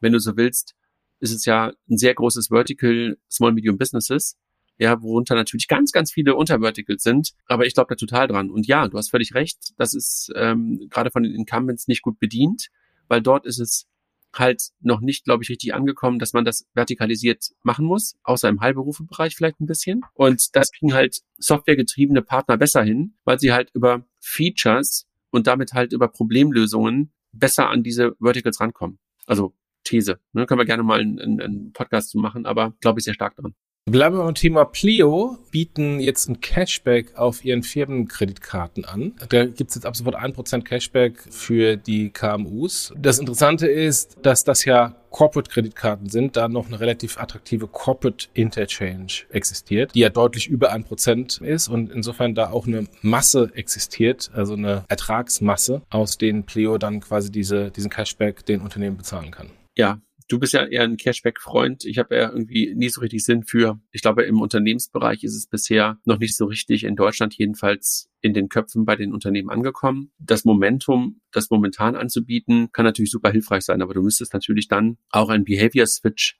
wenn 0.00 0.12
du 0.12 0.20
so 0.20 0.36
willst, 0.36 0.74
ist 1.20 1.32
es 1.32 1.44
ja 1.46 1.72
ein 1.90 1.96
sehr 1.96 2.14
großes 2.14 2.48
Vertical 2.48 3.16
Small 3.30 3.52
Medium 3.52 3.78
Businesses, 3.78 4.36
ja, 4.78 5.00
worunter 5.02 5.34
natürlich 5.34 5.68
ganz, 5.68 5.92
ganz 5.92 6.12
viele 6.12 6.34
Unterverticals 6.34 7.02
sind. 7.02 7.32
Aber 7.46 7.66
ich 7.66 7.74
glaube 7.74 7.88
da 7.88 7.94
total 7.96 8.28
dran. 8.28 8.50
Und 8.50 8.66
ja, 8.66 8.88
du 8.88 8.98
hast 8.98 9.10
völlig 9.10 9.34
recht, 9.34 9.72
das 9.78 9.94
ist 9.94 10.32
ähm, 10.36 10.88
gerade 10.90 11.10
von 11.10 11.22
den 11.22 11.34
Incumbents 11.34 11.88
nicht 11.88 12.02
gut 12.02 12.18
bedient 12.18 12.68
weil 13.08 13.22
dort 13.22 13.46
ist 13.46 13.58
es 13.58 13.86
halt 14.34 14.70
noch 14.80 15.00
nicht, 15.00 15.24
glaube 15.24 15.42
ich, 15.42 15.48
richtig 15.48 15.72
angekommen, 15.72 16.18
dass 16.18 16.34
man 16.34 16.44
das 16.44 16.66
vertikalisiert 16.74 17.52
machen 17.62 17.86
muss, 17.86 18.16
außer 18.22 18.48
im 18.48 18.60
Heilberufebereich 18.60 19.34
vielleicht 19.34 19.60
ein 19.60 19.66
bisschen. 19.66 20.02
Und 20.12 20.54
das 20.54 20.72
kriegen 20.72 20.92
halt 20.92 21.22
softwaregetriebene 21.38 22.22
Partner 22.22 22.58
besser 22.58 22.82
hin, 22.82 23.14
weil 23.24 23.38
sie 23.38 23.52
halt 23.52 23.70
über 23.72 24.04
Features 24.20 25.06
und 25.30 25.46
damit 25.46 25.72
halt 25.72 25.92
über 25.92 26.08
Problemlösungen 26.08 27.12
besser 27.32 27.70
an 27.70 27.82
diese 27.82 28.14
Verticals 28.20 28.60
rankommen. 28.60 28.98
Also 29.26 29.54
These. 29.84 30.18
Ne, 30.32 30.46
können 30.46 30.60
wir 30.60 30.66
gerne 30.66 30.82
mal 30.82 31.00
einen, 31.00 31.72
Podcast 31.72 32.10
zu 32.10 32.18
machen, 32.18 32.44
aber 32.44 32.74
glaube 32.80 32.98
ich 32.98 33.04
sehr 33.04 33.14
stark 33.14 33.36
dran. 33.36 33.54
Bleiben 33.88 34.16
wir 34.16 34.24
beim 34.24 34.34
Thema 34.34 34.64
Plio, 34.64 35.38
bieten 35.52 36.00
jetzt 36.00 36.28
ein 36.28 36.40
Cashback 36.40 37.16
auf 37.16 37.44
ihren 37.44 37.62
Firmenkreditkarten 37.62 38.84
an. 38.84 39.14
Da 39.28 39.44
gibt 39.44 39.70
es 39.70 39.76
jetzt 39.76 39.86
ab 39.86 39.94
sofort 39.94 40.16
ein 40.16 40.32
Prozent 40.32 40.64
Cashback 40.64 41.20
für 41.30 41.76
die 41.76 42.10
KMUs. 42.10 42.92
Das 42.98 43.20
Interessante 43.20 43.68
ist, 43.68 44.16
dass 44.22 44.42
das 44.42 44.64
ja 44.64 44.96
Corporate-Kreditkarten 45.10 46.08
sind, 46.08 46.36
da 46.36 46.48
noch 46.48 46.66
eine 46.66 46.80
relativ 46.80 47.16
attraktive 47.16 47.68
Corporate 47.68 48.26
Interchange 48.34 49.22
existiert, 49.30 49.94
die 49.94 50.00
ja 50.00 50.08
deutlich 50.08 50.48
über 50.48 50.72
ein 50.72 50.82
Prozent 50.82 51.40
ist 51.40 51.68
und 51.68 51.92
insofern 51.92 52.34
da 52.34 52.50
auch 52.50 52.66
eine 52.66 52.88
Masse 53.02 53.52
existiert, 53.54 54.32
also 54.34 54.54
eine 54.54 54.82
Ertragsmasse, 54.88 55.82
aus 55.90 56.18
denen 56.18 56.42
Pleo 56.42 56.76
dann 56.78 56.98
quasi 56.98 57.30
diese, 57.30 57.70
diesen 57.70 57.90
Cashback 57.90 58.44
den 58.46 58.62
Unternehmen 58.62 58.96
bezahlen 58.96 59.30
kann. 59.30 59.50
Ja, 59.78 60.00
du 60.28 60.38
bist 60.38 60.52
ja 60.52 60.64
eher 60.64 60.82
ein 60.82 60.96
Cashback-Freund. 60.96 61.84
Ich 61.84 61.98
habe 61.98 62.16
ja 62.16 62.30
irgendwie 62.30 62.74
nie 62.74 62.88
so 62.88 63.00
richtig 63.00 63.24
Sinn 63.24 63.44
für. 63.44 63.80
Ich 63.92 64.02
glaube, 64.02 64.24
im 64.24 64.40
Unternehmensbereich 64.40 65.24
ist 65.24 65.36
es 65.36 65.46
bisher 65.46 65.98
noch 66.04 66.18
nicht 66.18 66.36
so 66.36 66.46
richtig 66.46 66.84
in 66.84 66.96
Deutschland 66.96 67.34
jedenfalls 67.36 68.10
in 68.20 68.34
den 68.34 68.48
Köpfen 68.48 68.84
bei 68.84 68.96
den 68.96 69.12
Unternehmen 69.12 69.50
angekommen. 69.50 70.10
Das 70.18 70.44
Momentum, 70.44 71.20
das 71.32 71.50
momentan 71.50 71.94
anzubieten, 71.94 72.70
kann 72.72 72.84
natürlich 72.84 73.10
super 73.10 73.30
hilfreich 73.30 73.64
sein, 73.64 73.82
aber 73.82 73.94
du 73.94 74.02
müsstest 74.02 74.32
natürlich 74.32 74.68
dann 74.68 74.98
auch 75.10 75.28
einen 75.28 75.44
Behavior-Switch 75.44 76.38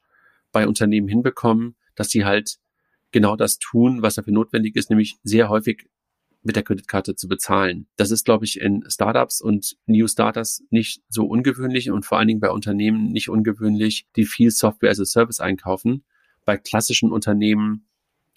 bei 0.53 0.67
Unternehmen 0.67 1.09
hinbekommen, 1.09 1.77
dass 1.95 2.11
sie 2.11 2.25
halt 2.25 2.57
genau 3.13 3.37
das 3.37 3.59
tun, 3.59 4.03
was 4.03 4.15
dafür 4.15 4.33
notwendig 4.33 4.77
ist, 4.77 4.91
nämlich 4.91 5.17
sehr 5.23 5.49
häufig 5.49 5.89
mit 6.47 6.57
der 6.57 6.63
Kreditkarte 6.63 7.15
zu 7.15 7.29
bezahlen. 7.29 7.87
Das 7.97 8.11
ist, 8.11 8.25
glaube 8.25 8.45
ich, 8.45 8.61
in 8.61 8.85
Startups 8.89 9.41
und 9.41 9.77
New 9.87 10.07
Starters 10.07 10.63
nicht 10.71 11.03
so 11.09 11.27
ungewöhnlich 11.27 11.91
und 11.91 12.05
vor 12.05 12.19
allen 12.19 12.29
Dingen 12.29 12.41
bei 12.41 12.51
Unternehmen 12.51 13.13
nicht 13.13 13.29
ungewöhnlich, 13.29 14.07
die 14.17 14.25
viel 14.25 14.51
Software 14.51 14.91
as 14.91 15.01
a 15.01 15.05
Service 15.05 15.41
einkaufen. 15.41 16.05
Bei 16.45 16.57
klassischen 16.57 17.11
Unternehmen, 17.11 17.87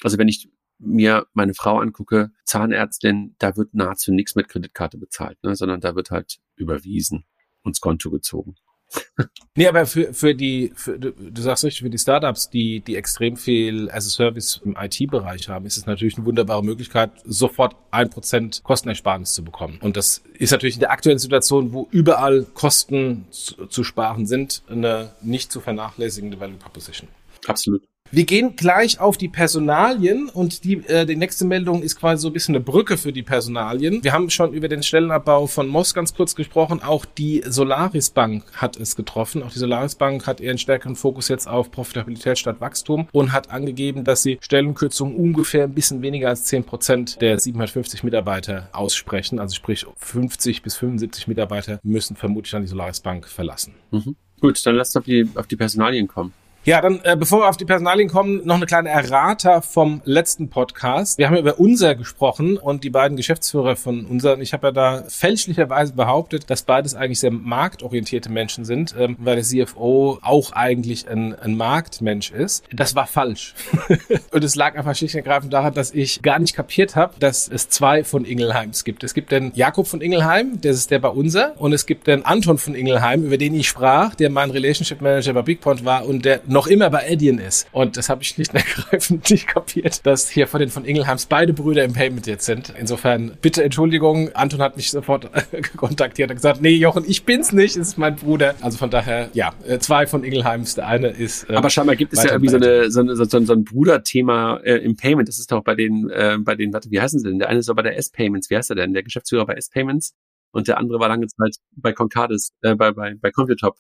also 0.03 0.17
wenn 0.17 0.27
ich 0.27 0.49
mir 0.79 1.27
meine 1.33 1.53
Frau 1.53 1.79
angucke, 1.79 2.31
Zahnärztin, 2.45 3.35
da 3.37 3.55
wird 3.55 3.73
nahezu 3.73 4.13
nichts 4.13 4.35
mit 4.35 4.47
Kreditkarte 4.47 4.97
bezahlt, 4.97 5.37
ne, 5.43 5.55
sondern 5.55 5.81
da 5.81 5.95
wird 5.95 6.09
halt 6.09 6.39
überwiesen 6.55 7.25
und 7.63 7.71
ins 7.71 7.81
Konto 7.81 8.09
gezogen. 8.09 8.55
Nee, 9.55 9.67
aber 9.67 9.85
für, 9.85 10.13
für 10.13 10.35
die, 10.35 10.71
für, 10.73 10.97
du 10.97 11.41
sagst 11.41 11.65
richtig, 11.65 11.81
für 11.81 11.89
die 11.89 11.97
Startups, 11.97 12.49
die, 12.49 12.79
die 12.79 12.95
extrem 12.95 13.35
viel 13.35 13.89
as 13.91 14.07
a 14.07 14.09
Service 14.09 14.61
im 14.63 14.77
IT-Bereich 14.79 15.49
haben, 15.49 15.65
ist 15.65 15.75
es 15.75 15.85
natürlich 15.85 16.15
eine 16.15 16.25
wunderbare 16.25 16.63
Möglichkeit, 16.63 17.11
sofort 17.25 17.75
ein 17.91 18.09
Prozent 18.09 18.63
Kostenersparnis 18.63 19.33
zu 19.33 19.43
bekommen. 19.43 19.77
Und 19.81 19.97
das 19.97 20.23
ist 20.35 20.51
natürlich 20.51 20.75
in 20.75 20.79
der 20.79 20.91
aktuellen 20.91 21.19
Situation, 21.19 21.73
wo 21.73 21.89
überall 21.91 22.45
Kosten 22.53 23.25
zu, 23.31 23.65
zu 23.65 23.83
sparen 23.83 24.25
sind, 24.25 24.63
eine 24.69 25.11
nicht 25.21 25.51
zu 25.51 25.59
vernachlässigende 25.59 26.39
Value 26.39 26.55
Proposition. 26.57 27.09
Absolut. 27.45 27.88
Wir 28.11 28.25
gehen 28.25 28.55
gleich 28.55 28.99
auf 28.99 29.17
die 29.17 29.27
Personalien 29.27 30.29
und 30.29 30.63
die, 30.63 30.77
äh, 30.87 31.05
die 31.05 31.15
nächste 31.15 31.45
Meldung 31.45 31.83
ist 31.83 31.95
quasi 31.99 32.23
so 32.23 32.29
ein 32.29 32.33
bisschen 32.33 32.55
eine 32.55 32.63
Brücke 32.63 32.97
für 32.97 33.13
die 33.13 33.21
Personalien. 33.21 34.03
Wir 34.03 34.13
haben 34.13 34.31
schon 34.31 34.51
über 34.51 34.67
den 34.67 34.81
Stellenabbau 34.81 35.45
von 35.45 35.67
Moss 35.67 35.93
ganz 35.93 36.15
kurz 36.15 36.33
gesprochen. 36.33 36.81
Auch 36.81 37.05
die 37.05 37.43
Solaris 37.45 38.09
Bank 38.09 38.45
hat 38.55 38.77
es 38.77 38.95
getroffen. 38.95 39.43
Auch 39.43 39.51
die 39.51 39.59
Solaris 39.59 39.93
Bank 39.93 40.25
hat 40.25 40.41
einen 40.41 40.57
stärkeren 40.57 40.95
Fokus 40.95 41.27
jetzt 41.27 41.47
auf 41.47 41.69
Profitabilität 41.69 42.39
statt 42.39 42.59
Wachstum 42.59 43.07
und 43.11 43.31
hat 43.31 43.51
angegeben, 43.51 44.03
dass 44.03 44.23
sie 44.23 44.39
Stellenkürzungen 44.41 45.15
ungefähr 45.15 45.65
ein 45.65 45.75
bisschen 45.75 46.01
weniger 46.01 46.29
als 46.29 46.45
10 46.45 46.63
Prozent 46.63 47.21
der 47.21 47.37
750 47.37 48.03
Mitarbeiter 48.03 48.69
aussprechen. 48.71 49.37
Also 49.37 49.53
sprich 49.53 49.85
50 49.97 50.63
bis 50.63 50.75
75 50.77 51.27
Mitarbeiter 51.27 51.79
müssen 51.83 52.15
vermutlich 52.15 52.51
dann 52.51 52.63
die 52.63 52.69
Solaris 52.69 53.01
Bank 53.01 53.27
verlassen. 53.27 53.75
Mhm. 53.91 54.15
Gut, 54.41 54.65
dann 54.65 54.75
lasst 54.75 54.97
auf 54.97 55.03
die, 55.03 55.29
auf 55.35 55.45
die 55.45 55.57
Personalien 55.57 56.07
kommen. 56.07 56.33
Ja, 56.65 56.81
dann 56.81 56.99
äh, 57.03 57.15
bevor 57.15 57.39
wir 57.39 57.49
auf 57.49 57.55
die 57.55 57.63
Personalien 57.63 58.09
kommen, 58.09 58.45
noch 58.45 58.55
eine 58.55 58.65
kleine 58.65 58.89
Errata 58.89 59.61
vom 59.61 60.01
letzten 60.03 60.49
Podcast. 60.49 61.17
Wir 61.17 61.27
haben 61.27 61.35
ja 61.35 61.39
über 61.39 61.57
unser 61.57 61.95
gesprochen 61.95 62.57
und 62.57 62.83
die 62.83 62.89
beiden 62.89 63.15
Geschäftsführer 63.15 63.77
von 63.77 64.05
unser. 64.05 64.37
Ich 64.39 64.51
habe 64.51 64.67
ja 64.67 64.71
da 64.71 65.03
fälschlicherweise 65.07 65.93
behauptet, 65.93 66.49
dass 66.49 66.63
beides 66.63 66.95
eigentlich 66.95 67.21
sehr 67.21 67.31
marktorientierte 67.31 68.29
Menschen 68.29 68.65
sind, 68.65 68.93
ähm, 68.99 69.15
weil 69.19 69.37
der 69.37 69.45
CFO 69.45 70.19
auch 70.21 70.51
eigentlich 70.51 71.07
ein, 71.07 71.33
ein 71.33 71.55
Marktmensch 71.55 72.31
ist. 72.31 72.65
Das 72.73 72.93
war 72.93 73.07
falsch. 73.07 73.55
und 74.31 74.43
es 74.43 74.55
lag 74.55 74.77
einfach 74.77 74.95
schlicht 74.95 75.15
und 75.15 75.19
ergreifend 75.19 75.53
daran, 75.53 75.73
dass 75.73 75.91
ich 75.91 76.21
gar 76.21 76.39
nicht 76.39 76.57
kapiert 76.57 76.97
habe, 76.97 77.13
dass 77.19 77.47
es 77.47 77.69
zwei 77.69 78.03
von 78.03 78.25
Ingelheims 78.25 78.83
gibt. 78.83 79.05
Es 79.05 79.13
gibt 79.13 79.31
den 79.31 79.53
Jakob 79.55 79.87
von 79.87 80.01
Ingelheim, 80.01 80.59
das 80.61 80.75
ist 80.75 80.91
der 80.91 80.99
bei 80.99 81.09
unser, 81.09 81.53
und 81.59 81.71
es 81.71 81.85
gibt 81.85 82.07
den 82.07 82.25
Anton 82.25 82.57
von 82.57 82.75
Ingelheim, 82.75 83.23
über 83.23 83.37
den 83.37 83.53
ich 83.53 83.69
sprach, 83.69 84.13
der 84.15 84.29
mein 84.29 84.51
Relationship 84.51 84.99
Manager 84.99 85.33
bei 85.33 85.41
Bigpoint 85.41 85.85
war 85.85 86.05
und 86.05 86.25
der 86.25 86.41
noch 86.49 86.67
immer 86.67 86.89
bei 86.89 87.09
Adyen 87.11 87.39
ist. 87.39 87.67
Und 87.71 87.97
das 87.97 88.09
habe 88.09 88.21
ich 88.23 88.29
schlicht 88.29 88.53
und 88.53 88.59
ergreifend 88.77 89.29
nicht 89.29 89.47
kapiert, 89.47 90.05
dass 90.05 90.29
hier 90.29 90.47
von 90.47 90.59
den 90.59 90.69
von 90.69 90.85
Ingelheims 90.85 91.25
beide 91.25 91.53
Brüder 91.53 91.83
im 91.83 91.93
Payment 91.93 92.27
jetzt 92.27 92.45
sind. 92.45 92.73
Insofern 92.77 93.37
bitte 93.41 93.63
Entschuldigung. 93.63 94.29
Anton 94.33 94.61
hat 94.61 94.77
mich 94.77 94.91
sofort 94.91 95.29
kontaktiert 95.77 96.29
und 96.29 96.35
gesagt, 96.35 96.61
nee, 96.61 96.75
Jochen, 96.75 97.03
ich 97.07 97.23
bin's 97.23 97.51
nicht, 97.51 97.77
es 97.77 97.89
ist 97.89 97.97
mein 97.97 98.15
Bruder. 98.15 98.55
Also 98.61 98.77
von 98.77 98.89
daher, 98.89 99.29
ja, 99.33 99.53
äh, 99.67 99.79
zwei 99.79 100.07
von 100.07 100.23
Ingelheims. 100.23 100.75
Der 100.75 100.87
eine 100.87 101.09
ist. 101.09 101.49
Ähm, 101.49 101.57
Aber 101.57 101.69
scheinbar 101.69 101.95
gibt 101.95 102.13
es 102.13 102.23
ja 102.23 102.31
irgendwie 102.31 102.49
so, 102.49 102.57
eine, 102.57 102.91
so, 102.91 102.99
eine, 103.01 103.15
so, 103.15 103.25
so 103.25 103.53
ein 103.53 103.63
Bruderthema 103.63 104.57
äh, 104.63 104.75
im 104.77 104.95
Payment. 104.95 105.27
Das 105.27 105.39
ist 105.39 105.51
doch 105.51 105.63
bei 105.63 105.75
den, 105.75 106.09
äh, 106.09 106.37
bei 106.39 106.55
den, 106.55 106.73
warte, 106.73 106.91
wie 106.91 106.99
heißen 106.99 107.19
sie 107.19 107.29
denn? 107.29 107.39
Der 107.39 107.49
eine 107.49 107.59
ist 107.59 107.69
doch 107.69 107.75
bei 107.75 107.81
der 107.83 107.97
S-Payments. 107.97 108.49
Wie 108.49 108.57
heißt 108.57 108.69
er 108.69 108.75
denn? 108.75 108.93
Der 108.93 109.03
Geschäftsführer 109.03 109.45
bei 109.45 109.53
S-Payments. 109.53 110.13
Und 110.51 110.67
der 110.67 110.77
andere 110.77 110.99
war 110.99 111.09
lange 111.09 111.27
Zeit 111.27 111.57
bei 111.75 111.93
Concardis, 111.93 112.51
äh, 112.61 112.75
bei, 112.75 112.91
bei, 112.91 113.13
bei 113.15 113.31
Computop. 113.31 113.77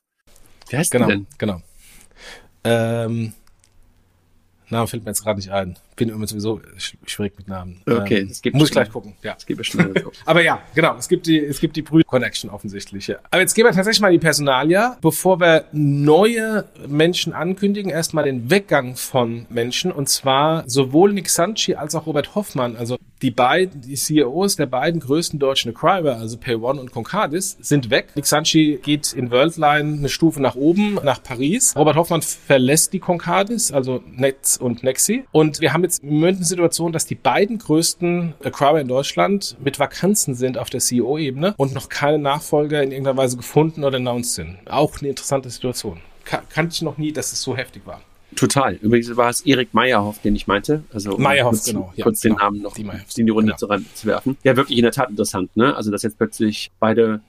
Wie 0.69 0.77
heißt 0.77 0.91
genau, 0.91 1.07
der 1.07 1.15
denn? 1.17 1.27
Genau. 1.37 1.61
Ähm, 2.63 3.33
Name 4.69 4.87
fällt 4.87 5.03
mir 5.03 5.11
jetzt 5.11 5.23
gerade 5.23 5.37
nicht 5.37 5.51
ein. 5.51 5.77
Bin 5.99 6.07
immer 6.07 6.27
sowieso 6.27 6.61
schwierig 6.77 7.33
mit 7.37 7.49
Namen. 7.49 7.81
Okay, 7.85 8.19
ähm, 8.19 8.27
es 8.31 8.41
gibt 8.41 8.55
muss 8.55 8.69
ich 8.69 8.71
gleich 8.71 8.89
gucken. 8.89 9.15
Ja, 9.21 9.35
es 9.37 9.45
gibt 9.45 9.65
schnell. 9.65 9.93
Aber 10.25 10.41
ja, 10.41 10.61
genau. 10.73 10.95
Es 10.97 11.09
gibt 11.09 11.27
die, 11.27 11.37
es 11.37 11.59
gibt 11.59 11.75
die 11.75 11.81
Brüder-Connection 11.81 12.49
offensichtlich. 12.49 13.07
Ja. 13.07 13.17
Aber 13.29 13.41
jetzt 13.41 13.53
gehen 13.53 13.65
wir 13.65 13.73
tatsächlich 13.73 13.99
mal 13.99 14.07
in 14.07 14.13
die 14.13 14.23
Personalia, 14.23 14.97
bevor 15.01 15.41
wir 15.41 15.65
neue 15.73 16.63
Menschen 16.87 17.33
ankündigen. 17.33 17.91
Erstmal 17.91 18.23
den 18.23 18.49
Weggang 18.49 18.95
von 18.95 19.45
Menschen 19.49 19.91
und 19.91 20.07
zwar 20.07 20.63
sowohl 20.69 21.11
Nick 21.11 21.29
Sanchi 21.29 21.75
als 21.75 21.95
auch 21.95 22.05
Robert 22.05 22.33
Hoffmann, 22.33 22.77
also 22.77 22.97
die 23.21 23.31
beiden, 23.31 23.81
die 23.81 23.95
CEOs 23.95 24.55
der 24.55 24.65
beiden 24.65 25.01
größten 25.01 25.39
deutschen 25.39 25.71
Acquirer, 25.71 26.17
also 26.17 26.37
PayOne 26.37 26.79
und 26.79 26.91
Concardis, 26.91 27.57
sind 27.59 27.89
weg. 27.89 28.07
Nick 28.15 28.25
Sanchi 28.25 28.79
geht 28.81 29.11
in 29.13 29.29
Worldline 29.31 29.97
eine 29.97 30.09
Stufe 30.09 30.41
nach 30.41 30.55
oben, 30.55 30.97
nach 31.03 31.21
Paris. 31.21 31.75
Robert 31.75 31.97
Hoffmann 31.97 32.21
verlässt 32.21 32.93
die 32.93 32.99
Concardis, 32.99 33.71
also 33.71 34.01
Netz 34.09 34.55
und 34.55 34.83
Nexi. 34.83 35.25
Und 35.31 35.59
wir 35.59 35.73
haben 35.73 35.83
jetzt 35.89 36.03
im 36.03 36.09
Moment 36.09 36.37
eine 36.37 36.45
Situation, 36.45 36.91
dass 36.91 37.05
die 37.05 37.15
beiden 37.15 37.57
größten 37.57 38.35
Acquirer 38.43 38.79
in 38.79 38.87
Deutschland 38.87 39.57
mit 39.63 39.79
Vakanzen 39.79 40.35
sind 40.35 40.57
auf 40.57 40.69
der 40.69 40.79
CEO-Ebene 40.79 41.55
und 41.57 41.73
noch 41.73 41.89
keine 41.89 42.19
Nachfolger 42.19 42.83
in 42.83 42.91
irgendeiner 42.91 43.17
Weise 43.17 43.37
gefunden 43.37 43.83
oder 43.83 43.97
announced 43.97 44.35
sind. 44.35 44.59
Auch 44.69 44.99
eine 44.99 45.09
interessante 45.09 45.49
Situation. 45.49 45.99
kannte 46.23 46.73
ich 46.73 46.81
noch 46.83 46.97
nie, 46.97 47.11
dass 47.11 47.33
es 47.33 47.41
so 47.41 47.57
heftig 47.57 47.85
war. 47.85 48.01
Total. 48.35 48.75
Übrigens 48.75 49.15
war 49.17 49.29
es 49.29 49.41
Erik 49.41 49.73
Meyerhoff, 49.73 50.21
den 50.21 50.35
ich 50.35 50.45
meinte. 50.45 50.83
Also 50.93 51.17
Meyerhoff, 51.17 51.53
kurz, 51.53 51.65
genau. 51.65 51.91
Ja, 51.95 52.03
kurz 52.03 52.19
den 52.19 52.33
genau. 52.33 52.45
Namen 52.45 52.61
noch 52.61 52.75
die 52.75 52.83
in 53.17 53.25
die 53.25 53.31
Runde 53.31 53.55
genau. 53.59 53.77
zu, 53.77 53.85
zu, 53.95 54.07
werfen. 54.07 54.37
Ja, 54.43 54.55
wirklich 54.55 54.77
in 54.77 54.83
der 54.83 54.91
Tat 54.91 55.09
interessant, 55.09 55.57
ne? 55.57 55.75
Also, 55.75 55.89
dass 55.89 56.03
jetzt 56.03 56.19
plötzlich 56.19 56.71
beide, 56.79 57.21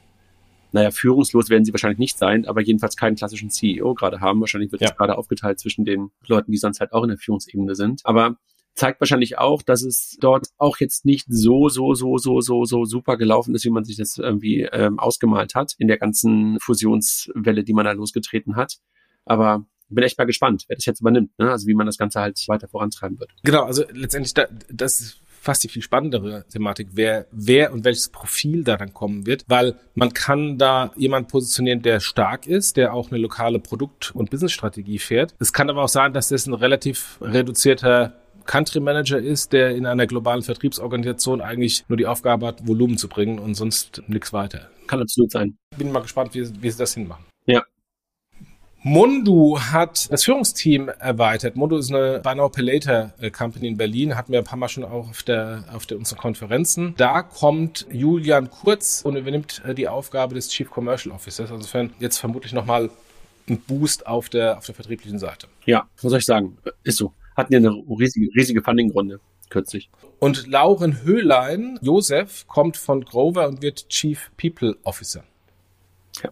naja, 0.73 0.91
führungslos 0.91 1.49
werden 1.49 1.65
sie 1.65 1.73
wahrscheinlich 1.73 1.99
nicht 1.99 2.19
sein, 2.19 2.45
aber 2.47 2.61
jedenfalls 2.61 2.97
keinen 2.97 3.17
klassischen 3.17 3.49
CEO 3.49 3.95
gerade 3.95 4.21
haben. 4.21 4.41
Wahrscheinlich 4.41 4.71
wird 4.73 4.83
ja. 4.83 4.89
das 4.89 4.97
gerade 4.99 5.17
aufgeteilt 5.17 5.59
zwischen 5.59 5.87
den 5.87 6.11
Leuten, 6.27 6.53
die 6.53 6.59
sonst 6.59 6.81
halt 6.81 6.93
auch 6.93 7.03
in 7.03 7.09
der 7.09 7.19
Führungsebene 7.19 7.75
sind. 7.75 8.03
Aber 8.05 8.37
zeigt 8.75 9.01
wahrscheinlich 9.01 9.39
auch, 9.39 9.63
dass 9.63 9.83
es 9.83 10.17
dort 10.21 10.49
auch 10.57 10.79
jetzt 10.79 11.05
nicht 11.05 11.27
so, 11.29 11.69
so, 11.69 11.95
so, 11.95 12.19
so, 12.19 12.41
so, 12.41 12.65
so 12.65 12.85
super 12.85 13.17
gelaufen 13.17 13.55
ist, 13.55 13.65
wie 13.65 13.71
man 13.71 13.85
sich 13.85 13.97
das 13.97 14.17
irgendwie 14.17 14.63
ähm, 14.63 14.99
ausgemalt 14.99 15.55
hat 15.55 15.75
in 15.79 15.89
der 15.89 15.99
ganzen 15.99 16.59
Fusionswelle, 16.61 17.65
die 17.65 17.73
man 17.73 17.85
da 17.85 17.93
losgetreten 17.93 18.57
hat. 18.57 18.79
Aber 19.25 19.67
bin 19.91 20.05
echt 20.05 20.19
mal 20.19 20.25
gespannt, 20.25 20.65
wer 20.69 20.77
das 20.77 20.87
jetzt 20.87 21.01
übernimmt, 21.01 21.37
ne? 21.39 21.51
also 21.51 21.67
wie 21.67 21.75
man 21.75 21.87
das 21.87 21.99
Ganze 21.99 22.21
halt 22.21 22.43
weiter 22.47 22.69
vorantreiben 22.69 23.19
wird. 23.19 23.33
Genau, 23.43 23.65
also 23.65 23.85
letztendlich, 23.93 24.35
da, 24.35 24.47
das 24.71 25.01
ist 25.01 25.21
fast 25.41 25.65
die 25.65 25.69
viel 25.69 25.83
spannendere 25.83 26.45
Thematik, 26.49 26.89
wer, 26.93 27.27
wer 27.33 27.73
und 27.73 27.85
welches 27.85 28.11
Profil 28.11 28.63
da 28.63 28.77
dann 28.77 28.93
kommen 28.93 29.27
wird, 29.27 29.45
weil 29.49 29.75
man 29.95 30.13
kann 30.13 30.59
da 30.59 30.93
jemand 30.97 31.29
positionieren, 31.29 31.83
der 31.83 32.01
stark 32.01 32.47
ist, 32.47 32.77
der 32.77 32.93
auch 32.93 33.11
eine 33.11 33.19
lokale 33.19 33.59
Produkt- 33.59 34.15
und 34.15 34.31
Businessstrategie 34.31 34.99
fährt. 34.99 35.35
Es 35.39 35.53
kann 35.53 35.71
aber 35.71 35.83
auch 35.83 35.89
sein, 35.89 36.13
dass 36.13 36.29
das 36.29 36.47
ein 36.47 36.55
relativ 36.55 37.19
reduzierter 37.23 38.20
Country 38.47 38.81
Manager 38.81 39.19
ist, 39.19 39.53
der 39.53 39.75
in 39.77 39.87
einer 39.87 40.07
globalen 40.07 40.43
Vertriebsorganisation 40.43 41.41
eigentlich 41.41 41.85
nur 41.89 41.97
die 41.97 42.07
Aufgabe 42.07 42.47
hat, 42.47 42.67
Volumen 42.67 42.99
zu 42.99 43.09
bringen 43.09 43.39
und 43.39 43.55
sonst 43.55 44.03
nichts 44.07 44.33
weiter. 44.33 44.69
Kann 44.87 45.01
absolut 45.01 45.31
sein. 45.31 45.57
Bin 45.77 45.93
mal 45.93 46.01
gespannt, 46.01 46.35
wie, 46.35 46.49
wie 46.63 46.71
sie 46.71 46.79
das 46.79 46.95
hinmachen. 46.95 47.25
Ja, 47.47 47.63
Mundu 48.83 49.61
hat 49.61 50.11
das 50.11 50.25
Führungsteam 50.25 50.89
erweitert. 50.89 51.55
Mundu 51.55 51.77
ist 51.77 51.93
eine 51.93 52.21
Buy 52.21 52.35
Now 52.35 52.49
Pay 52.49 52.65
Later 52.65 53.13
äh, 53.21 53.31
Company 53.31 53.69
in 53.69 53.77
Berlin, 53.77 54.17
hatten 54.17 54.33
wir 54.33 54.39
ein 54.39 54.45
paar 54.45 54.59
Mal 54.59 54.71
schon 54.71 54.85
auch 54.85 55.11
auf 55.11 55.23
der 55.23 55.65
auf 55.71 55.85
der 55.85 55.99
unseren 55.99 56.19
Konferenzen. 56.19 56.95
Da 56.97 57.23
kommt 57.23 57.87
Julian 57.93 58.49
Kurz 58.49 59.03
und 59.05 59.17
übernimmt 59.17 59.61
äh, 59.67 59.75
die 59.75 59.87
Aufgabe 59.87 60.35
des 60.35 60.49
Chief 60.49 60.71
Commercial 60.71 61.15
Officers. 61.15 61.51
Insofern 61.51 61.93
jetzt 61.99 62.17
vermutlich 62.17 62.55
nochmal 62.55 62.89
ein 63.51 63.61
Boost 63.61 64.07
auf 64.07 64.31
der 64.31 64.57
auf 64.57 64.65
der 64.65 64.75
vertrieblichen 64.75 65.19
Seite. 65.19 65.47
Ja, 65.67 65.87
was 66.01 66.11
soll 66.11 66.19
ich 66.19 66.25
sagen? 66.27 66.57
Ist 66.83 66.97
so. 66.97 67.13
Hatten 67.41 67.53
ja 67.53 67.59
eine 67.59 67.71
riesige 67.71 68.29
riesige 68.37 68.63
Funding-Runde 68.63 69.21
kürzlich. 69.51 69.91
Und 70.19 70.47
Lauren 70.47 71.03
Höhlein, 71.03 71.79
Josef, 71.83 72.47
kommt 72.47 72.77
von 72.77 73.05
Grover 73.05 73.49
und 73.49 73.63
wird 73.63 73.89
Chief 73.89 74.31
People 74.37 74.77
Officer. 74.85 75.25
Ja. 76.23 76.31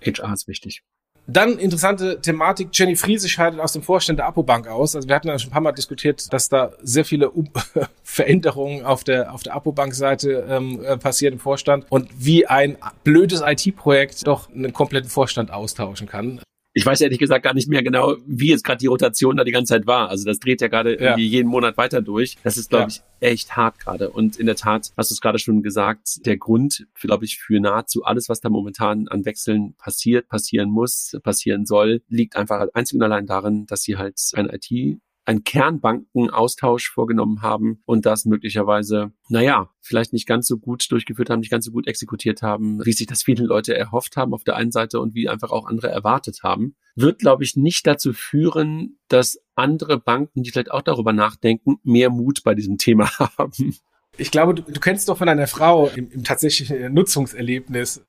HR 0.00 0.32
ist 0.32 0.48
wichtig. 0.48 0.82
Dann 1.26 1.58
interessante 1.58 2.20
Thematik. 2.20 2.68
Jenny 2.72 2.96
Friese 2.96 3.30
scheidet 3.30 3.58
aus 3.58 3.72
dem 3.72 3.82
Vorstand 3.82 4.18
der 4.18 4.26
Apobank 4.26 4.68
aus. 4.68 4.94
Also 4.94 5.08
wir 5.08 5.16
hatten 5.16 5.28
ja 5.28 5.38
schon 5.38 5.48
ein 5.48 5.52
paar 5.52 5.62
Mal 5.62 5.72
diskutiert, 5.72 6.30
dass 6.32 6.50
da 6.50 6.72
sehr 6.82 7.04
viele 7.04 7.32
Veränderungen 8.02 8.84
auf 8.84 9.04
der, 9.04 9.32
auf 9.32 9.42
der 9.42 9.54
Apobank-Seite 9.54 10.46
ähm, 10.48 10.84
äh, 10.84 10.98
passieren 10.98 11.34
im 11.34 11.40
Vorstand 11.40 11.86
und 11.88 12.10
wie 12.18 12.46
ein 12.46 12.76
blödes 13.04 13.40
IT-Projekt 13.40 14.26
doch 14.26 14.50
einen 14.50 14.74
kompletten 14.74 15.08
Vorstand 15.08 15.50
austauschen 15.50 16.06
kann 16.06 16.40
ich 16.76 16.84
weiß 16.84 17.00
ehrlich 17.00 17.20
gesagt 17.20 17.44
gar 17.44 17.54
nicht 17.54 17.68
mehr 17.68 17.84
genau, 17.84 18.16
wie 18.26 18.48
jetzt 18.48 18.64
gerade 18.64 18.78
die 18.78 18.88
Rotation 18.88 19.36
da 19.36 19.44
die 19.44 19.52
ganze 19.52 19.74
Zeit 19.74 19.86
war. 19.86 20.08
Also 20.08 20.24
das 20.24 20.40
dreht 20.40 20.60
ja 20.60 20.66
gerade 20.66 20.94
ja. 20.94 21.00
irgendwie 21.00 21.26
jeden 21.26 21.48
Monat 21.48 21.76
weiter 21.76 22.02
durch. 22.02 22.36
Das 22.42 22.56
ist, 22.56 22.68
glaube 22.68 22.82
ja. 22.82 22.88
ich, 22.88 23.02
echt 23.20 23.56
hart 23.56 23.78
gerade. 23.78 24.10
Und 24.10 24.36
in 24.36 24.46
der 24.46 24.56
Tat, 24.56 24.90
hast 24.96 25.10
du 25.10 25.14
es 25.14 25.20
gerade 25.20 25.38
schon 25.38 25.62
gesagt, 25.62 26.26
der 26.26 26.36
Grund, 26.36 26.86
glaube 26.94 27.24
ich, 27.24 27.38
für 27.38 27.60
nahezu 27.60 28.04
alles, 28.04 28.28
was 28.28 28.40
da 28.40 28.50
momentan 28.50 29.06
an 29.06 29.24
Wechseln 29.24 29.74
passiert, 29.78 30.28
passieren 30.28 30.68
muss, 30.68 31.16
passieren 31.22 31.64
soll, 31.64 32.02
liegt 32.08 32.34
einfach 32.34 32.66
einzig 32.74 32.96
und 32.96 33.02
allein 33.02 33.26
darin, 33.26 33.66
dass 33.66 33.82
sie 33.82 33.96
halt 33.96 34.18
ein 34.34 34.50
IT 34.50 34.98
einen 35.24 35.44
Kernbankenaustausch 35.44 36.90
vorgenommen 36.90 37.42
haben 37.42 37.82
und 37.86 38.06
das 38.06 38.24
möglicherweise, 38.24 39.12
naja, 39.28 39.70
vielleicht 39.80 40.12
nicht 40.12 40.26
ganz 40.26 40.46
so 40.46 40.58
gut 40.58 40.90
durchgeführt 40.90 41.30
haben, 41.30 41.40
nicht 41.40 41.50
ganz 41.50 41.64
so 41.64 41.72
gut 41.72 41.86
exekutiert 41.86 42.42
haben, 42.42 42.84
wie 42.84 42.92
sich 42.92 43.06
das 43.06 43.22
viele 43.22 43.44
Leute 43.44 43.76
erhofft 43.76 44.16
haben 44.16 44.34
auf 44.34 44.44
der 44.44 44.56
einen 44.56 44.72
Seite 44.72 45.00
und 45.00 45.14
wie 45.14 45.28
einfach 45.28 45.50
auch 45.50 45.66
andere 45.66 45.88
erwartet 45.88 46.42
haben, 46.42 46.74
wird, 46.94 47.18
glaube 47.18 47.44
ich, 47.44 47.56
nicht 47.56 47.86
dazu 47.86 48.12
führen, 48.12 48.98
dass 49.08 49.40
andere 49.54 49.98
Banken, 49.98 50.42
die 50.42 50.50
vielleicht 50.50 50.70
auch 50.70 50.82
darüber 50.82 51.12
nachdenken, 51.12 51.76
mehr 51.82 52.10
Mut 52.10 52.42
bei 52.44 52.54
diesem 52.54 52.78
Thema 52.78 53.10
haben. 53.18 53.74
Ich 54.16 54.30
glaube, 54.30 54.54
du, 54.54 54.62
du 54.62 54.80
kennst 54.80 55.08
doch 55.08 55.18
von 55.18 55.26
deiner 55.26 55.46
Frau 55.46 55.88
im, 55.88 56.10
im 56.10 56.22
tatsächlichen 56.22 56.92
Nutzungserlebnis 56.92 58.04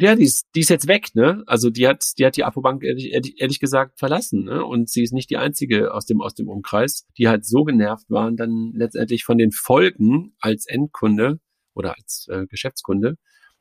Ja, 0.00 0.14
die 0.14 0.22
ist, 0.22 0.46
die 0.54 0.60
ist 0.60 0.70
jetzt 0.70 0.86
weg, 0.86 1.08
ne? 1.14 1.42
Also 1.46 1.70
die 1.70 1.88
hat, 1.88 2.04
die 2.18 2.24
hat 2.24 2.36
die 2.36 2.44
Apobank 2.44 2.84
ehrlich, 2.84 3.12
ehrlich, 3.40 3.58
gesagt 3.58 3.98
verlassen, 3.98 4.44
ne? 4.44 4.64
Und 4.64 4.88
sie 4.88 5.02
ist 5.02 5.12
nicht 5.12 5.28
die 5.28 5.38
einzige 5.38 5.92
aus 5.92 6.06
dem, 6.06 6.20
aus 6.20 6.34
dem 6.34 6.48
Umkreis, 6.48 7.04
die 7.18 7.26
halt 7.26 7.44
so 7.44 7.64
genervt 7.64 8.08
waren, 8.08 8.36
dann 8.36 8.70
letztendlich 8.76 9.24
von 9.24 9.38
den 9.38 9.50
Folgen 9.50 10.36
als 10.38 10.66
Endkunde 10.66 11.40
oder 11.74 11.96
als 11.96 12.28
äh, 12.30 12.46
Geschäftskunde, 12.46 13.16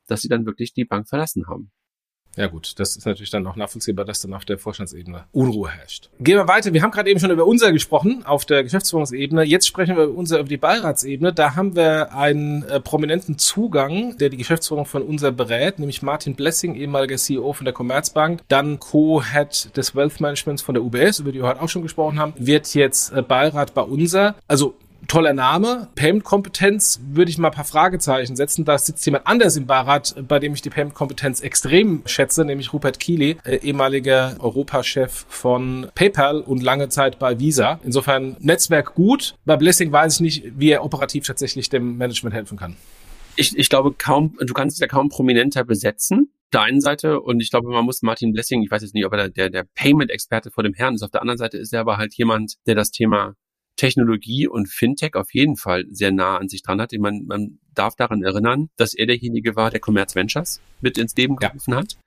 dass 0.06 0.22
sie 0.22 0.28
dann 0.28 0.46
wirklich 0.46 0.74
die 0.74 0.86
Bank 0.86 1.10
verlassen 1.10 1.48
haben. 1.48 1.72
Ja 2.38 2.48
gut, 2.48 2.80
das 2.80 2.96
ist 2.96 3.06
natürlich 3.06 3.32
dann 3.32 3.46
auch 3.48 3.56
nachvollziehbar, 3.56 4.06
dass 4.06 4.22
dann 4.22 4.34
auf 4.36 4.46
der 4.46 4.60
Vorstandsebene 4.60 5.26
Unruhe 5.32 5.70
herrscht. 5.70 6.10
Gehen 6.20 6.38
wir 6.38 6.48
weiter. 6.48 6.72
Wir 6.72 6.84
haben 6.84 6.92
gerade 6.92 7.10
eben 7.10 7.20
schon 7.20 7.32
über 7.32 7.46
unser 7.46 7.72
gesprochen 7.72 8.24
auf 8.26 8.46
der 8.46 8.64
Geschäftsführungsebene. 8.64 9.44
Jetzt 9.44 9.68
sprechen 9.68 9.98
wir 9.98 10.04
über 10.04 10.18
unser 10.18 10.40
über 10.40 10.48
die 10.48 10.58
Beiratsebene. 10.58 11.34
Da 11.34 11.56
haben 11.56 11.76
wir 11.76 12.14
einen 12.14 12.62
äh, 12.64 12.80
prominenten 12.80 13.40
Zugang, 13.40 14.18
der 14.20 14.30
die 14.30 14.38
Geschäftsführung 14.38 14.86
von 14.86 15.02
unser 15.02 15.32
berät, 15.32 15.80
nämlich 15.80 16.04
Martin 16.04 16.36
Blessing, 16.36 16.76
ehemaliger 16.76 17.18
CEO 17.18 17.54
von 17.54 17.66
der 17.66 17.74
Commerzbank, 17.74 18.42
dann 18.48 18.80
Co-Head 18.80 19.76
des 19.76 19.96
Wealth 19.96 20.22
Managements 20.22 20.62
von 20.62 20.76
der 20.76 20.84
UBS, 20.84 21.20
über 21.20 21.32
die 21.32 21.40
wir 21.40 21.48
heute 21.48 21.62
auch 21.62 21.70
schon 21.70 21.82
gesprochen 21.82 22.20
haben, 22.20 22.34
wird 22.38 22.76
jetzt 22.76 23.12
äh, 23.14 23.24
Beirat 23.24 23.74
bei 23.74 23.82
unser. 23.82 24.36
Also 24.48 24.76
toller 25.08 25.34
Name. 25.34 25.88
Payment-Kompetenz 25.95 27.00
würde 27.12 27.32
ich 27.32 27.38
mal 27.38 27.50
ein 27.50 27.54
paar 27.54 27.66
Fragezeichen 27.66 28.36
setzen. 28.36 28.66
Da 28.66 28.78
sitzt 28.78 29.06
jemand 29.06 29.28
anders 29.28 29.56
im 29.56 29.66
Beirat, 29.66 30.16
bei 30.28 30.39
dem 30.39 30.54
ich 30.54 30.62
die 30.62 30.70
Payment-Kompetenz 30.70 31.41
extrem 31.41 32.02
schätze, 32.06 32.45
nämlich 32.45 32.74
Rupert 32.74 33.00
Keeley, 33.00 33.38
äh, 33.43 33.58
ehemaliger 33.58 34.36
Europachef 34.39 35.26
von 35.30 35.88
PayPal 35.95 36.41
und 36.41 36.64
lange 36.64 36.89
Zeit 36.89 37.20
bei 37.20 37.39
Visa. 37.39 37.80
Insofern 37.84 38.38
Netzwerk 38.39 38.95
gut. 38.95 39.36
Bei 39.45 39.58
Blessing 39.58 39.91
weiß 39.91 40.16
ich 40.16 40.20
nicht, 40.22 40.43
wie 40.58 40.70
er 40.70 40.84
operativ 40.84 41.26
tatsächlich 41.26 41.70
dem 41.70 41.98
Management 41.98 42.36
helfen 42.36 42.58
kann. 42.58 42.76
Ich, 43.36 43.58
ich 43.58 43.70
glaube 43.70 43.93
kaum, 43.98 44.36
du 44.39 44.54
kannst 44.54 44.76
es 44.76 44.80
ja 44.80 44.88
kaum 44.88 45.10
prominenter 45.10 45.64
besetzen 45.64 46.32
der 46.54 46.62
einen 46.62 46.82
Seite 46.82 47.20
und 47.20 47.41
ich 47.41 47.50
glaube, 47.50 47.70
man 47.70 47.86
muss 47.86 48.02
Martin 48.02 48.32
Blessing, 48.32 48.64
ich 48.64 48.72
weiß 48.72 48.82
jetzt 48.82 48.93
nicht, 48.93 49.06
ob 49.06 49.14
er 49.14 49.30
der, 49.30 49.50
der 49.50 49.66
Payment-Experte 49.76 50.52
vor 50.52 50.64
dem 50.64 50.74
Herrn 50.74 50.95
ist, 50.95 51.04
auf 51.04 51.12
der 51.12 51.22
anderen 51.22 51.38
Seite 51.38 51.58
ist 51.58 51.74
er 51.74 51.82
aber 51.82 51.98
halt 51.98 52.14
jemand, 52.16 52.56
der 52.66 52.76
das 52.76 52.91
Thema 52.91 53.36
Technologie 53.78 54.48
und 54.48 54.68
Fintech 54.68 55.16
auf 55.16 55.34
jeden 55.34 55.56
Fall 55.56 55.86
sehr 55.90 56.12
nah 56.12 56.38
an 56.38 56.50
sich 56.50 56.62
dran 56.62 56.82
hat. 56.82 56.92
Ich 56.92 57.00
meine, 57.00 57.22
man 57.26 57.60
darf 57.74 57.96
daran 57.96 58.24
erinnern, 58.24 58.70
dass 58.76 58.94
er 58.94 59.06
derjenige 59.06 59.56
war, 59.56 59.72
der 59.72 59.80
Commerz 59.80 60.16
Ventures 60.16 60.60
mit 60.82 60.98
ins 60.98 61.16
Leben 61.16 61.38
gerufen 61.38 61.72
ja. 61.72 61.78
hat 61.78 61.98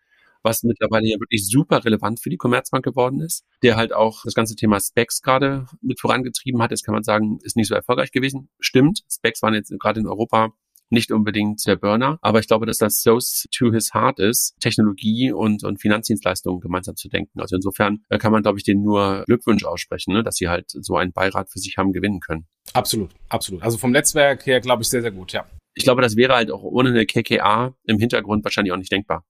was 0.42 0.62
mittlerweile 0.62 1.08
ja 1.08 1.18
wirklich 1.20 1.46
super 1.46 1.84
relevant 1.84 2.20
für 2.20 2.30
die 2.30 2.36
Commerzbank 2.36 2.84
geworden 2.84 3.20
ist, 3.20 3.44
der 3.62 3.76
halt 3.76 3.92
auch 3.92 4.22
das 4.24 4.34
ganze 4.34 4.56
Thema 4.56 4.80
Specs 4.80 5.22
gerade 5.22 5.66
mit 5.82 6.00
vorangetrieben 6.00 6.62
hat. 6.62 6.70
Jetzt 6.70 6.84
kann 6.84 6.94
man 6.94 7.02
sagen, 7.02 7.38
ist 7.42 7.56
nicht 7.56 7.68
so 7.68 7.74
erfolgreich 7.74 8.12
gewesen. 8.12 8.48
Stimmt, 8.58 9.02
Specs 9.10 9.42
waren 9.42 9.54
jetzt 9.54 9.72
gerade 9.78 10.00
in 10.00 10.06
Europa 10.06 10.52
nicht 10.90 11.12
unbedingt 11.12 11.64
der 11.66 11.76
Burner, 11.76 12.18
aber 12.22 12.40
ich 12.40 12.46
glaube, 12.46 12.66
dass 12.66 12.78
das 12.78 13.02
so 13.02 13.18
to 13.52 13.72
his 13.72 13.94
heart 13.94 14.18
ist, 14.18 14.54
Technologie 14.60 15.32
und, 15.32 15.64
und 15.64 15.80
Finanzdienstleistungen 15.80 16.60
gemeinsam 16.60 16.96
zu 16.96 17.08
denken. 17.08 17.40
Also 17.40 17.56
insofern 17.56 18.04
äh, 18.08 18.18
kann 18.18 18.32
man, 18.32 18.42
glaube 18.42 18.58
ich, 18.58 18.64
denen 18.64 18.82
nur 18.82 19.24
Glückwunsch 19.26 19.64
aussprechen, 19.64 20.12
ne, 20.12 20.22
dass 20.22 20.36
sie 20.36 20.48
halt 20.48 20.66
so 20.68 20.96
einen 20.96 21.12
Beirat 21.12 21.50
für 21.50 21.58
sich 21.58 21.76
haben 21.76 21.92
gewinnen 21.92 22.20
können. 22.20 22.46
Absolut, 22.72 23.10
absolut. 23.28 23.62
Also 23.62 23.78
vom 23.78 23.92
Netzwerk 23.92 24.46
her, 24.46 24.60
glaube 24.60 24.82
ich, 24.82 24.88
sehr, 24.88 25.02
sehr 25.02 25.10
gut, 25.10 25.32
ja. 25.32 25.46
Ich 25.74 25.84
glaube, 25.84 26.02
das 26.02 26.16
wäre 26.16 26.34
halt 26.34 26.50
auch 26.50 26.62
ohne 26.62 26.90
eine 26.90 27.06
KKA 27.06 27.74
im 27.84 27.98
Hintergrund 27.98 28.44
wahrscheinlich 28.44 28.72
auch 28.72 28.76
nicht 28.76 28.92
denkbar. 28.92 29.24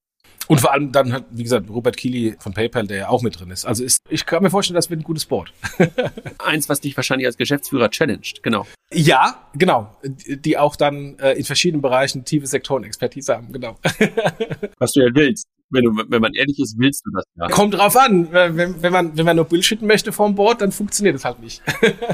Und 0.51 0.61
vor 0.61 0.73
allem 0.73 0.91
dann 0.91 1.13
hat, 1.13 1.27
wie 1.31 1.45
gesagt, 1.45 1.71
Robert 1.71 1.97
Keeley 1.97 2.35
von 2.41 2.53
PayPal, 2.53 2.85
der 2.85 2.97
ja 2.97 3.09
auch 3.09 3.23
mit 3.23 3.39
drin 3.39 3.51
ist. 3.51 3.65
Also 3.65 3.85
ist, 3.85 4.01
ich 4.09 4.27
kann 4.27 4.43
mir 4.43 4.51
vorstellen, 4.51 4.75
das 4.75 4.91
wird 4.91 4.99
ein 4.99 5.05
gutes 5.05 5.25
Board. 5.25 5.53
Eins, 6.39 6.69
was 6.69 6.81
dich 6.81 6.97
wahrscheinlich 6.97 7.29
als 7.29 7.37
Geschäftsführer 7.37 7.89
challenged, 7.89 8.43
genau. 8.43 8.67
Ja, 8.93 9.49
genau. 9.55 9.97
Die 10.03 10.59
auch 10.59 10.75
dann 10.75 11.17
äh, 11.21 11.35
in 11.35 11.45
verschiedenen 11.45 11.83
Bereichen 11.83 12.25
tiefe 12.25 12.49
Sektorenexpertise 12.49 13.37
haben, 13.37 13.53
genau. 13.53 13.79
was 14.79 14.91
du 14.91 15.03
ja 15.03 15.15
willst. 15.15 15.47
Wenn, 15.69 15.85
du, 15.85 15.93
wenn 16.09 16.21
man 16.21 16.35
ehrlich 16.35 16.59
ist, 16.59 16.77
willst 16.77 17.07
du 17.07 17.13
das 17.15 17.23
ja. 17.37 17.47
Kommt 17.47 17.75
drauf 17.75 17.97
an. 17.97 18.33
Wenn, 18.33 18.83
wenn, 18.83 18.93
man, 18.93 19.17
wenn 19.17 19.25
man 19.25 19.37
nur 19.37 19.45
bullshitten 19.45 19.87
möchte 19.87 20.11
vom 20.11 20.35
Board, 20.35 20.63
dann 20.63 20.73
funktioniert 20.73 21.15
es 21.15 21.25
halt 21.25 21.39
nicht. 21.39 21.63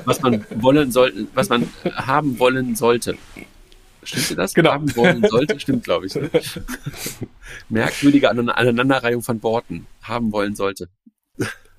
was 0.04 0.20
man 0.20 0.44
wollen 0.56 0.92
soll, 0.92 1.26
was 1.32 1.48
man 1.48 1.66
haben 1.94 2.38
wollen 2.38 2.76
sollte. 2.76 3.16
Stimmt 4.06 4.38
das? 4.38 4.54
Genau. 4.54 4.72
Haben 4.72 4.94
wollen 4.96 5.26
sollte? 5.28 5.58
Stimmt, 5.60 5.84
glaube 5.84 6.06
ich. 6.06 6.14
Merkwürdige 7.68 8.30
Aneinanderreihung 8.30 9.22
von 9.22 9.42
Worten. 9.42 9.86
Haben 10.02 10.32
wollen 10.32 10.54
sollte. 10.54 10.88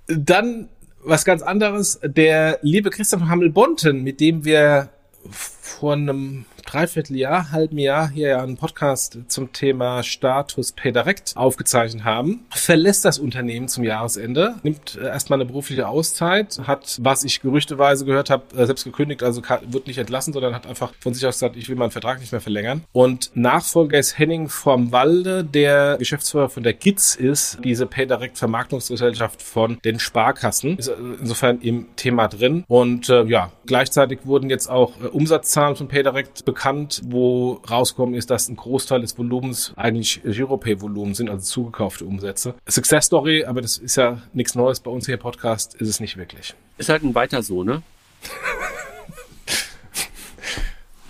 Dann 0.07 0.69
was 1.03 1.25
ganz 1.25 1.41
anderes. 1.41 1.99
Der 2.03 2.59
liebe 2.61 2.89
Christoph 2.89 3.21
Hammel-Bonten, 3.21 4.03
mit 4.03 4.19
dem 4.19 4.45
wir 4.45 4.89
vor 5.29 5.93
einem 5.93 6.45
Dreivierteljahr, 6.67 7.51
halben 7.51 7.77
Jahr 7.77 8.09
hier 8.09 8.41
einen 8.41 8.57
Podcast 8.57 9.19
zum 9.29 9.53
Thema 9.53 10.03
Status 10.03 10.73
Pay 10.73 10.91
Direct 10.91 11.31
aufgezeichnet 11.37 12.03
haben, 12.03 12.45
verlässt 12.49 13.05
das 13.05 13.19
Unternehmen 13.19 13.69
zum 13.69 13.85
Jahresende, 13.85 14.55
nimmt 14.63 14.97
äh, 15.01 15.07
erstmal 15.07 15.37
eine 15.39 15.45
berufliche 15.45 15.87
Auszeit, 15.87 16.59
hat, 16.67 16.97
was 17.01 17.23
ich 17.23 17.39
gerüchteweise 17.41 18.03
gehört 18.03 18.29
habe, 18.29 18.43
äh, 18.57 18.65
selbst 18.65 18.83
gekündigt, 18.83 19.23
also 19.23 19.41
wird 19.69 19.87
nicht 19.87 19.97
entlassen, 19.97 20.33
sondern 20.33 20.53
hat 20.53 20.67
einfach 20.67 20.93
von 20.99 21.13
sich 21.13 21.25
aus 21.25 21.35
gesagt, 21.35 21.55
ich 21.55 21.69
will 21.69 21.77
meinen 21.77 21.91
Vertrag 21.91 22.19
nicht 22.19 22.33
mehr 22.33 22.41
verlängern. 22.41 22.83
Und 22.91 23.31
Nachfolger 23.33 23.97
ist 23.97 24.19
Henning 24.19 24.49
vom 24.49 24.91
Walde, 24.91 25.45
der 25.45 25.95
Geschäftsführer 25.97 26.49
von 26.49 26.63
der 26.63 26.73
GITS 26.73 27.15
ist, 27.15 27.59
diese 27.63 27.85
Pay 27.85 28.07
Direct 28.07 28.37
Vermarktungsgesellschaft 28.37 29.41
von 29.41 29.79
den 29.85 29.99
Sparkassen. 29.99 30.77
Ist 30.77 30.89
äh, 30.89 30.95
insofern 31.21 31.61
im 31.61 31.85
Thema 31.95 32.27
drin. 32.27 32.65
Und 32.67 33.07
äh, 33.07 33.23
ja, 33.23 33.53
gleichzeitig 33.65 34.19
wurden 34.25 34.49
jetzt 34.49 34.69
auch 34.69 34.99
äh, 35.01 35.07
Umsatzzahlen 35.07 35.77
von 35.77 35.87
Pay 35.87 36.03
Direct 36.03 36.43
bekannt 36.43 36.56
bekannt, 36.57 37.03
wo 37.05 37.61
rausgekommen 37.69 38.15
ist, 38.15 38.31
dass 38.31 38.49
ein 38.49 38.55
Großteil 38.55 39.01
des 39.01 39.15
Volumens 39.15 39.73
eigentlich 39.75 40.23
Giropay-Volumen 40.23 41.13
sind, 41.13 41.29
also 41.29 41.45
zugekaufte 41.45 42.03
Umsätze. 42.03 42.55
Success 42.67 43.05
Story, 43.05 43.45
aber 43.45 43.61
das 43.61 43.77
ist 43.77 43.95
ja 43.95 44.23
nichts 44.33 44.55
Neues 44.55 44.79
bei 44.79 44.89
uns 44.89 45.05
hier 45.05 45.17
Podcast, 45.17 45.75
ist 45.75 45.87
es 45.87 45.99
nicht 45.99 46.17
wirklich. 46.17 46.55
Ist 46.79 46.89
halt 46.89 47.03
ein 47.03 47.13
weiter 47.13 47.43
so, 47.43 47.63
ne? 47.63 47.83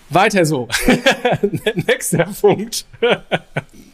Weiter 0.09 0.45
so. 0.45 0.67
Nächster 1.87 2.25
Punkt. 2.41 2.85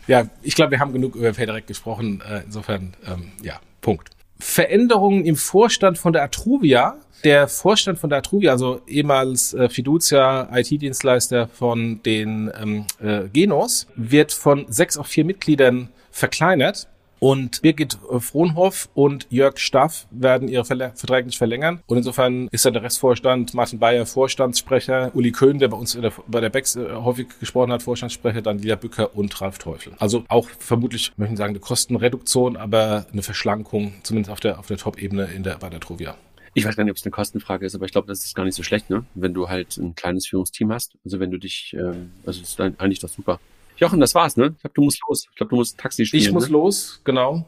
ja, 0.07 0.27
ich 0.41 0.55
glaube, 0.55 0.71
wir 0.71 0.79
haben 0.79 0.93
genug 0.93 1.15
über 1.15 1.35
Federec 1.35 1.67
gesprochen. 1.67 2.23
Äh, 2.27 2.41
insofern, 2.45 2.95
ähm, 3.05 3.31
ja, 3.43 3.59
Punkt. 3.81 4.09
Veränderungen 4.39 5.25
im 5.25 5.35
Vorstand 5.35 5.97
von 5.97 6.13
der 6.13 6.23
Atruvia 6.23 6.97
der 7.23 7.47
Vorstand 7.47 7.99
von 7.99 8.09
der 8.09 8.19
Atruvia, 8.19 8.51
also 8.51 8.81
ehemals 8.87 9.53
äh, 9.53 9.69
Fiducia, 9.69 10.49
IT-Dienstleister 10.53 11.47
von 11.47 12.01
den 12.03 12.51
ähm, 12.61 12.85
äh, 13.01 13.29
Genos, 13.29 13.87
wird 13.95 14.33
von 14.33 14.65
sechs 14.67 14.97
auf 14.97 15.07
vier 15.07 15.23
Mitgliedern 15.23 15.89
verkleinert. 16.11 16.87
Und 17.23 17.61
Birgit 17.61 17.97
äh, 18.11 18.19
Frohnhoff 18.19 18.89
und 18.95 19.27
Jörg 19.29 19.57
Staff 19.57 20.07
werden 20.11 20.49
ihre 20.49 20.65
Verträge 20.65 21.27
nicht 21.27 21.37
verlängern. 21.37 21.81
Und 21.87 21.95
insofern 21.95 22.49
ist 22.51 22.65
dann 22.65 22.73
der 22.73 22.83
Restvorstand, 22.83 23.53
Martin 23.53 23.79
Bayer 23.79 24.05
Vorstandssprecher, 24.05 25.09
Uli 25.15 25.31
Köhn, 25.31 25.57
der 25.57 25.69
bei 25.69 25.77
uns 25.77 25.93
der, 25.93 26.11
bei 26.27 26.41
der 26.41 26.49
BEX 26.49 26.75
äh, 26.75 26.91
häufig 26.91 27.27
gesprochen 27.39 27.71
hat, 27.71 27.81
Vorstandssprecher, 27.81 28.41
dann 28.41 28.59
Lila 28.59 28.75
Bücker 28.75 29.15
und 29.15 29.39
Ralf 29.39 29.57
Teufel. 29.57 29.93
Also 29.99 30.25
auch 30.27 30.49
vermutlich, 30.59 31.13
möchte 31.15 31.35
ich 31.35 31.37
sagen, 31.37 31.51
eine 31.51 31.61
Kostenreduktion, 31.61 32.57
aber 32.57 33.05
eine 33.13 33.21
Verschlankung, 33.21 33.93
zumindest 34.03 34.29
auf 34.29 34.41
der, 34.41 34.59
auf 34.59 34.67
der 34.67 34.75
Top-Ebene 34.75 35.29
in 35.33 35.43
der, 35.43 35.55
bei 35.59 35.69
der 35.69 35.79
Truvia. 35.79 36.17
Ich 36.55 36.65
weiß 36.65 36.75
gar 36.75 36.83
nicht, 36.83 36.91
ob 36.91 36.97
es 36.97 37.05
eine 37.05 37.11
Kostenfrage 37.11 37.65
ist, 37.65 37.73
aber 37.73 37.85
ich 37.85 37.93
glaube, 37.93 38.07
das 38.07 38.25
ist 38.25 38.35
gar 38.35 38.43
nicht 38.43 38.55
so 38.55 38.63
schlecht, 38.63 38.89
ne? 38.89 39.05
Wenn 39.15 39.33
du 39.33 39.47
halt 39.47 39.77
ein 39.77 39.95
kleines 39.95 40.27
Führungsteam 40.27 40.73
hast. 40.73 40.97
Also 41.05 41.21
wenn 41.21 41.31
du 41.31 41.37
dich, 41.37 41.73
ähm, 41.79 42.11
also 42.25 42.41
ist 42.41 42.59
eigentlich 42.59 42.99
doch 42.99 43.07
super. 43.07 43.39
Jochen, 43.77 43.99
das 43.99 44.15
war's, 44.15 44.37
ne? 44.37 44.53
Ich 44.55 44.61
glaube, 44.61 44.73
du 44.73 44.81
musst 44.83 44.99
los. 45.07 45.27
Ich 45.29 45.35
glaube, 45.35 45.49
du 45.49 45.55
musst 45.57 45.77
Taxi 45.77 46.05
spielen. 46.05 46.23
Ich 46.23 46.31
muss 46.31 46.47
ne? 46.47 46.53
los, 46.53 47.01
genau. 47.03 47.45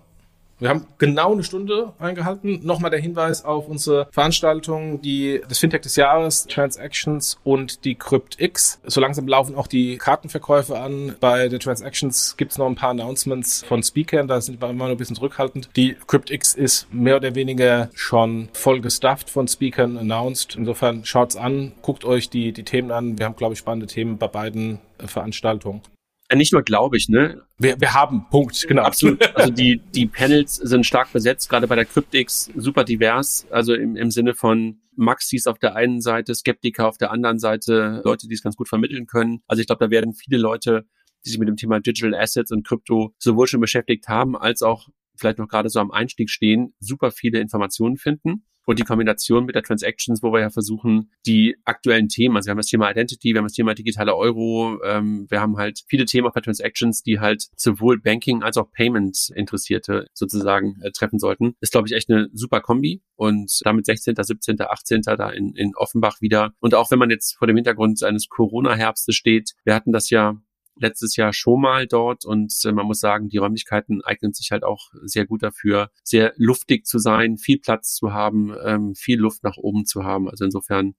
Wir 0.57 0.69
haben 0.69 0.87
genau 0.99 1.33
eine 1.33 1.43
Stunde 1.43 1.91
eingehalten. 1.99 2.61
Nochmal 2.63 2.89
der 2.89 3.01
Hinweis 3.01 3.43
auf 3.43 3.67
unsere 3.67 4.07
Veranstaltung, 4.11 5.01
die, 5.01 5.41
das 5.49 5.59
Fintech 5.59 5.81
des 5.81 5.97
Jahres, 5.97 6.47
Transactions 6.47 7.37
und 7.43 7.83
die 7.83 7.95
CryptX. 7.95 8.79
So 8.85 9.01
langsam 9.01 9.27
laufen 9.27 9.55
auch 9.55 9.67
die 9.67 9.97
Kartenverkäufe 9.97 10.79
an. 10.79 11.15
Bei 11.19 11.49
der 11.49 11.59
Transactions 11.59 12.37
gibt 12.37 12.53
es 12.53 12.57
noch 12.57 12.67
ein 12.67 12.75
paar 12.75 12.91
Announcements 12.91 13.65
von 13.65 13.83
Speakern, 13.83 14.29
da 14.29 14.39
sind 14.39 14.61
wir 14.61 14.69
immer 14.69 14.85
noch 14.85 14.91
ein 14.91 14.97
bisschen 14.97 15.17
zurückhaltend. 15.17 15.69
Die 15.75 15.97
CryptX 16.07 16.53
ist 16.53 16.87
mehr 16.93 17.17
oder 17.17 17.35
weniger 17.35 17.89
schon 17.93 18.47
voll 18.53 18.79
gestufft 18.79 19.29
von 19.29 19.49
Speakern 19.49 19.97
announced. 19.97 20.55
Insofern 20.55 21.03
schaut's 21.03 21.35
an, 21.35 21.73
guckt 21.81 22.05
euch 22.05 22.29
die, 22.29 22.53
die 22.53 22.63
Themen 22.63 22.91
an. 22.91 23.19
Wir 23.19 23.25
haben, 23.25 23.35
glaube 23.35 23.53
ich, 23.53 23.59
spannende 23.59 23.87
Themen 23.87 24.17
bei 24.17 24.27
beiden 24.27 24.79
äh, 24.99 25.07
Veranstaltungen. 25.07 25.81
Äh, 26.29 26.35
nicht 26.35 26.53
nur 26.53 26.63
glaube 26.63 26.97
ich, 26.97 27.09
ne? 27.09 27.43
Wir, 27.57 27.79
wir 27.79 27.93
haben, 27.93 28.25
Punkt, 28.29 28.65
genau. 28.67 28.83
Absolut. 28.83 29.23
Also 29.35 29.51
die, 29.51 29.81
die 29.93 30.07
Panels 30.07 30.55
sind 30.55 30.85
stark 30.85 31.11
besetzt, 31.13 31.49
gerade 31.49 31.67
bei 31.67 31.75
der 31.75 31.85
Cryptix 31.85 32.49
super 32.55 32.83
divers, 32.83 33.45
also 33.49 33.73
im, 33.73 33.95
im 33.95 34.11
Sinne 34.11 34.33
von 34.33 34.79
Maxis 34.95 35.47
auf 35.47 35.59
der 35.59 35.75
einen 35.75 36.01
Seite, 36.01 36.33
Skeptiker 36.33 36.87
auf 36.87 36.97
der 36.97 37.11
anderen 37.11 37.39
Seite, 37.39 38.01
Leute, 38.03 38.27
die 38.27 38.33
es 38.33 38.41
ganz 38.41 38.55
gut 38.55 38.69
vermitteln 38.69 39.07
können. 39.07 39.41
Also 39.47 39.61
ich 39.61 39.67
glaube, 39.67 39.85
da 39.85 39.91
werden 39.91 40.13
viele 40.13 40.37
Leute, 40.37 40.85
die 41.25 41.29
sich 41.29 41.39
mit 41.39 41.47
dem 41.47 41.57
Thema 41.57 41.79
Digital 41.79 42.15
Assets 42.15 42.51
und 42.51 42.65
Krypto 42.65 43.13
sowohl 43.17 43.47
schon 43.47 43.61
beschäftigt 43.61 44.07
haben, 44.07 44.37
als 44.37 44.61
auch 44.61 44.87
vielleicht 45.17 45.39
noch 45.39 45.47
gerade 45.47 45.69
so 45.69 45.79
am 45.79 45.91
Einstieg 45.91 46.29
stehen, 46.29 46.73
super 46.79 47.11
viele 47.11 47.39
Informationen 47.39 47.97
finden. 47.97 48.45
Und 48.65 48.79
die 48.79 48.83
Kombination 48.83 49.45
mit 49.45 49.55
der 49.55 49.63
Transactions, 49.63 50.23
wo 50.23 50.31
wir 50.33 50.41
ja 50.41 50.49
versuchen, 50.49 51.11
die 51.25 51.55
aktuellen 51.65 52.09
Themen, 52.09 52.35
also 52.35 52.47
wir 52.47 52.51
haben 52.51 52.57
das 52.57 52.67
Thema 52.67 52.89
Identity, 52.89 53.33
wir 53.33 53.37
haben 53.37 53.45
das 53.45 53.53
Thema 53.53 53.75
digitale 53.75 54.15
Euro, 54.15 54.81
ähm, 54.83 55.27
wir 55.29 55.39
haben 55.39 55.57
halt 55.57 55.83
viele 55.87 56.05
Themen 56.05 56.27
auf 56.27 56.33
der 56.33 56.43
Transactions, 56.43 57.03
die 57.03 57.19
halt 57.19 57.47
sowohl 57.55 57.99
Banking 57.99 58.43
als 58.43 58.57
auch 58.57 58.71
Payment 58.71 59.31
Interessierte 59.35 60.07
sozusagen 60.13 60.79
äh, 60.81 60.91
treffen 60.91 61.19
sollten. 61.19 61.55
Ist, 61.61 61.71
glaube 61.71 61.87
ich, 61.87 61.93
echt 61.93 62.09
eine 62.09 62.27
super 62.33 62.61
Kombi 62.61 63.01
und 63.15 63.59
damit 63.63 63.85
16., 63.85 64.15
17., 64.19 64.59
18. 64.59 65.01
da 65.01 65.29
in, 65.29 65.53
in 65.55 65.75
Offenbach 65.75 66.21
wieder. 66.21 66.53
Und 66.59 66.73
auch 66.73 66.91
wenn 66.91 66.99
man 66.99 67.09
jetzt 67.09 67.37
vor 67.37 67.47
dem 67.47 67.55
Hintergrund 67.55 68.01
eines 68.03 68.29
Corona-Herbstes 68.29 69.15
steht, 69.15 69.53
wir 69.63 69.75
hatten 69.75 69.91
das 69.91 70.09
ja 70.09 70.37
letztes 70.77 71.15
Jahr 71.15 71.33
schon 71.33 71.61
mal 71.61 71.87
dort 71.87 72.25
und 72.25 72.53
äh, 72.65 72.71
man 72.71 72.85
muss 72.85 72.99
sagen, 72.99 73.29
die 73.29 73.37
Räumlichkeiten 73.37 74.03
eignen 74.03 74.33
sich 74.33 74.51
halt 74.51 74.63
auch 74.63 74.91
sehr 75.03 75.25
gut 75.25 75.43
dafür, 75.43 75.89
sehr 76.03 76.33
luftig 76.37 76.85
zu 76.85 76.99
sein, 76.99 77.37
viel 77.37 77.59
Platz 77.59 77.95
zu 77.95 78.13
haben, 78.13 78.53
ähm, 78.63 78.95
viel 78.95 79.19
Luft 79.19 79.43
nach 79.43 79.57
oben 79.57 79.85
zu 79.85 80.03
haben. 80.03 80.29
Also 80.29 80.45
insofern 80.45 80.95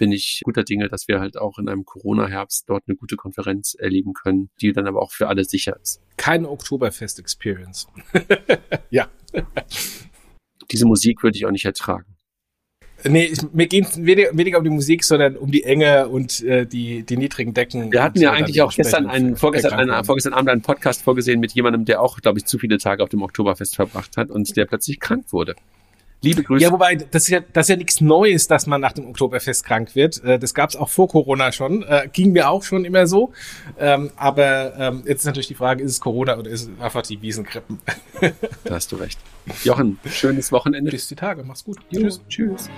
bin 0.00 0.12
ich 0.12 0.40
guter 0.44 0.64
Dinge, 0.64 0.88
dass 0.88 1.08
wir 1.08 1.20
halt 1.20 1.36
auch 1.36 1.58
in 1.58 1.68
einem 1.68 1.84
Corona-Herbst 1.84 2.68
dort 2.68 2.84
eine 2.86 2.96
gute 2.96 3.16
Konferenz 3.16 3.74
erleben 3.74 4.14
können, 4.14 4.50
die 4.60 4.72
dann 4.72 4.86
aber 4.86 5.02
auch 5.02 5.12
für 5.12 5.28
alle 5.28 5.44
sicher 5.44 5.78
ist. 5.80 6.00
Keine 6.16 6.48
Oktoberfest-Experience. 6.48 7.86
ja. 8.90 9.08
Diese 10.70 10.86
Musik 10.86 11.22
würde 11.22 11.36
ich 11.36 11.44
auch 11.44 11.50
nicht 11.50 11.66
ertragen. 11.66 12.16
Nee, 13.04 13.24
ich, 13.24 13.40
mir 13.52 13.66
ging 13.66 13.84
es 13.84 14.02
weniger, 14.02 14.30
weniger 14.32 14.58
um 14.58 14.64
die 14.64 14.70
Musik, 14.70 15.04
sondern 15.04 15.36
um 15.36 15.50
die 15.50 15.64
Enge 15.64 16.08
und 16.08 16.42
äh, 16.42 16.66
die, 16.66 17.02
die 17.02 17.16
niedrigen 17.16 17.54
Decken. 17.54 17.92
Wir 17.92 18.02
hatten 18.02 18.20
ja 18.20 18.32
eigentlich 18.32 18.60
auch 18.62 18.74
gestern 18.74 19.06
einen, 19.06 19.36
vorgestern, 19.36 19.72
einen, 19.72 20.04
vorgestern 20.04 20.32
Abend 20.32 20.50
einen 20.50 20.62
Podcast 20.62 21.02
vorgesehen 21.02 21.40
mit 21.40 21.52
jemandem, 21.52 21.84
der 21.84 22.02
auch, 22.02 22.20
glaube 22.20 22.38
ich, 22.38 22.44
zu 22.44 22.58
viele 22.58 22.78
Tage 22.78 23.02
auf 23.02 23.08
dem 23.08 23.22
Oktoberfest 23.22 23.76
verbracht 23.76 24.16
hat 24.16 24.30
und 24.30 24.56
der 24.56 24.66
plötzlich 24.66 25.00
krank 25.00 25.26
wurde. 25.30 25.54
Liebe 26.22 26.42
Grüße. 26.42 26.62
Ja, 26.62 26.70
wobei, 26.70 26.96
das 26.96 27.22
ist 27.22 27.28
ja, 27.28 27.40
das 27.52 27.66
ist 27.66 27.70
ja 27.70 27.76
nichts 27.76 28.00
Neues, 28.00 28.46
dass 28.46 28.66
man 28.66 28.80
nach 28.80 28.92
dem 28.92 29.06
Oktoberfest 29.08 29.64
krank 29.64 29.94
wird. 29.94 30.22
Äh, 30.22 30.38
das 30.38 30.52
gab 30.52 30.70
es 30.70 30.76
auch 30.76 30.90
vor 30.90 31.08
Corona 31.08 31.50
schon. 31.50 31.82
Äh, 31.82 32.08
ging 32.12 32.32
mir 32.32 32.50
auch 32.50 32.62
schon 32.62 32.84
immer 32.84 33.06
so. 33.06 33.32
Ähm, 33.78 34.10
aber 34.16 34.76
ähm, 34.76 35.02
jetzt 35.06 35.20
ist 35.20 35.26
natürlich 35.26 35.48
die 35.48 35.54
Frage, 35.54 35.82
ist 35.82 35.92
es 35.92 36.00
Corona 36.00 36.36
oder 36.36 36.50
ist 36.50 36.62
es 36.62 36.80
einfach 36.80 37.02
die 37.02 37.22
Wiesenkrippen? 37.22 37.80
da 38.64 38.74
hast 38.74 38.92
du 38.92 38.96
recht. 38.96 39.18
Jochen, 39.64 39.98
schönes 40.06 40.52
Wochenende. 40.52 40.90
Bis 40.90 41.08
die 41.08 41.16
Tage. 41.16 41.42
Mach's 41.42 41.64
gut. 41.64 41.78
Jo, 41.90 42.02
tschüss. 42.02 42.20
Tschüss. 42.28 42.70